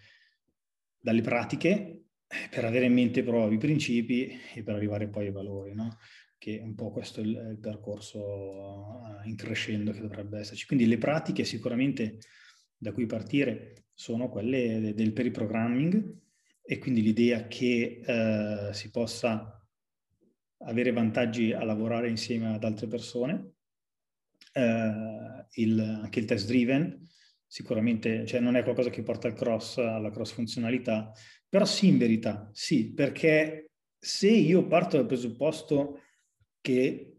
dalle 0.98 1.22
pratiche 1.22 2.01
per 2.50 2.66
avere 2.66 2.86
in 2.86 2.94
mente 2.94 3.24
proprio 3.24 3.52
i 3.52 3.58
principi 3.58 4.40
e 4.54 4.64
per 4.64 4.76
arrivare 4.76 5.08
poi 5.08 5.28
ai 5.28 5.32
valori, 5.32 5.74
no? 5.74 5.98
che 6.42 6.60
un 6.60 6.74
po' 6.74 6.92
questo 6.92 7.20
è 7.20 7.24
il, 7.24 7.50
il 7.52 7.60
percorso 7.60 8.20
uh, 8.20 9.28
in 9.28 9.36
crescendo 9.36 9.92
che 9.92 10.02
dovrebbe 10.02 10.40
esserci. 10.40 10.66
Quindi 10.66 10.88
le 10.88 10.98
pratiche 10.98 11.44
sicuramente 11.44 12.18
da 12.76 12.92
cui 12.94 13.06
partire 13.06 13.86
sono 13.94 14.28
quelle 14.28 14.94
del 14.96 15.14
periprogramming 15.14 16.16
e 16.64 16.80
quindi 16.80 17.04
l'idea 17.04 17.48
che 17.48 18.02
uh, 18.04 18.74
si 18.74 18.90
possa 18.90 19.56
avere 20.64 20.92
vantaggi 20.92 21.54
a 21.54 21.64
lavorare 21.64 22.10
insieme 22.10 22.56
ad 22.56 22.64
altre 22.64 22.88
persone, 22.88 23.34
uh, 24.54 25.46
il, 25.54 25.80
anche 25.80 26.20
il 26.20 26.26
test 26.26 26.48
driven, 26.48 27.08
sicuramente 27.46 28.26
cioè 28.26 28.40
non 28.40 28.56
è 28.56 28.64
qualcosa 28.64 28.90
che 28.90 29.04
porta 29.04 29.28
al 29.28 29.36
cross, 29.36 29.78
alla 29.78 30.10
cross 30.10 30.32
funzionalità, 30.32 31.12
però 31.52 31.66
sì 31.66 31.90
in 31.90 31.98
verità, 31.98 32.50
sì, 32.54 32.94
perché 32.94 33.72
se 34.00 34.30
io 34.30 34.66
parto 34.68 34.96
dal 34.96 35.06
presupposto 35.06 36.00
che 36.62 37.18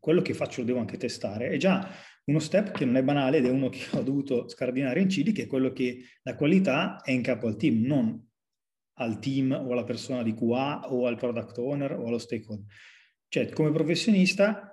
quello 0.00 0.20
che 0.20 0.34
faccio 0.34 0.62
lo 0.62 0.66
devo 0.66 0.80
anche 0.80 0.96
testare, 0.96 1.50
è 1.50 1.56
già 1.58 1.88
uno 2.24 2.40
step 2.40 2.72
che 2.72 2.84
non 2.84 2.96
è 2.96 3.04
banale 3.04 3.36
ed 3.36 3.46
è 3.46 3.50
uno 3.50 3.68
che 3.68 3.86
ho 3.96 4.02
dovuto 4.02 4.48
scardinare 4.48 5.00
in 5.00 5.06
CD, 5.06 5.30
che 5.30 5.44
è 5.44 5.46
quello 5.46 5.72
che 5.72 6.06
la 6.22 6.34
qualità 6.34 7.00
è 7.00 7.12
in 7.12 7.22
capo 7.22 7.46
al 7.46 7.54
team, 7.54 7.82
non 7.86 8.20
al 8.94 9.20
team 9.20 9.52
o 9.52 9.70
alla 9.70 9.84
persona 9.84 10.24
di 10.24 10.34
QA 10.34 10.90
o 10.90 11.06
al 11.06 11.16
product 11.16 11.56
owner 11.58 11.92
o 11.92 12.08
allo 12.08 12.18
stakeholder. 12.18 12.66
Cioè, 13.28 13.48
come 13.50 13.70
professionista 13.70 14.72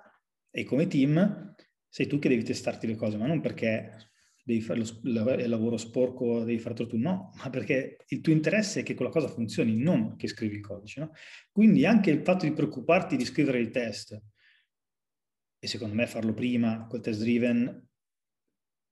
e 0.50 0.64
come 0.64 0.88
team, 0.88 1.54
sei 1.88 2.08
tu 2.08 2.18
che 2.18 2.28
devi 2.28 2.42
testarti 2.42 2.88
le 2.88 2.96
cose, 2.96 3.18
ma 3.18 3.28
non 3.28 3.40
perché 3.40 4.05
devi 4.46 4.60
fare 4.60 4.78
lo, 4.78 5.32
il 5.32 5.48
lavoro 5.48 5.76
sporco, 5.76 6.44
devi 6.44 6.60
farlo 6.60 6.86
tu, 6.86 6.96
no, 6.96 7.32
ma 7.42 7.50
perché 7.50 7.96
il 8.06 8.20
tuo 8.20 8.32
interesse 8.32 8.80
è 8.80 8.82
che 8.84 8.94
quella 8.94 9.10
cosa 9.10 9.26
funzioni, 9.26 9.76
non 9.76 10.14
che 10.14 10.28
scrivi 10.28 10.56
il 10.56 10.60
codice. 10.60 11.00
No? 11.00 11.10
Quindi 11.50 11.84
anche 11.84 12.10
il 12.10 12.22
fatto 12.22 12.44
di 12.44 12.52
preoccuparti 12.52 13.16
di 13.16 13.24
scrivere 13.24 13.58
il 13.58 13.70
test, 13.70 14.22
e 15.58 15.66
secondo 15.66 15.94
me 15.94 16.06
farlo 16.06 16.32
prima 16.32 16.86
col 16.86 17.00
test 17.00 17.20
driven, 17.20 17.88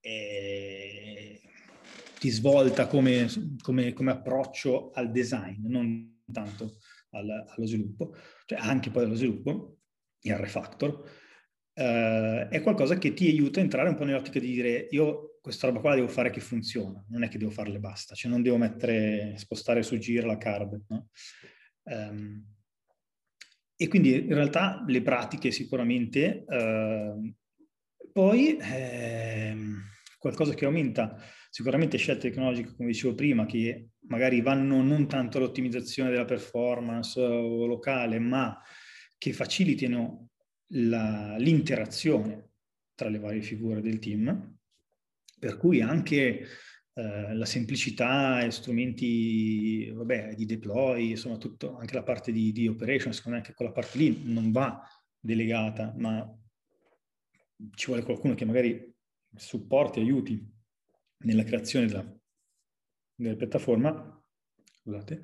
è, 0.00 1.40
ti 2.18 2.28
svolta 2.30 2.88
come, 2.88 3.28
come, 3.62 3.92
come, 3.92 4.10
approccio 4.10 4.90
al 4.90 5.12
design, 5.12 5.66
non 5.68 6.22
tanto 6.32 6.78
al, 7.10 7.30
allo 7.30 7.66
sviluppo, 7.66 8.16
cioè 8.44 8.58
anche 8.58 8.90
poi 8.90 9.04
allo 9.04 9.14
sviluppo, 9.14 9.78
il 10.22 10.36
refactor 10.36 11.08
eh, 11.74 12.48
è 12.48 12.60
qualcosa 12.60 12.98
che 12.98 13.14
ti 13.14 13.28
aiuta 13.28 13.60
a 13.60 13.62
entrare 13.62 13.88
un 13.88 13.94
po' 13.94 14.04
nell'ottica 14.04 14.40
di 14.40 14.50
dire 14.50 14.88
io 14.90 15.33
questa 15.44 15.66
roba 15.66 15.80
qua 15.80 15.90
la 15.90 15.96
devo 15.96 16.08
fare 16.08 16.30
che 16.30 16.40
funziona, 16.40 17.04
non 17.10 17.22
è 17.22 17.28
che 17.28 17.36
devo 17.36 17.50
farle 17.50 17.78
basta, 17.78 18.14
cioè 18.14 18.30
non 18.30 18.40
devo 18.40 18.56
mettere, 18.56 19.34
spostare 19.36 19.82
su 19.82 19.98
giro 19.98 20.26
la 20.26 20.38
card. 20.38 20.84
No? 20.88 21.10
Um, 21.82 22.42
e 23.76 23.86
quindi 23.88 24.14
in 24.14 24.32
realtà 24.32 24.82
le 24.86 25.02
pratiche 25.02 25.50
sicuramente, 25.50 26.46
uh, 26.48 27.30
poi 28.10 28.56
eh, 28.56 29.54
qualcosa 30.18 30.54
che 30.54 30.64
aumenta 30.64 31.14
sicuramente 31.50 31.98
scelte 31.98 32.30
tecnologiche, 32.30 32.74
come 32.74 32.88
dicevo 32.88 33.14
prima, 33.14 33.44
che 33.44 33.88
magari 34.08 34.40
vanno 34.40 34.80
non 34.80 35.06
tanto 35.06 35.36
all'ottimizzazione 35.36 36.08
della 36.08 36.24
performance 36.24 37.20
locale, 37.20 38.18
ma 38.18 38.58
che 39.18 39.34
facilitino 39.34 40.30
la, 40.68 41.36
l'interazione 41.36 42.52
tra 42.94 43.10
le 43.10 43.18
varie 43.18 43.42
figure 43.42 43.82
del 43.82 43.98
team, 43.98 44.56
per 45.44 45.58
cui 45.58 45.82
anche 45.82 46.46
eh, 46.94 47.34
la 47.34 47.44
semplicità 47.44 48.40
e 48.40 48.50
strumenti 48.50 49.90
vabbè, 49.90 50.34
di 50.34 50.46
deploy, 50.46 51.10
insomma 51.10 51.36
tutto, 51.36 51.76
anche 51.76 51.92
la 51.92 52.02
parte 52.02 52.32
di, 52.32 52.50
di 52.50 52.66
operation, 52.66 53.12
secondo 53.12 53.36
me 53.36 53.44
anche 53.44 53.54
quella 53.54 53.70
parte 53.70 53.98
lì 53.98 54.22
non 54.32 54.50
va 54.52 54.82
delegata, 55.20 55.92
ma 55.98 56.26
ci 57.74 57.86
vuole 57.88 58.04
qualcuno 58.04 58.32
che 58.32 58.46
magari 58.46 58.90
supporti, 59.36 60.00
aiuti 60.00 60.50
nella 61.24 61.44
creazione 61.44 61.88
della, 61.88 62.16
della 63.14 63.36
piattaforma, 63.36 64.24
scusate, 64.80 65.22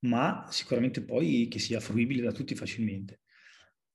ma 0.00 0.46
sicuramente 0.50 1.02
poi 1.02 1.48
che 1.48 1.60
sia 1.60 1.80
fruibile 1.80 2.20
da 2.20 2.32
tutti 2.32 2.54
facilmente. 2.54 3.22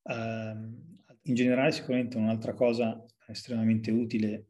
Uh, 0.01 0.99
in 1.25 1.35
generale 1.35 1.71
sicuramente 1.71 2.17
un'altra 2.17 2.55
cosa 2.55 3.05
estremamente 3.27 3.91
utile, 3.91 4.47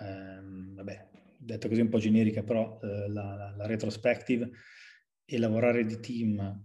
um, 0.00 0.74
vabbè, 0.74 1.08
detta 1.38 1.68
così 1.68 1.80
un 1.80 1.88
po' 1.88 1.98
generica, 1.98 2.42
però 2.42 2.78
uh, 2.80 3.10
la, 3.10 3.54
la, 3.56 3.66
retrospective 3.66 4.50
e 5.24 5.38
lavorare 5.38 5.84
di 5.84 5.98
team 6.00 6.64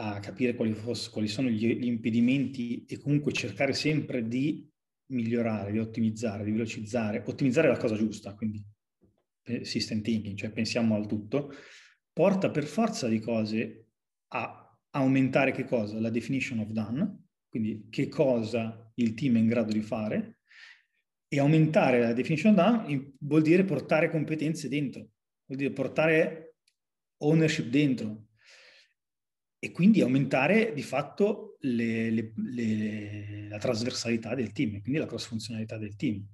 a 0.00 0.20
capire 0.20 0.54
quali, 0.54 0.72
fosse, 0.72 1.10
quali 1.10 1.28
sono 1.28 1.48
gli, 1.48 1.76
gli 1.76 1.86
impedimenti 1.86 2.84
e 2.84 2.98
comunque 2.98 3.32
cercare 3.32 3.72
sempre 3.72 4.26
di 4.26 4.70
migliorare, 5.10 5.72
di 5.72 5.78
ottimizzare, 5.78 6.44
di 6.44 6.52
velocizzare, 6.52 7.22
ottimizzare 7.26 7.68
la 7.68 7.76
cosa 7.76 7.96
giusta, 7.96 8.34
quindi 8.34 8.64
eh, 9.44 9.64
system 9.64 10.02
thinking, 10.02 10.36
cioè 10.36 10.50
pensiamo 10.50 10.94
al 10.94 11.06
tutto, 11.06 11.52
porta 12.12 12.50
per 12.50 12.64
forza 12.64 13.08
di 13.08 13.18
cose 13.18 13.86
a 14.28 14.78
aumentare 14.90 15.52
che 15.52 15.64
cosa? 15.64 15.98
La 15.98 16.10
definition 16.10 16.58
of 16.60 16.68
done, 16.68 17.26
quindi 17.48 17.86
che 17.90 18.08
cosa 18.08 18.92
il 18.96 19.14
team 19.14 19.36
è 19.36 19.38
in 19.38 19.46
grado 19.46 19.72
di 19.72 19.80
fare, 19.80 20.37
e 21.28 21.38
aumentare 21.38 22.00
la 22.00 22.12
definition 22.12 22.54
done 22.54 23.14
vuol 23.20 23.42
dire 23.42 23.64
portare 23.64 24.10
competenze 24.10 24.68
dentro, 24.68 25.08
vuol 25.44 25.58
dire 25.58 25.72
portare 25.72 26.56
ownership 27.18 27.66
dentro 27.66 28.28
e 29.58 29.70
quindi 29.72 30.00
aumentare 30.00 30.72
di 30.72 30.82
fatto 30.82 31.56
le, 31.60 32.10
le, 32.10 32.32
le, 32.36 33.48
la 33.48 33.58
trasversalità 33.58 34.34
del 34.34 34.52
team, 34.52 34.80
quindi 34.80 34.98
la 34.98 35.06
cross 35.06 35.26
funzionalità 35.26 35.76
del 35.76 35.96
team. 35.96 36.24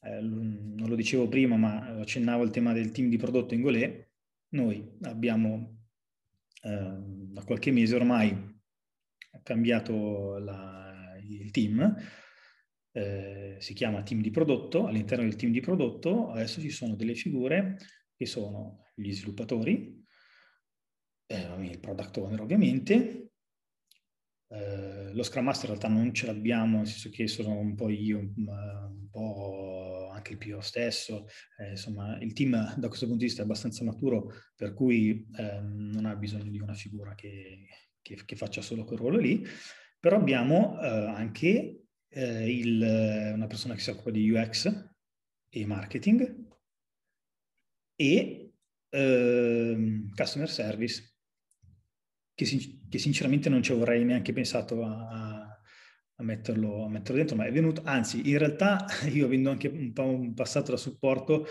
Eh, 0.00 0.20
non 0.20 0.88
lo 0.88 0.94
dicevo 0.94 1.28
prima, 1.28 1.56
ma 1.56 1.86
accennavo 1.98 2.42
il 2.42 2.50
tema 2.50 2.72
del 2.72 2.90
team 2.90 3.08
di 3.08 3.16
prodotto 3.16 3.54
in 3.54 3.60
Golè, 3.60 4.08
noi 4.50 4.96
abbiamo 5.02 5.82
eh, 6.62 6.96
da 7.00 7.44
qualche 7.44 7.70
mese 7.70 7.94
ormai 7.94 8.56
cambiato 9.42 10.38
la, 10.38 11.14
il 11.22 11.50
team, 11.50 11.94
eh, 12.98 13.56
si 13.60 13.74
chiama 13.74 14.02
team 14.02 14.20
di 14.20 14.30
prodotto, 14.30 14.86
all'interno 14.86 15.22
del 15.22 15.36
team 15.36 15.52
di 15.52 15.60
prodotto 15.60 16.30
adesso 16.30 16.60
ci 16.60 16.70
sono 16.70 16.96
delle 16.96 17.14
figure 17.14 17.76
che 18.16 18.26
sono 18.26 18.86
gli 18.94 19.12
sviluppatori, 19.12 20.04
eh, 21.26 21.64
il 21.64 21.78
product 21.78 22.16
owner 22.16 22.40
ovviamente, 22.40 23.30
eh, 24.48 25.12
lo 25.12 25.22
Scrum 25.22 25.44
Master 25.44 25.70
in 25.70 25.76
realtà 25.76 25.94
non 25.94 26.12
ce 26.12 26.26
l'abbiamo, 26.26 26.78
nel 26.78 26.88
senso 26.88 27.10
che 27.10 27.28
sono 27.28 27.56
un 27.56 27.76
po' 27.76 27.88
io, 27.88 28.18
un 28.18 29.08
po' 29.08 30.10
anche 30.12 30.32
il 30.32 30.38
PO 30.38 30.60
stesso, 30.60 31.26
eh, 31.58 31.70
insomma 31.70 32.18
il 32.18 32.32
team 32.32 32.74
da 32.76 32.88
questo 32.88 33.06
punto 33.06 33.20
di 33.20 33.26
vista 33.26 33.42
è 33.42 33.44
abbastanza 33.44 33.84
maturo, 33.84 34.32
per 34.56 34.74
cui 34.74 35.24
eh, 35.36 35.60
non 35.60 36.06
ha 36.06 36.16
bisogno 36.16 36.50
di 36.50 36.58
una 36.58 36.74
figura 36.74 37.14
che, 37.14 37.66
che, 38.02 38.18
che, 38.24 38.36
faccia 38.36 38.62
solo 38.62 38.84
quel 38.84 38.98
ruolo 38.98 39.18
lì, 39.18 39.44
però 40.00 40.16
abbiamo 40.16 40.80
eh, 40.80 40.86
anche 40.86 41.87
eh, 42.10 42.50
il, 42.50 43.32
una 43.34 43.46
persona 43.46 43.74
che 43.74 43.80
si 43.80 43.90
occupa 43.90 44.10
di 44.10 44.30
UX 44.30 44.90
e 45.50 45.66
marketing 45.66 46.46
e 47.96 48.52
ehm, 48.90 50.14
customer 50.14 50.48
service 50.48 51.14
che, 52.34 52.44
che, 52.88 52.98
sinceramente 52.98 53.48
non 53.48 53.62
ci 53.62 53.72
avrei 53.72 54.04
neanche 54.04 54.32
pensato 54.32 54.84
a, 54.84 55.42
a, 56.14 56.22
metterlo, 56.22 56.84
a, 56.84 56.88
metterlo, 56.88 57.16
dentro, 57.16 57.36
ma 57.36 57.46
è 57.46 57.52
venuto, 57.52 57.82
anzi, 57.84 58.28
in 58.28 58.38
realtà 58.38 58.86
io 59.12 59.26
avendo 59.26 59.50
anche 59.50 59.66
un 59.66 59.92
po' 59.92 60.04
un 60.04 60.34
passato 60.34 60.70
da 60.70 60.76
supporto, 60.76 61.46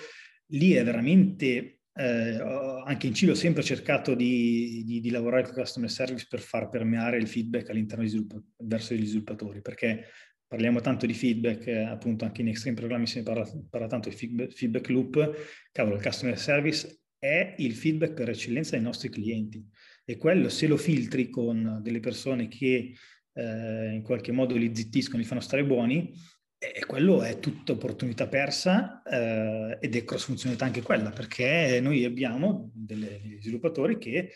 lì 0.51 0.72
è 0.72 0.84
veramente, 0.86 1.82
eh, 1.93 2.39
anche 2.86 3.08
in 3.08 3.14
Cile 3.14 3.32
ho 3.32 3.36
sempre 3.36 3.64
cercato 3.64 4.16
di, 4.16 4.84
di, 4.86 5.01
di, 5.01 5.10
lavorare 5.10 5.43
con 5.43 5.55
customer 5.55 5.91
service 5.91 6.26
per 6.30 6.39
far 6.39 6.70
permeare 6.70 7.18
il 7.18 7.28
feedback 7.28 7.70
all'interno 7.70 8.08
sviluppo, 8.08 8.43
verso 8.60 8.93
gli 8.93 9.05
sviluppatori, 9.05 9.62
perché 9.62 10.05
parliamo 10.48 10.80
tanto 10.80 11.06
di 11.06 11.14
feedback, 11.14 11.68
eh, 11.68 11.84
appunto 11.84 12.26
anche 12.26 12.41
in 12.41 12.48
Extreme 12.48 12.78
Programming 12.78 13.08
si 13.08 13.22
parla, 13.24 13.45
parla 13.70 13.88
tanto 13.88 14.10
di 14.10 14.16
feedback, 14.16 14.52
feedback 14.54 14.89
loop, 14.89 15.36
cavolo, 15.72 15.95
il 15.95 16.02
customer 16.02 16.38
service 16.39 17.02
è 17.20 17.56
il 17.58 17.74
feedback 17.74 18.14
per 18.14 18.30
eccellenza 18.30 18.72
dei 18.72 18.82
nostri 18.82 19.10
clienti 19.10 19.66
e 20.06 20.18
quello 20.18 20.50
se 20.50 20.68
lo 20.68 20.78
filtri 20.78 21.30
con 21.30 21.80
delle 21.82 22.00
persone 22.00 22.48
che 22.48 22.93
eh, 23.34 23.91
in 23.93 24.02
qualche 24.04 24.32
modo 24.32 24.56
li 24.56 24.74
zittiscono, 24.74 25.20
li 25.20 25.28
fanno 25.28 25.41
stare 25.41 25.66
buoni, 25.66 26.14
e 26.60 26.84
quello 26.88 27.22
è 27.22 27.38
tutta 27.39 27.74
opportunità 27.74 28.28
persa 28.28 29.04
eh, 29.04 29.78
ed 29.80 29.95
è 29.95 30.04
cross 30.04 30.26
funzionalità 30.26 30.66
anche 30.66 30.82
quella, 30.82 31.12
perché 31.12 31.80
noi 31.82 32.04
abbiamo 32.04 32.72
degli 32.74 33.39
sviluppatori 33.39 34.00
che 34.00 34.32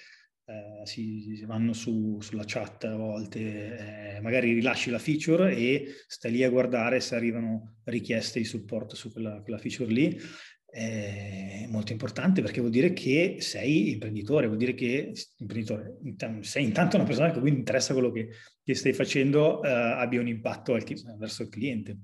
eh, 0.82 0.86
si, 0.86 1.44
vanno 1.46 1.74
su, 1.74 2.20
sulla 2.22 2.44
chat 2.46 2.84
a 2.84 2.96
volte, 2.96 4.16
eh, 4.18 4.22
magari 4.22 4.54
rilasci 4.54 4.90
la 4.90 5.00
feature 5.00 5.56
e 5.56 5.86
stai 6.08 6.32
lì 6.32 6.44
a 6.44 6.50
guardare 6.50 7.00
se 7.00 7.16
arrivano 7.16 7.78
richieste 7.86 8.40
di 8.40 8.46
supporto 8.46 8.96
su 8.96 9.12
quella, 9.12 9.42
quella 9.42 9.58
feature 9.58 9.92
lì 9.92 10.20
è 10.72 11.66
molto 11.68 11.92
importante 11.92 12.42
perché 12.42 12.62
vuol 12.62 12.72
dire 12.72 12.94
che 12.94 13.38
sei 13.40 13.92
imprenditore, 13.92 14.48
vuol 14.48 14.58
dire 14.58 14.74
che 14.74 15.12
imprenditore, 15.40 15.98
sei 16.40 16.64
intanto 16.64 16.96
una 16.96 17.06
persona 17.06 17.30
che 17.32 17.42
quindi 17.42 17.60
interessa 17.60 17.92
quello 17.92 18.10
che, 18.10 18.30
che 18.64 18.74
stai 18.74 18.94
facendo 18.94 19.60
uh, 19.60 19.66
abbia 19.66 20.22
un 20.22 20.30
impatto 20.30 20.74
al, 20.74 20.84
verso 21.18 21.44
il 21.44 21.50
cliente. 21.50 21.98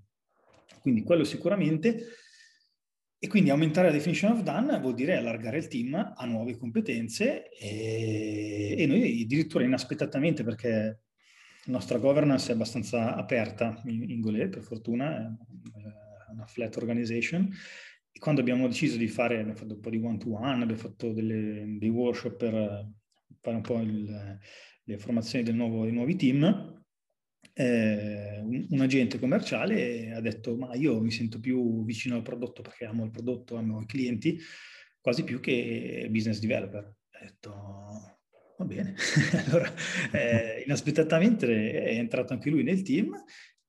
Quindi 0.82 1.04
quello 1.04 1.24
sicuramente. 1.24 2.08
E 3.20 3.28
quindi 3.28 3.50
aumentare 3.50 3.88
la 3.88 3.94
definition 3.94 4.32
of 4.34 4.44
done 4.44 4.80
vuol 4.80 4.94
dire 4.94 5.16
allargare 5.16 5.58
il 5.58 5.68
team 5.68 5.96
a 6.16 6.26
nuove 6.26 6.56
competenze 6.56 7.50
e, 7.50 8.76
e 8.78 8.86
noi 8.86 9.24
addirittura 9.24 9.64
inaspettatamente 9.64 10.44
perché 10.44 11.02
la 11.66 11.74
nostra 11.74 11.98
governance 11.98 12.52
è 12.52 12.54
abbastanza 12.54 13.16
aperta 13.16 13.82
in, 13.86 14.10
in 14.10 14.22
Golè, 14.22 14.50
per 14.50 14.62
fortuna, 14.62 15.18
è 15.18 16.32
una 16.32 16.46
flat 16.46 16.78
organization, 16.78 17.50
e 18.12 18.20
quando 18.20 18.42
abbiamo 18.42 18.68
deciso 18.68 18.98
di 18.98 19.08
fare, 19.08 19.36
abbiamo 19.36 19.56
fatto 19.56 19.74
un 19.74 19.80
po' 19.80 19.90
di 19.90 19.98
one-to-one, 19.98 20.64
abbiamo 20.64 20.82
fatto 20.82 21.12
delle, 21.12 21.76
dei 21.78 21.90
workshop 21.90 22.38
per 22.38 22.90
fare 23.42 23.56
un 23.56 23.62
po' 23.62 23.80
il, 23.80 24.40
le 24.84 24.98
formazioni 24.98 25.44
del 25.44 25.56
nuovo, 25.56 25.84
dei 25.84 25.94
nuovi 25.94 26.16
team, 26.16 26.86
eh, 27.60 28.40
un, 28.70 28.80
agente 28.82 29.18
commerciale 29.18 30.14
ha 30.14 30.22
detto 30.22 30.56
ma 30.56 30.76
io 30.76 31.02
mi 31.02 31.10
sento 31.10 31.40
più 31.40 31.84
vicino 31.84 32.16
al 32.16 32.22
prodotto 32.22 32.62
perché 32.62 32.86
amo 32.86 33.04
il 33.04 33.10
prodotto, 33.10 33.56
amo 33.56 33.82
i 33.82 33.86
clienti, 33.88 34.40
quasi 35.02 35.24
più 35.24 35.40
che 35.40 36.08
business 36.12 36.40
developer. 36.40 36.84
Ha 36.84 37.20
detto 37.20 38.20
va 38.58 38.66
bene, 38.66 38.94
allora 39.48 39.74
eh, 40.12 40.62
inaspettatamente 40.66 41.84
è 41.84 41.98
entrato 41.98 42.34
anche 42.34 42.52
lui 42.52 42.62
nel 42.62 42.84
team 42.84 43.12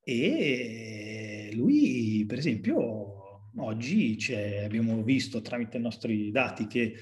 e 0.03 1.49
lui 1.53 2.25
per 2.27 2.37
esempio 2.37 3.51
oggi 3.55 4.17
abbiamo 4.63 5.03
visto 5.03 5.41
tramite 5.41 5.77
i 5.77 5.81
nostri 5.81 6.29
dati 6.29 6.67
che 6.67 6.93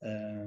eh, 0.00 0.44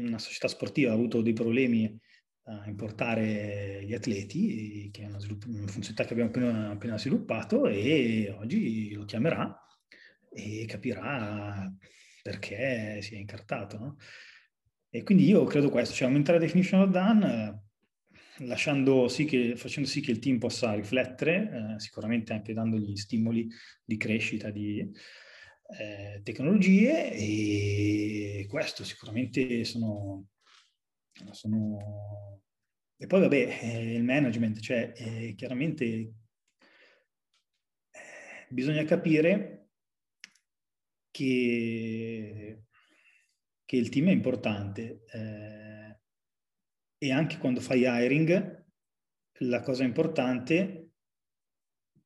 una 0.00 0.18
società 0.18 0.48
sportiva 0.48 0.90
ha 0.90 0.94
avuto 0.94 1.20
dei 1.20 1.34
problemi 1.34 1.98
a 2.44 2.68
importare 2.68 3.84
gli 3.84 3.94
atleti, 3.94 4.90
che 4.92 5.02
è 5.02 5.06
una, 5.06 5.18
svilupp- 5.18 5.46
una 5.46 5.66
funzionalità 5.66 6.04
che 6.04 6.12
abbiamo 6.12 6.30
appena, 6.30 6.70
appena, 6.70 6.98
sviluppato 6.98 7.66
e 7.66 8.34
oggi 8.36 8.92
lo 8.92 9.04
chiamerà 9.04 9.56
e 10.30 10.64
capirà 10.66 11.72
perché 12.22 13.00
si 13.02 13.14
è 13.14 13.18
incartato. 13.18 13.78
No? 13.78 13.96
E 14.90 15.02
quindi 15.04 15.24
io 15.26 15.44
credo 15.44 15.70
questo, 15.70 15.94
cioè 15.94 16.08
aumentare 16.08 16.38
la 16.38 16.44
definition 16.44 16.80
of 16.82 16.90
done 16.90 17.62
lasciando 18.38 19.08
sì 19.08 19.24
che, 19.24 19.54
facendo 19.56 19.88
sì 19.88 20.00
che 20.00 20.10
il 20.10 20.18
team 20.18 20.38
possa 20.38 20.74
riflettere, 20.74 21.74
eh, 21.76 21.80
sicuramente 21.80 22.32
anche 22.32 22.52
dandogli 22.52 22.96
stimoli 22.96 23.48
di 23.84 23.96
crescita 23.96 24.50
di 24.50 24.80
eh, 25.78 26.20
tecnologie 26.22 27.12
e 27.12 28.46
questo 28.48 28.84
sicuramente 28.84 29.64
sono, 29.64 30.28
sono... 31.32 32.40
E 32.96 33.06
poi 33.06 33.20
vabbè, 33.20 33.58
eh, 33.62 33.94
il 33.94 34.04
management, 34.04 34.60
cioè 34.60 34.92
eh, 34.94 35.34
chiaramente 35.34 35.84
eh, 35.84 36.12
bisogna 38.48 38.84
capire 38.84 39.70
che, 41.10 42.62
che 43.64 43.76
il 43.76 43.88
team 43.88 44.08
è 44.08 44.12
importante 44.12 45.02
e 47.02 47.10
anche 47.10 47.38
quando 47.38 47.60
fai 47.60 47.82
hiring, 47.84 48.64
la 49.38 49.60
cosa 49.60 49.82
importante, 49.82 50.90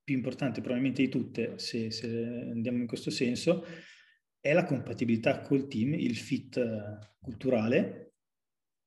più 0.03 0.15
importante 0.15 0.63
probabilmente 0.63 1.03
di 1.03 1.11
tutte, 1.11 1.59
se, 1.59 1.91
se 1.91 2.07
andiamo 2.07 2.79
in 2.79 2.87
questo 2.87 3.11
senso, 3.11 3.67
è 4.41 4.55
la 4.55 4.65
compatibilità 4.65 5.43
col 5.43 5.69
team, 5.69 5.93
il 5.93 6.17
fit 6.17 6.59
culturale, 7.21 8.06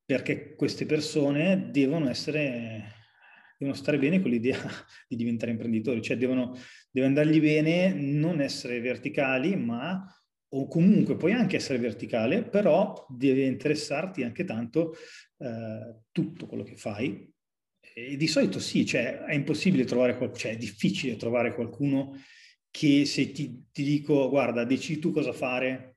perché 0.10 0.56
queste 0.56 0.88
persone 0.88 1.70
devono 1.70 2.10
essere 2.10 2.96
devono 3.60 3.78
stare 3.78 4.00
bene 4.00 4.20
con 4.20 4.32
l'idea 4.32 4.58
di 5.08 5.16
diventare 5.16 5.52
imprenditori, 5.52 6.02
cioè 6.02 6.18
devono, 6.18 6.58
deve 6.90 7.06
andargli 7.06 7.40
bene 7.40 7.94
non 7.94 8.42
essere 8.42 8.80
verticali, 8.80 9.56
ma 9.56 10.04
o 10.52 10.68
comunque 10.68 11.16
puoi 11.16 11.34
anche 11.34 11.58
essere 11.58 11.78
verticale, 11.78 12.42
però 12.44 13.06
deve 13.08 13.46
interessarti 13.46 14.24
anche 14.24 14.46
tanto 14.46 14.96
eh, 15.38 16.00
tutto 16.12 16.48
quello 16.48 16.64
che 16.64 16.76
fai. 16.76 17.32
E 17.94 18.16
di 18.16 18.28
solito 18.28 18.58
sì, 18.58 18.88
cioè 18.88 19.20
è 19.20 19.36
impossibile 19.36 19.84
trovare, 19.84 20.18
qual- 20.18 20.36
cioè 20.36 20.54
è 20.54 20.58
difficile 20.58 21.18
trovare 21.18 21.54
qualcuno 21.54 22.20
che 22.72 23.06
se 23.06 23.32
ti, 23.32 23.68
ti 23.72 23.84
dico 23.84 24.28
guarda, 24.30 24.64
decidi 24.64 25.00
tu 25.00 25.12
cosa 25.12 25.34
fare 25.34 25.89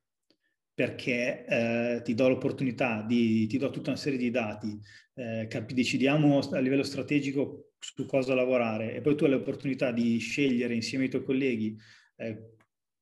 perché 0.82 1.44
eh, 1.46 2.02
ti 2.02 2.12
do 2.12 2.28
l'opportunità, 2.28 3.04
di, 3.06 3.46
ti 3.46 3.56
do 3.56 3.70
tutta 3.70 3.90
una 3.90 3.98
serie 3.98 4.18
di 4.18 4.30
dati, 4.32 4.76
eh, 5.14 5.46
capi, 5.48 5.74
decidiamo 5.74 6.40
a 6.40 6.58
livello 6.58 6.82
strategico 6.82 7.74
su 7.78 8.04
cosa 8.04 8.34
lavorare 8.34 8.92
e 8.92 9.00
poi 9.00 9.14
tu 9.14 9.22
hai 9.22 9.30
l'opportunità 9.30 9.92
di 9.92 10.18
scegliere 10.18 10.74
insieme 10.74 11.04
ai 11.04 11.10
tuoi 11.10 11.22
colleghi 11.22 11.76
eh, 12.16 12.54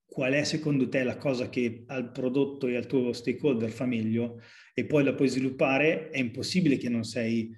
qual 0.04 0.34
è 0.34 0.44
secondo 0.44 0.90
te 0.90 1.02
la 1.04 1.16
cosa 1.16 1.48
che 1.48 1.84
al 1.86 2.12
prodotto 2.12 2.66
e 2.66 2.76
al 2.76 2.84
tuo 2.84 3.14
stakeholder 3.14 3.70
fa 3.70 3.86
meglio 3.86 4.42
e 4.74 4.84
poi 4.84 5.02
la 5.02 5.14
puoi 5.14 5.28
sviluppare, 5.28 6.10
è 6.10 6.18
impossibile 6.18 6.76
che 6.76 6.90
non 6.90 7.04
sei 7.04 7.50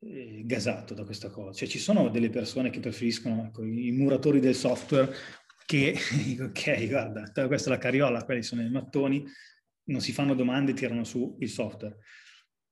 eh, 0.00 0.42
gasato 0.44 0.92
da 0.92 1.04
questa 1.04 1.30
cosa. 1.30 1.52
Cioè 1.52 1.68
ci 1.68 1.78
sono 1.78 2.10
delle 2.10 2.28
persone 2.28 2.68
che 2.68 2.80
preferiscono, 2.80 3.46
ecco, 3.46 3.64
i 3.64 3.92
muratori 3.92 4.40
del 4.40 4.54
software 4.54 5.10
che, 5.64 5.96
ok, 6.38 6.86
guarda, 6.86 7.46
questa 7.46 7.70
è 7.70 7.72
la 7.72 7.78
carriola, 7.78 8.24
quelli 8.24 8.42
sono 8.42 8.60
i 8.60 8.68
mattoni, 8.68 9.24
non 9.84 10.00
si 10.00 10.12
fanno 10.12 10.34
domande, 10.34 10.72
tirano 10.72 11.04
su 11.04 11.36
il 11.40 11.48
software. 11.48 11.98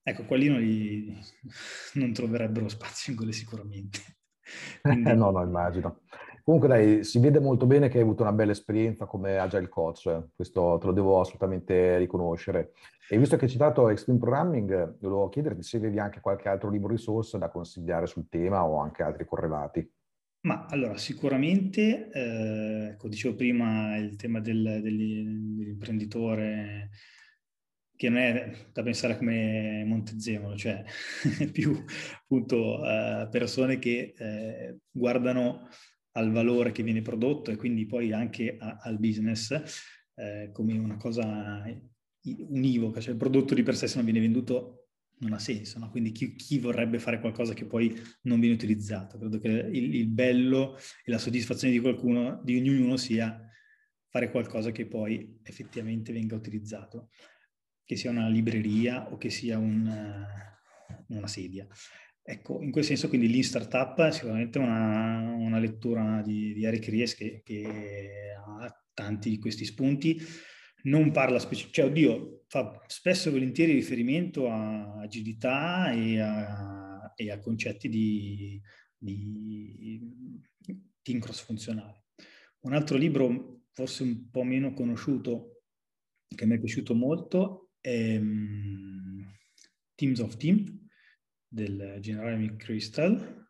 Ecco, 0.03 0.25
quelli 0.25 0.49
non, 0.49 0.61
li, 0.61 1.17
non 1.95 2.13
troverebbero 2.13 2.69
spazio 2.69 3.13
in 3.13 3.19
quelle 3.19 3.33
sicuramente. 3.33 4.01
Quindi... 4.83 5.15
no, 5.15 5.31
no, 5.31 5.43
immagino. 5.43 6.01
Comunque 6.45 6.69
dai, 6.69 7.05
si 7.05 7.21
vede 7.21 7.39
molto 7.39 7.67
bene 7.67 7.89
che 7.89 7.99
hai 7.99 8.03
avuto 8.03 8.23
una 8.23 8.33
bella 8.33 8.51
esperienza 8.51 9.07
come 9.07 9.39
agile 9.39 9.69
coach, 9.69 10.07
eh. 10.07 10.25
questo 10.35 10.77
te 10.81 10.87
lo 10.87 10.93
devo 10.93 11.21
assolutamente 11.21 11.99
riconoscere. 11.99 12.73
E 13.09 13.17
visto 13.17 13.37
che 13.37 13.45
hai 13.45 13.51
citato 13.51 13.89
Extreme 13.89 14.19
Programming, 14.19 14.99
volevo 14.99 15.29
chiederti 15.29 15.63
se 15.63 15.77
avevi 15.77 16.01
anche 16.01 16.21
qualche 16.21 16.49
altro 16.49 16.69
libro 16.69 16.89
risorsa 16.89 17.39
da 17.39 17.49
consigliare 17.49 18.07
sul 18.07 18.29
tema 18.29 18.65
o 18.65 18.81
anche 18.81 19.05
altri 19.05 19.25
correlati. 19.25 19.89
Ma 20.45 20.67
allora, 20.67 20.97
sicuramente, 20.97 22.11
eh, 22.11 22.89
ecco, 22.93 23.09
dicevo 23.09 23.37
prima 23.37 23.97
il 23.97 24.17
tema 24.17 24.41
del, 24.41 24.81
dell'imprenditore 24.83 26.91
che 27.95 28.09
non 28.09 28.19
è 28.19 28.51
da 28.73 28.83
pensare 28.83 29.17
come 29.17 29.85
Montezemolo, 29.85 30.57
cioè 30.57 30.83
più 31.53 31.85
appunto 32.23 32.85
eh, 32.85 33.29
persone 33.31 33.79
che 33.79 34.15
eh, 34.19 34.79
guardano 34.91 35.69
al 36.17 36.33
valore 36.33 36.73
che 36.73 36.83
viene 36.83 37.03
prodotto 37.03 37.53
e 37.53 37.57
quindi 37.57 37.87
poi 37.87 38.13
anche 38.13 38.57
a, 38.59 38.79
al 38.83 38.99
business 38.99 39.53
eh, 40.17 40.51
come 40.53 40.77
una 40.77 40.97
cosa 40.97 41.63
univoca, 42.49 43.01
cioè 43.01 43.13
il 43.13 43.19
prodotto 43.19 43.55
di 43.55 43.63
per 43.63 43.77
sé 43.77 43.87
se 43.87 43.95
non 43.97 44.05
viene 44.05 44.19
venduto 44.19 44.82
non 45.23 45.33
ha 45.33 45.39
senso, 45.39 45.79
no? 45.79 45.91
quindi 45.91 46.13
chi, 46.13 46.35
chi, 46.35 46.59
vorrebbe 46.59 46.99
fare 46.99 47.21
qualcosa 47.21 47.55
che 47.55 47.65
poi 47.65 47.95
non 48.23 48.41
viene 48.41 48.55
utilizzato? 48.55 49.19
Credo 49.19 49.39
che 49.39 49.49
il, 49.49 49.95
il 49.95 50.09
bello 50.09 50.77
e 51.05 51.11
la 51.11 51.19
soddisfazione 51.19 51.73
di 51.73 51.81
qualcuno, 51.81 52.41
di 52.45 52.57
ognuno 52.57 52.97
sia 52.97 53.41
fare 54.09 54.31
qualcosa 54.31 54.73
che 54.73 54.87
poi 54.87 55.39
effettivamente 55.43 56.13
venga 56.13 56.35
utilizzato 56.35 57.11
che 57.85 57.97
sia 57.97 58.11
una 58.11 58.29
libreria 58.29 59.11
o 59.11 59.17
che 59.17 59.31
sia 59.31 59.59
un, 59.59 59.87
eh, 59.87 61.15
una 61.15 61.27
sedia. 61.27 61.67
Ecco, 62.25 62.63
in 62.63 62.71
quel 62.71 62.85
senso 62.85 63.09
quindi 63.09 63.29
l'In 63.29 63.43
Startup 63.43 64.01
è 64.01 64.13
sicuramente 64.13 64.59
una, 64.59 65.35
una 65.35 65.59
lettura 65.59 66.23
di, 66.23 66.53
di, 66.53 66.65
Eric 66.65 66.87
Ries 66.87 67.15
che, 67.15 67.43
che, 67.45 68.35
ha 68.37 68.85
tanti 68.95 69.31
di 69.31 69.39
questi 69.39 69.65
spunti. 69.65 70.21
Non 70.85 71.11
parla 71.13 71.39
specificamente, 71.39 71.81
cioè 71.81 71.91
oddio, 71.91 72.45
fa 72.49 72.83
spesso 72.87 73.29
e 73.29 73.33
volentieri 73.33 73.73
riferimento 73.73 74.51
a 74.51 75.01
agilità 75.01 75.93
e 75.93 76.21
a, 76.21 77.13
e 77.15 77.31
a 77.31 77.39
concetti 77.39 77.89
di, 77.89 78.61
di 78.97 80.41
team 81.03 81.21
cross 81.21 81.45
funzionale. 81.45 82.05
Un 82.61 82.75
altro 82.75 82.97
libro 82.97 83.63
forse 83.73 84.03
un 84.03 84.31
po' 84.31 84.43
meno 84.43 84.73
conosciuto 84.75 85.63
che 86.29 86.47
mi 86.47 86.57
è 86.57 86.59
piaciuto 86.59 86.95
molto 86.95 87.71
ehm, 87.81 89.27
Teams 89.95 90.21
of 90.21 90.37
Team 90.37 90.89
del 91.47 91.99
generale 92.01 92.37
McChrystal, 92.37 93.49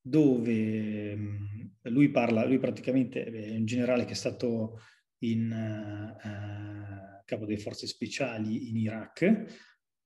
dove 0.00 1.10
ehm, 1.12 1.70
lui 1.84 2.10
parla, 2.10 2.46
lui 2.46 2.58
praticamente 2.58 3.24
è 3.24 3.56
un 3.56 3.64
generale 3.64 4.04
che 4.04 4.12
è 4.12 4.16
stato 4.16 4.80
in 5.20 5.50
uh, 5.50 7.22
capo 7.24 7.44
delle 7.44 7.58
forze 7.58 7.86
speciali 7.86 8.68
in 8.70 8.76
Iraq 8.76 9.44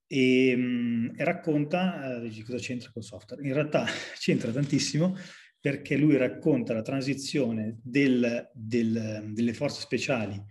e, 0.06 0.54
um, 0.54 1.12
e 1.16 1.24
racconta 1.24 2.20
uh, 2.20 2.42
cosa 2.44 2.58
c'entra 2.58 2.90
col 2.92 3.04
software. 3.04 3.46
In 3.46 3.54
realtà 3.54 3.84
c'entra 4.18 4.52
tantissimo 4.52 5.16
perché 5.60 5.96
lui 5.96 6.16
racconta 6.16 6.74
la 6.74 6.82
transizione 6.82 7.78
del, 7.82 8.50
del, 8.52 9.30
delle 9.32 9.54
forze 9.54 9.80
speciali 9.80 10.42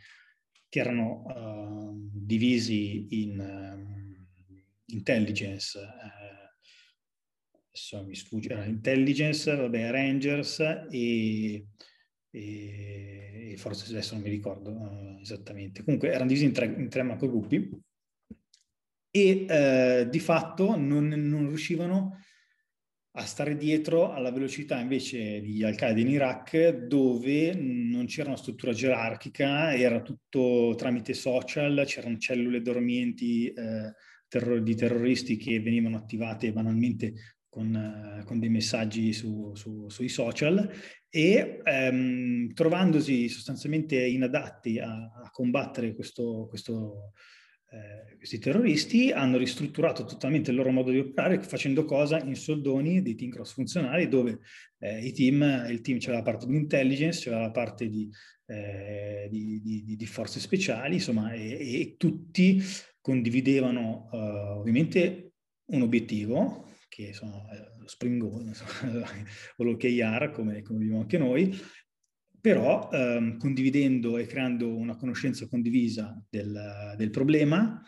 che 0.68 0.80
erano 0.80 1.22
uh, 1.28 2.10
divisi 2.12 3.22
in 3.22 3.38
uh, 3.38 4.92
intelligence, 4.92 5.78
uh, 5.78 6.44
adesso 7.68 8.04
mi 8.06 8.16
sfugge, 8.16 8.54
era 8.54 8.66
intelligence, 8.66 9.56
vabbè, 9.56 9.92
rangers 9.92 10.60
e, 10.90 11.68
e, 12.36 13.54
forse 13.58 13.92
adesso 13.92 14.16
non 14.16 14.24
mi 14.24 14.30
ricordo 14.30 14.72
uh, 14.72 15.20
esattamente. 15.22 15.84
Comunque 15.84 16.10
erano 16.10 16.28
divisi 16.28 16.46
in 16.46 16.54
tre, 16.54 16.66
in 16.66 16.90
tre 16.90 17.04
macrogruppi 17.04 17.70
e 19.16 20.08
di 20.10 20.20
fatto 20.20 20.76
non, 20.76 21.08
non 21.08 21.48
riuscivano 21.48 22.18
a 23.16 23.26
stare 23.26 23.56
dietro 23.56 24.12
alla 24.12 24.32
velocità 24.32 24.80
invece 24.80 25.40
di 25.40 25.64
Al-Qaeda 25.64 26.00
in 26.00 26.08
Iraq, 26.08 26.70
dove 26.88 27.54
non 27.54 28.06
c'era 28.06 28.30
una 28.30 28.38
struttura 28.38 28.74
gerarchica, 28.74 29.76
era 29.76 30.02
tutto 30.02 30.74
tramite 30.76 31.14
social, 31.14 31.84
c'erano 31.86 32.18
cellule 32.18 32.62
dormienti 32.62 33.50
eh, 33.50 33.94
terror- 34.28 34.64
di 34.64 34.74
terroristi 34.74 35.38
che 35.38 35.60
venivano 35.60 35.98
attivate 35.98 36.52
banalmente 36.52 37.14
con, 37.54 37.76
eh, 37.76 38.24
con 38.26 38.40
dei 38.40 38.50
messaggi 38.50 39.14
su, 39.14 39.54
su, 39.54 39.88
sui 39.88 40.10
social 40.10 40.68
e 41.08 41.60
ehm, 41.64 42.52
trovandosi 42.54 43.30
sostanzialmente 43.30 44.04
inadatti 44.04 44.80
a, 44.80 44.92
a 44.92 45.30
combattere 45.30 45.94
questo, 45.94 46.48
questo 46.50 47.12
eh, 47.70 48.18
questi 48.18 48.40
terroristi 48.40 49.12
hanno 49.12 49.38
ristrutturato 49.38 50.04
totalmente 50.04 50.50
il 50.50 50.58
loro 50.58 50.72
modo 50.72 50.90
di 50.90 50.98
operare 50.98 51.42
facendo 51.42 51.86
cosa? 51.86 52.20
In 52.20 52.36
soldoni 52.36 53.04
dei 53.04 53.14
team 53.14 53.30
cross 53.30 53.54
funzionali 53.54 54.08
dove 54.08 54.40
eh, 54.80 55.12
team, 55.12 55.68
il 55.70 55.82
team 55.82 56.00
c'era 56.00 56.18
la 56.18 56.24
parte 56.24 56.48
di 56.48 56.56
intelligence, 56.56 57.22
c'era 57.22 57.40
la 57.40 57.52
parte 57.52 57.88
di, 57.88 58.10
eh, 58.48 59.28
di, 59.30 59.62
di, 59.62 59.96
di 59.96 60.06
forze 60.08 60.40
speciali, 60.40 60.96
insomma, 60.96 61.34
e, 61.34 61.82
e 61.82 61.96
tutti 61.98 62.64
condividevano 63.00 64.10
uh, 64.12 64.60
ovviamente 64.60 65.34
un 65.66 65.82
obiettivo 65.82 66.73
che 66.94 67.12
sono 67.12 67.48
eh, 67.52 67.80
lo 67.80 67.88
Spring 67.88 68.22
Goal 68.22 68.52
o 69.58 69.64
l'OKR 69.64 70.30
come, 70.32 70.62
come 70.62 70.80
viviamo 70.80 71.02
anche 71.02 71.18
noi, 71.18 71.60
però 72.40 72.90
ehm, 72.92 73.38
condividendo 73.38 74.18
e 74.18 74.28
creando 74.28 74.76
una 74.76 74.96
conoscenza 74.96 75.48
condivisa 75.48 76.22
del, 76.30 76.94
del 76.98 77.10
problema 77.10 77.82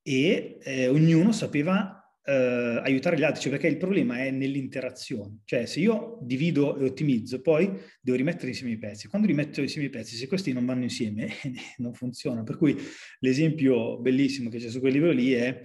e 0.00 0.58
eh, 0.62 0.88
ognuno 0.88 1.32
sapeva 1.32 1.98
eh, 2.24 2.80
aiutare 2.82 3.18
gli 3.18 3.22
altri, 3.22 3.42
cioè 3.42 3.50
perché 3.50 3.66
il 3.66 3.76
problema 3.76 4.18
è 4.24 4.30
nell'interazione, 4.30 5.40
cioè 5.44 5.66
se 5.66 5.80
io 5.80 6.18
divido 6.22 6.78
e 6.78 6.84
ottimizzo, 6.84 7.42
poi 7.42 7.70
devo 8.00 8.16
rimettere 8.16 8.48
insieme 8.48 8.72
i 8.72 8.78
pezzi. 8.78 9.08
Quando 9.08 9.26
rimetto 9.26 9.60
insieme 9.60 9.88
i 9.88 9.90
pezzi, 9.90 10.16
se 10.16 10.26
questi 10.26 10.52
non 10.52 10.64
vanno 10.64 10.84
insieme, 10.84 11.28
non 11.78 11.92
funziona. 11.92 12.42
Per 12.44 12.56
cui 12.56 12.76
l'esempio 13.18 13.98
bellissimo 14.00 14.48
che 14.48 14.58
c'è 14.58 14.70
su 14.70 14.80
quel 14.80 14.92
libro 14.94 15.10
lì 15.10 15.32
è 15.32 15.62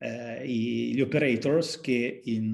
eh, 0.00 0.42
i, 0.46 0.94
gli 0.94 1.00
operators 1.00 1.80
che 1.80 2.22
in, 2.24 2.44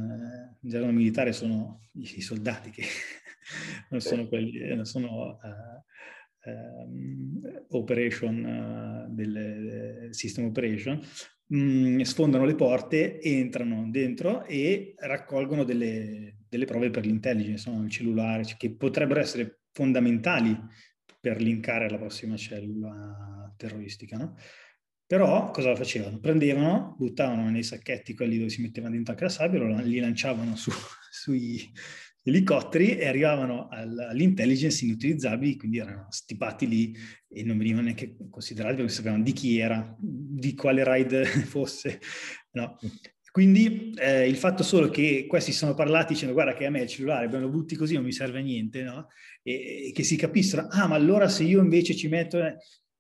in 0.61 0.69
gergo 0.69 0.91
militare 0.91 1.33
sono 1.33 1.81
i, 1.93 2.21
soldati 2.21 2.71
che 2.71 2.83
non 3.91 4.01
sono 4.01 4.27
quelli, 4.27 4.75
non 4.75 4.85
sono 4.85 5.39
uh, 5.41 6.51
um, 6.51 7.41
operation 7.71 9.07
uh, 9.09 9.15
del 9.15 10.09
system 10.11 10.47
operation, 10.47 11.01
mm, 11.55 12.01
sfondano 12.01 12.45
le 12.45 12.57
porte, 12.57 13.21
entrano 13.21 13.89
dentro 13.91 14.45
e 14.45 14.95
raccolgono 14.99 15.63
delle, 15.63 16.39
delle 16.49 16.65
prove 16.65 16.91
per 16.91 17.07
l'intelligence, 17.07 17.71
no? 17.71 17.85
il 17.85 17.91
cellulare, 17.91 18.43
che 18.57 18.75
potrebbero 18.75 19.21
essere 19.21 19.61
fondamentali 19.71 20.59
per 21.21 21.41
linkare 21.41 21.89
la 21.89 21.99
prossima 21.99 22.37
cellula 22.37 23.53
terroristica, 23.57 24.17
no? 24.17 24.37
Però 25.07 25.51
cosa 25.53 25.77
facevano? 25.77 26.19
Prendevano, 26.19 26.97
buttavano 26.99 27.49
nei 27.49 27.63
sacchetti 27.63 28.15
quelli 28.15 28.39
dove 28.39 28.51
si 28.51 28.61
mettevano 28.61 28.95
dentro 28.95 29.13
anche 29.13 29.25
la 29.25 29.31
sabbia, 29.31 29.81
li 29.81 30.01
lanciavano 30.01 30.57
su, 30.57 30.71
sui, 31.11 31.71
elicotteri 32.27 32.99
e 32.99 33.07
arrivavano 33.07 33.69
all'intelligence 33.69 34.85
inutilizzabili, 34.85 35.57
quindi 35.57 35.79
erano 35.79 36.07
stipati 36.11 36.67
lì 36.67 36.97
e 37.29 37.45
non 37.45 37.57
venivano 37.57 37.85
neanche 37.85 38.17
considerati 38.29 38.77
perché 38.77 38.93
sapevano 38.93 39.23
di 39.23 39.33
chi 39.33 39.59
era, 39.59 39.97
di 39.99 40.55
quale 40.55 40.83
ride 40.85 41.25
fosse. 41.47 42.01
No. 42.53 42.77
Quindi 43.31 43.93
eh, 43.99 44.27
il 44.27 44.37
fatto 44.37 44.63
solo 44.63 44.89
che 44.89 45.27
questi 45.29 45.53
sono 45.53 45.75
parlati 45.75 46.15
dicendo 46.15 46.35
guarda 46.35 46.55
che 46.55 46.67
a 46.67 46.71
me 46.71 46.81
il 46.83 46.89
cellulare, 46.89 47.29
me 47.29 47.39
lo 47.39 47.51
butti 47.51 47.77
così, 47.77 47.95
non 47.95 48.05
mi 48.05 48.13
serve 48.13 48.41
a 48.41 48.43
niente, 48.43 48.83
no? 48.83 49.09
e, 49.43 49.89
e, 49.89 49.93
che 49.93 50.03
si 50.03 50.17
capissero, 50.17 50.67
ah 50.69 50.89
ma 50.89 50.97
allora 50.97 51.29
se 51.29 51.45
io 51.45 51.61
invece 51.61 51.95
ci 51.95 52.09
metto... 52.09 52.45
Eh, 52.45 52.57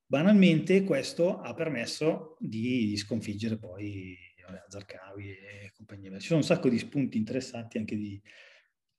banalmente 0.06 0.84
questo 0.84 1.40
ha 1.40 1.52
permesso 1.54 2.36
di, 2.38 2.86
di 2.86 2.96
sconfiggere 2.96 3.58
poi 3.58 4.16
Zarqawi 4.68 5.30
e 5.30 5.72
compagnia. 5.74 6.18
Ci 6.18 6.28
sono 6.28 6.40
un 6.40 6.46
sacco 6.46 6.68
di 6.68 6.78
spunti 6.78 7.18
interessanti 7.18 7.78
anche 7.78 7.96
di, 7.96 8.20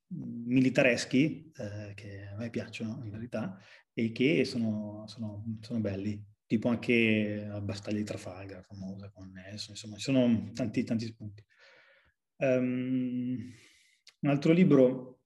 militareschi 0.08 1.52
eh, 1.56 1.92
che 1.94 2.26
a 2.26 2.36
me 2.36 2.50
piacciono 2.50 3.02
in 3.02 3.10
verità 3.10 3.58
e 3.92 4.12
che 4.12 4.44
sono, 4.44 5.04
sono, 5.06 5.44
sono 5.60 5.80
belli, 5.80 6.22
tipo 6.46 6.68
anche 6.68 7.46
la 7.46 7.60
battaglia 7.60 7.98
di 7.98 8.04
Trafalgar 8.04 8.64
famosa 8.64 9.10
con 9.10 9.30
Nelson, 9.30 9.74
insomma 9.74 9.96
ci 9.96 10.02
sono 10.02 10.50
tanti, 10.54 10.84
tanti 10.84 11.06
spunti. 11.06 11.44
Um, 12.36 13.52
un 14.20 14.30
altro 14.30 14.52
libro 14.52 15.22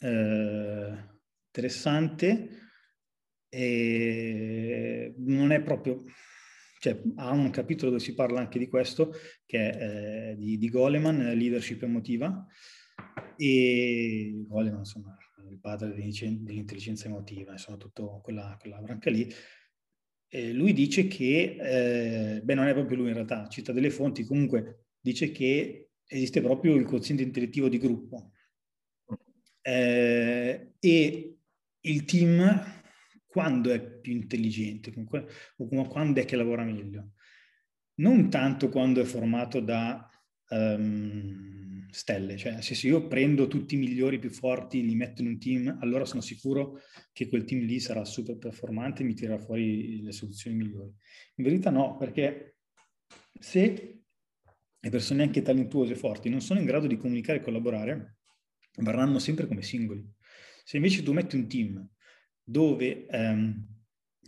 eh, 0.00 1.08
interessante 1.46 2.48
e 3.50 5.12
non 5.18 5.52
è 5.52 5.60
proprio, 5.60 6.02
cioè 6.78 6.98
ha 7.16 7.30
un 7.32 7.50
capitolo 7.50 7.90
dove 7.90 8.02
si 8.02 8.14
parla 8.14 8.40
anche 8.40 8.58
di 8.58 8.68
questo, 8.68 9.12
che 9.44 9.70
è 9.70 10.30
eh, 10.30 10.36
di, 10.36 10.56
di 10.56 10.68
Goleman, 10.70 11.18
Leadership 11.34 11.82
emotiva, 11.82 12.46
e 13.36 14.44
Goleman, 14.46 14.78
insomma, 14.78 15.16
il 15.50 15.58
padre 15.58 15.92
dell'intelligenza 15.92 17.08
emotiva, 17.08 17.52
insomma, 17.52 17.76
tutta 17.76 18.02
quella, 18.22 18.56
quella 18.58 18.80
branca 18.80 19.10
lì. 19.10 19.28
Eh, 20.32 20.52
lui 20.52 20.72
dice 20.72 21.08
che, 21.08 21.56
eh, 21.58 22.40
beh, 22.42 22.54
non 22.54 22.68
è 22.68 22.72
proprio 22.72 22.98
lui 22.98 23.08
in 23.08 23.14
realtà, 23.14 23.48
cita 23.48 23.72
delle 23.72 23.90
fonti, 23.90 24.24
comunque 24.24 24.84
dice 25.00 25.32
che 25.32 25.90
esiste 26.06 26.40
proprio 26.40 26.74
il 26.76 26.84
quoziente 26.84 27.22
intellettivo 27.22 27.68
di 27.68 27.78
gruppo. 27.78 28.32
Eh, 29.62 30.72
e 30.78 31.38
il 31.80 32.04
team, 32.04 32.79
quando 33.30 33.70
è 33.70 33.80
più 33.80 34.12
intelligente, 34.12 34.92
o 35.56 35.86
quando 35.86 36.20
è 36.20 36.24
che 36.24 36.34
lavora 36.34 36.64
meglio? 36.64 37.12
Non 38.00 38.28
tanto 38.28 38.68
quando 38.68 39.00
è 39.00 39.04
formato 39.04 39.60
da 39.60 40.10
um, 40.48 41.88
stelle, 41.92 42.36
cioè 42.36 42.60
se 42.60 42.86
io 42.88 43.06
prendo 43.06 43.46
tutti 43.46 43.76
i 43.76 43.78
migliori 43.78 44.18
più 44.18 44.30
forti, 44.30 44.84
li 44.84 44.96
metto 44.96 45.22
in 45.22 45.28
un 45.28 45.38
team, 45.38 45.78
allora 45.80 46.04
sono 46.04 46.20
sicuro 46.20 46.80
che 47.12 47.28
quel 47.28 47.44
team 47.44 47.60
lì 47.60 47.78
sarà 47.78 48.04
super 48.04 48.36
performante 48.36 49.02
e 49.02 49.04
mi 49.04 49.14
tirerà 49.14 49.38
fuori 49.38 50.02
le 50.02 50.10
soluzioni 50.10 50.56
migliori. 50.56 50.92
In 51.36 51.44
verità 51.44 51.70
no, 51.70 51.96
perché 51.98 52.56
se 53.38 54.02
le 54.80 54.90
persone 54.90 55.22
anche 55.22 55.42
talentuose 55.42 55.92
e 55.92 55.96
forti 55.96 56.28
non 56.28 56.40
sono 56.40 56.58
in 56.58 56.66
grado 56.66 56.88
di 56.88 56.96
comunicare 56.96 57.38
e 57.38 57.42
collaborare, 57.42 58.16
varranno 58.78 59.20
sempre 59.20 59.46
come 59.46 59.62
singoli. 59.62 60.04
Se 60.64 60.78
invece 60.78 61.04
tu 61.04 61.12
metti 61.12 61.36
un 61.36 61.46
team 61.46 61.88
dove 62.44 63.06
um, 63.10 63.68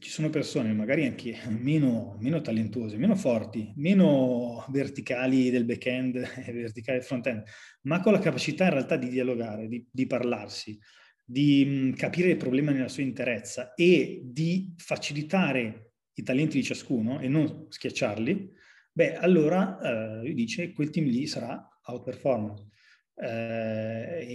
ci 0.03 0.11
sono 0.11 0.31
persone 0.31 0.73
magari 0.73 1.07
anche 1.07 1.39
meno, 1.49 2.17
meno, 2.19 2.41
talentuose, 2.41 2.97
meno 2.97 3.15
forti, 3.15 3.73
meno 3.77 4.65
verticali 4.71 5.49
del 5.49 5.65
back-end 5.65 6.17
e 6.45 6.53
verticali 6.53 6.99
del 6.99 7.07
front-end, 7.07 7.45
ma 7.83 8.01
con 8.01 8.13
la 8.13 8.19
capacità 8.19 8.65
in 8.65 8.71
realtà 8.71 8.97
di 8.97 9.09
dialogare, 9.09 9.69
di, 9.69 9.87
di 9.89 10.07
parlarsi, 10.07 10.77
di 11.25 11.65
mh, 11.65 11.95
capire 11.95 12.31
il 12.31 12.37
problema 12.37 12.73
nella 12.73 12.89
sua 12.89 13.05
interezza 13.05 13.75
e 13.75 14.21
di 14.25 14.75
facilitare 14.77 15.93
i 16.15 16.23
talenti 16.25 16.59
di 16.59 16.65
ciascuno 16.65 17.21
e 17.21 17.29
non 17.29 17.67
schiacciarli, 17.69 18.51
beh, 18.93 19.17
allora 19.17 20.23
eh, 20.23 20.35
dice 20.35 20.73
quel 20.73 20.91
team 20.91 21.07
lì 21.07 21.29
sarà 21.29 21.65
outperformance. 21.85 22.71
Eh, 23.15 24.27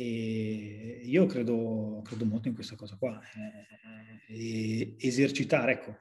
io 1.03 1.25
credo, 1.25 2.01
credo, 2.03 2.25
molto 2.25 2.47
in 2.47 2.53
questa 2.53 2.75
cosa 2.75 2.95
qua. 2.97 3.19
Eh, 4.27 4.95
esercitare, 4.99 5.71
ecco, 5.73 5.97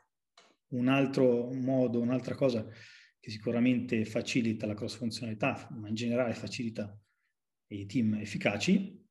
un 0.69 0.89
altro 0.89 1.53
modo, 1.53 2.01
un'altra 2.01 2.35
cosa 2.35 2.67
che 3.19 3.31
sicuramente 3.31 4.05
facilita 4.05 4.67
la 4.67 4.75
cross 4.75 4.97
funzionalità, 4.97 5.69
ma 5.73 5.89
in 5.89 5.95
generale 5.95 6.35
facilita 6.35 6.97
i 7.69 7.87
team 7.87 8.15
efficaci, 8.15 9.05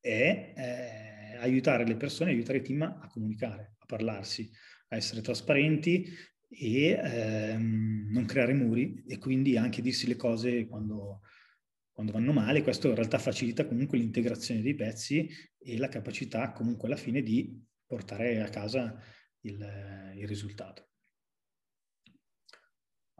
è 0.00 0.54
eh, 0.56 1.36
aiutare 1.36 1.86
le 1.86 1.96
persone, 1.96 2.30
aiutare 2.30 2.58
i 2.58 2.62
team 2.62 2.82
a 2.82 3.08
comunicare, 3.08 3.74
a 3.78 3.84
parlarsi, 3.86 4.50
a 4.88 4.96
essere 4.96 5.20
trasparenti 5.20 6.06
e 6.48 6.90
ehm, 6.90 8.08
non 8.10 8.24
creare 8.24 8.54
muri 8.54 9.04
e 9.06 9.18
quindi 9.18 9.56
anche 9.56 9.82
dirsi 9.82 10.06
le 10.06 10.16
cose 10.16 10.66
quando, 10.66 11.22
quando 11.96 12.12
vanno 12.12 12.34
male, 12.34 12.62
questo 12.62 12.88
in 12.88 12.94
realtà 12.94 13.18
facilita 13.18 13.64
comunque 13.64 13.96
l'integrazione 13.96 14.60
dei 14.60 14.74
pezzi 14.74 15.26
e 15.56 15.78
la 15.78 15.88
capacità 15.88 16.52
comunque 16.52 16.88
alla 16.88 16.98
fine 16.98 17.22
di 17.22 17.58
portare 17.86 18.42
a 18.42 18.50
casa 18.50 19.00
il, 19.40 20.12
il 20.14 20.28
risultato. 20.28 20.90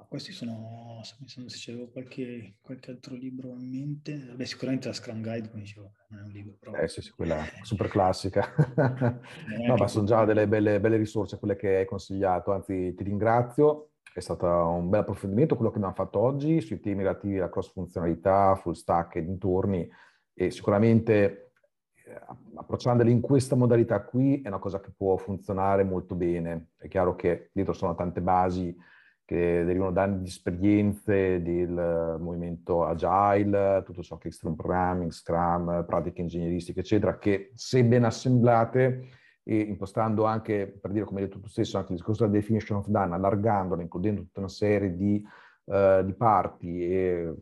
Questi 0.09 0.33
sono, 0.33 1.01
pensando 1.19 1.49
se 1.49 1.57
c'avevo 1.59 1.89
qualche, 1.91 2.59
qualche, 2.61 2.91
altro 2.91 3.15
libro 3.15 3.59
in 3.59 3.71
mente, 3.71 4.15
Beh, 4.37 4.45
sicuramente 4.45 4.89
la 4.89 4.95
Scrum 4.95 5.23
Guide, 5.23 5.49
come 5.49 5.63
dicevo, 5.63 5.93
non 6.11 6.21
è 6.21 6.23
un 6.25 6.31
libro. 6.31 6.57
Però... 6.61 6.75
Eh 6.75 6.87
sì, 6.87 7.01
sì, 7.01 7.11
quella 7.13 7.43
super 7.63 7.89
classica. 7.89 8.55
no, 8.77 9.75
ma 9.75 9.89
sono 9.89 10.05
già 10.05 10.27
delle 10.27 10.47
belle, 10.47 10.81
belle 10.81 10.99
risorse 10.99 11.39
quelle 11.39 11.57
che 11.57 11.77
hai 11.77 11.87
consigliato, 11.87 12.53
anzi 12.53 12.95
ti 12.95 13.03
ringrazio 13.03 13.96
è 14.19 14.23
stato 14.23 14.47
un 14.47 14.89
bel 14.89 15.01
approfondimento 15.01 15.57
quello 15.57 15.71
che 15.71 15.77
abbiamo 15.77 15.95
fatto 15.95 16.19
oggi 16.19 16.63
sui 16.63 16.81
temi 16.81 17.03
relativi 17.03 17.37
alla 17.37 17.51
cross 17.51 17.71
funzionalità, 17.71 18.55
full 18.55 18.73
stack 18.73 19.17
e 19.17 19.25
dintorni 19.25 19.87
e 20.33 20.51
sicuramente 20.51 21.53
eh, 21.93 22.21
approcciandoli 22.55 23.11
in 23.11 23.21
questa 23.21 23.57
modalità 23.57 24.03
qui 24.03 24.41
è 24.41 24.49
una 24.49 24.59
cosa 24.59 24.81
che 24.81 24.91
può 24.97 25.19
funzionare 25.19 25.85
molto 25.85 26.15
bene. 26.15 26.69
È 26.79 26.89
chiaro 26.89 27.15
che 27.15 27.51
dietro 27.53 27.75
sono 27.75 27.95
tante 27.95 28.23
basi 28.23 28.75
che 29.23 29.65
derivano 29.65 29.91
da 29.93 30.05
anni 30.05 30.21
di 30.21 30.29
esperienze 30.29 31.43
del 31.43 32.17
movimento 32.19 32.87
agile, 32.87 33.83
tutto 33.85 34.03
ciò 34.03 34.17
che 34.17 34.25
è 34.25 34.27
extreme 34.29 34.55
programming, 34.55 35.11
Scrum, 35.11 35.85
pratiche 35.85 36.23
ingegneristiche, 36.23 36.81
eccetera, 36.81 37.19
che 37.19 37.51
se 37.53 37.85
ben 37.85 38.05
assemblate 38.05 39.09
e 39.49 39.61
impostando 39.61 40.25
anche, 40.25 40.67
per 40.67 40.91
dire 40.91 41.05
come 41.05 41.21
hai 41.21 41.27
detto 41.27 41.39
tu 41.39 41.47
stesso, 41.47 41.77
anche 41.77 41.93
il 41.93 41.99
discorso 41.99 42.25
della 42.27 42.37
definition 42.37 42.79
of 42.79 42.89
done, 42.89 43.15
allargandolo, 43.15 43.81
includendo 43.81 44.23
tutta 44.23 44.41
una 44.41 44.49
serie 44.49 44.97
di, 44.97 45.25
uh, 45.65 46.05
di 46.05 46.13
parti 46.15 46.83
e 46.83 47.35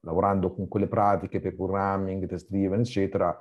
lavorando 0.00 0.54
con 0.54 0.68
quelle 0.68 0.88
pratiche 0.88 1.40
per 1.40 1.54
programming, 1.54 2.26
test 2.26 2.48
driven, 2.48 2.80
eccetera, 2.80 3.38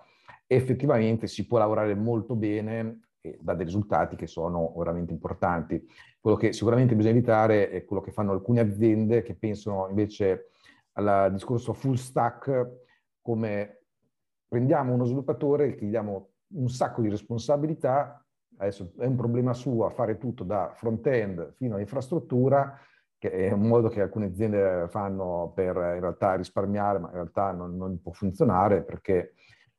effettivamente 0.48 1.28
si 1.28 1.48
può 1.48 1.58
lavorare 1.58 1.96
molto 1.96 2.36
bene 2.36 3.04
e 3.22 3.38
dà 3.40 3.54
dei 3.54 3.66
risultati 3.66 4.18
che 4.18 4.28
sono 4.28 4.74
veramente 4.76 5.14
importanti. 5.14 5.82
Quello 6.20 6.36
che 6.36 6.52
sicuramente 6.52 6.96
bisogna 6.96 7.16
evitare 7.16 7.70
è 7.70 7.86
quello 7.86 8.02
che 8.02 8.12
fanno 8.12 8.34
alcune 8.34 8.60
aziende 8.60 9.22
che 9.22 9.36
pensano 9.36 9.88
invece 9.88 10.50
al 10.94 11.32
discorso 11.32 11.72
full 11.72 11.94
stack 11.94 12.82
come 13.22 13.84
prendiamo 14.46 14.94
uno 14.94 15.06
sviluppatore 15.06 15.76
che 15.76 15.86
gli 15.86 15.90
diamo 15.90 16.33
un 16.54 16.70
sacco 16.70 17.02
di 17.02 17.10
responsabilità, 17.10 18.26
adesso 18.58 18.92
è 18.98 19.06
un 19.06 19.16
problema 19.16 19.54
suo 19.54 19.86
a 19.86 19.90
fare 19.90 20.18
tutto 20.18 20.44
da 20.44 20.72
front-end 20.74 21.54
fino 21.56 21.76
all'infrastruttura, 21.76 22.80
che 23.18 23.32
è 23.32 23.52
un 23.52 23.68
modo 23.68 23.88
che 23.90 24.02
alcune 24.02 24.28
aziende 24.28 24.88
fanno 24.90 25.52
per 25.56 25.76
in 25.76 26.00
realtà 26.00 26.36
risparmiare, 26.36 27.00
ma 27.00 27.08
in 27.08 27.14
realtà 27.14 27.52
non, 27.52 27.78
non 27.78 28.02
può 28.02 28.12
funzionare 28.12 28.84
perché 28.84 29.34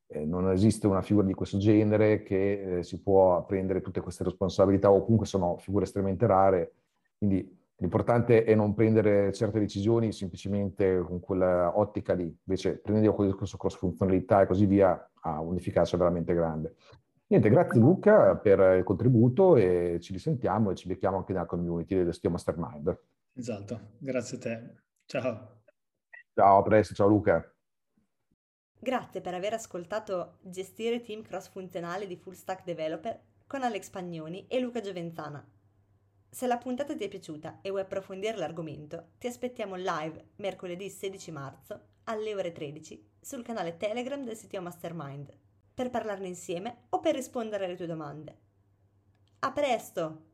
eh, 0.07 0.25
non 0.25 0.51
esiste 0.51 0.87
una 0.87 1.03
figura 1.03 1.27
di 1.27 1.35
questo 1.35 1.59
genere 1.59 2.23
che 2.23 2.79
eh, 2.79 2.83
si 2.83 3.01
può 3.01 3.45
prendere 3.45 3.81
tutte 3.81 4.01
queste 4.01 4.25
responsabilità 4.25 4.91
o 4.91 5.03
comunque 5.03 5.27
sono 5.27 5.57
figure 5.59 5.85
estremamente 5.85 6.27
rare. 6.27 6.73
Quindi 7.19 7.64
l'importante 7.85 8.45
è 8.45 8.55
non 8.55 8.75
prendere 8.75 9.33
certe 9.33 9.59
decisioni 9.59 10.11
semplicemente 10.11 11.01
con 11.01 11.21
quella 11.21 11.79
ottica 11.79 12.15
lì, 12.15 12.25
invece 12.25 12.79
prendendo 12.79 13.15
con 13.15 13.27
il 13.27 13.31
discorso 13.31 13.59
cross 13.59 13.77
funzionalità 13.77 14.41
e 14.41 14.47
così 14.47 14.65
via 14.65 15.11
ha 15.21 15.41
un'efficacia 15.41 15.97
veramente 15.97 16.35
grande. 16.35 16.77
Niente, 17.27 17.49
grazie 17.51 17.81
Luca 17.81 18.37
per 18.37 18.77
il 18.79 18.85
contributo 18.85 19.57
e 19.57 19.99
ci 20.01 20.13
risentiamo 20.13 20.71
e 20.71 20.75
ci 20.75 20.89
becchiamo 20.89 21.19
anche 21.19 21.33
nella 21.33 21.47
community 21.47 21.95
del 21.97 22.15
Stio 22.15 22.31
Mastermind. 22.31 22.99
Esatto, 23.35 23.81
grazie 23.99 24.37
a 24.37 24.41
te. 24.41 24.75
Ciao. 25.07 25.63
Ciao, 26.35 26.59
a 26.59 26.63
presto, 26.63 26.95
ciao 26.95 27.09
Luca. 27.09 27.49
Grazie 28.79 29.21
per 29.21 29.35
aver 29.35 29.55
ascoltato 29.55 30.39
Gestire 30.43 31.01
team 31.01 31.23
cross 31.23 31.49
funzionali 31.49 32.07
di 32.07 32.17
Full 32.17 32.35
Stack 32.35 32.65
Developer 32.65 33.19
con 33.47 33.63
Alex 33.63 33.89
Pagnoni 33.91 34.47
e 34.47 34.61
Luca 34.61 34.81
Giovenzana. 34.81 35.54
Se 36.35 36.49
la 36.49 36.59
puntata 36.59 36.97
ti 36.97 37.05
è 37.05 37.09
piaciuta 37.09 37.61
e 37.63 37.71
vuoi 37.71 37.83
approfondire 37.83 38.37
l'argomento, 38.37 39.11
ti 39.19 39.29
aspettiamo 39.29 39.77
live 39.77 40.31
mercoledì 40.39 40.91
16 40.91 41.31
marzo 41.31 41.81
alle 42.07 42.35
ore 42.35 42.51
13 42.51 43.11
sul 43.21 43.45
canale 43.45 43.77
Telegram 43.77 44.21
del 44.25 44.37
sito 44.37 44.61
Mastermind 44.61 45.33
per 45.73 45.91
parlarne 45.91 46.27
insieme 46.27 46.87
o 46.89 46.99
per 46.99 47.15
rispondere 47.15 47.67
alle 47.67 47.77
tue 47.77 47.87
domande. 47.87 48.37
A 49.39 49.53
presto! 49.53 50.34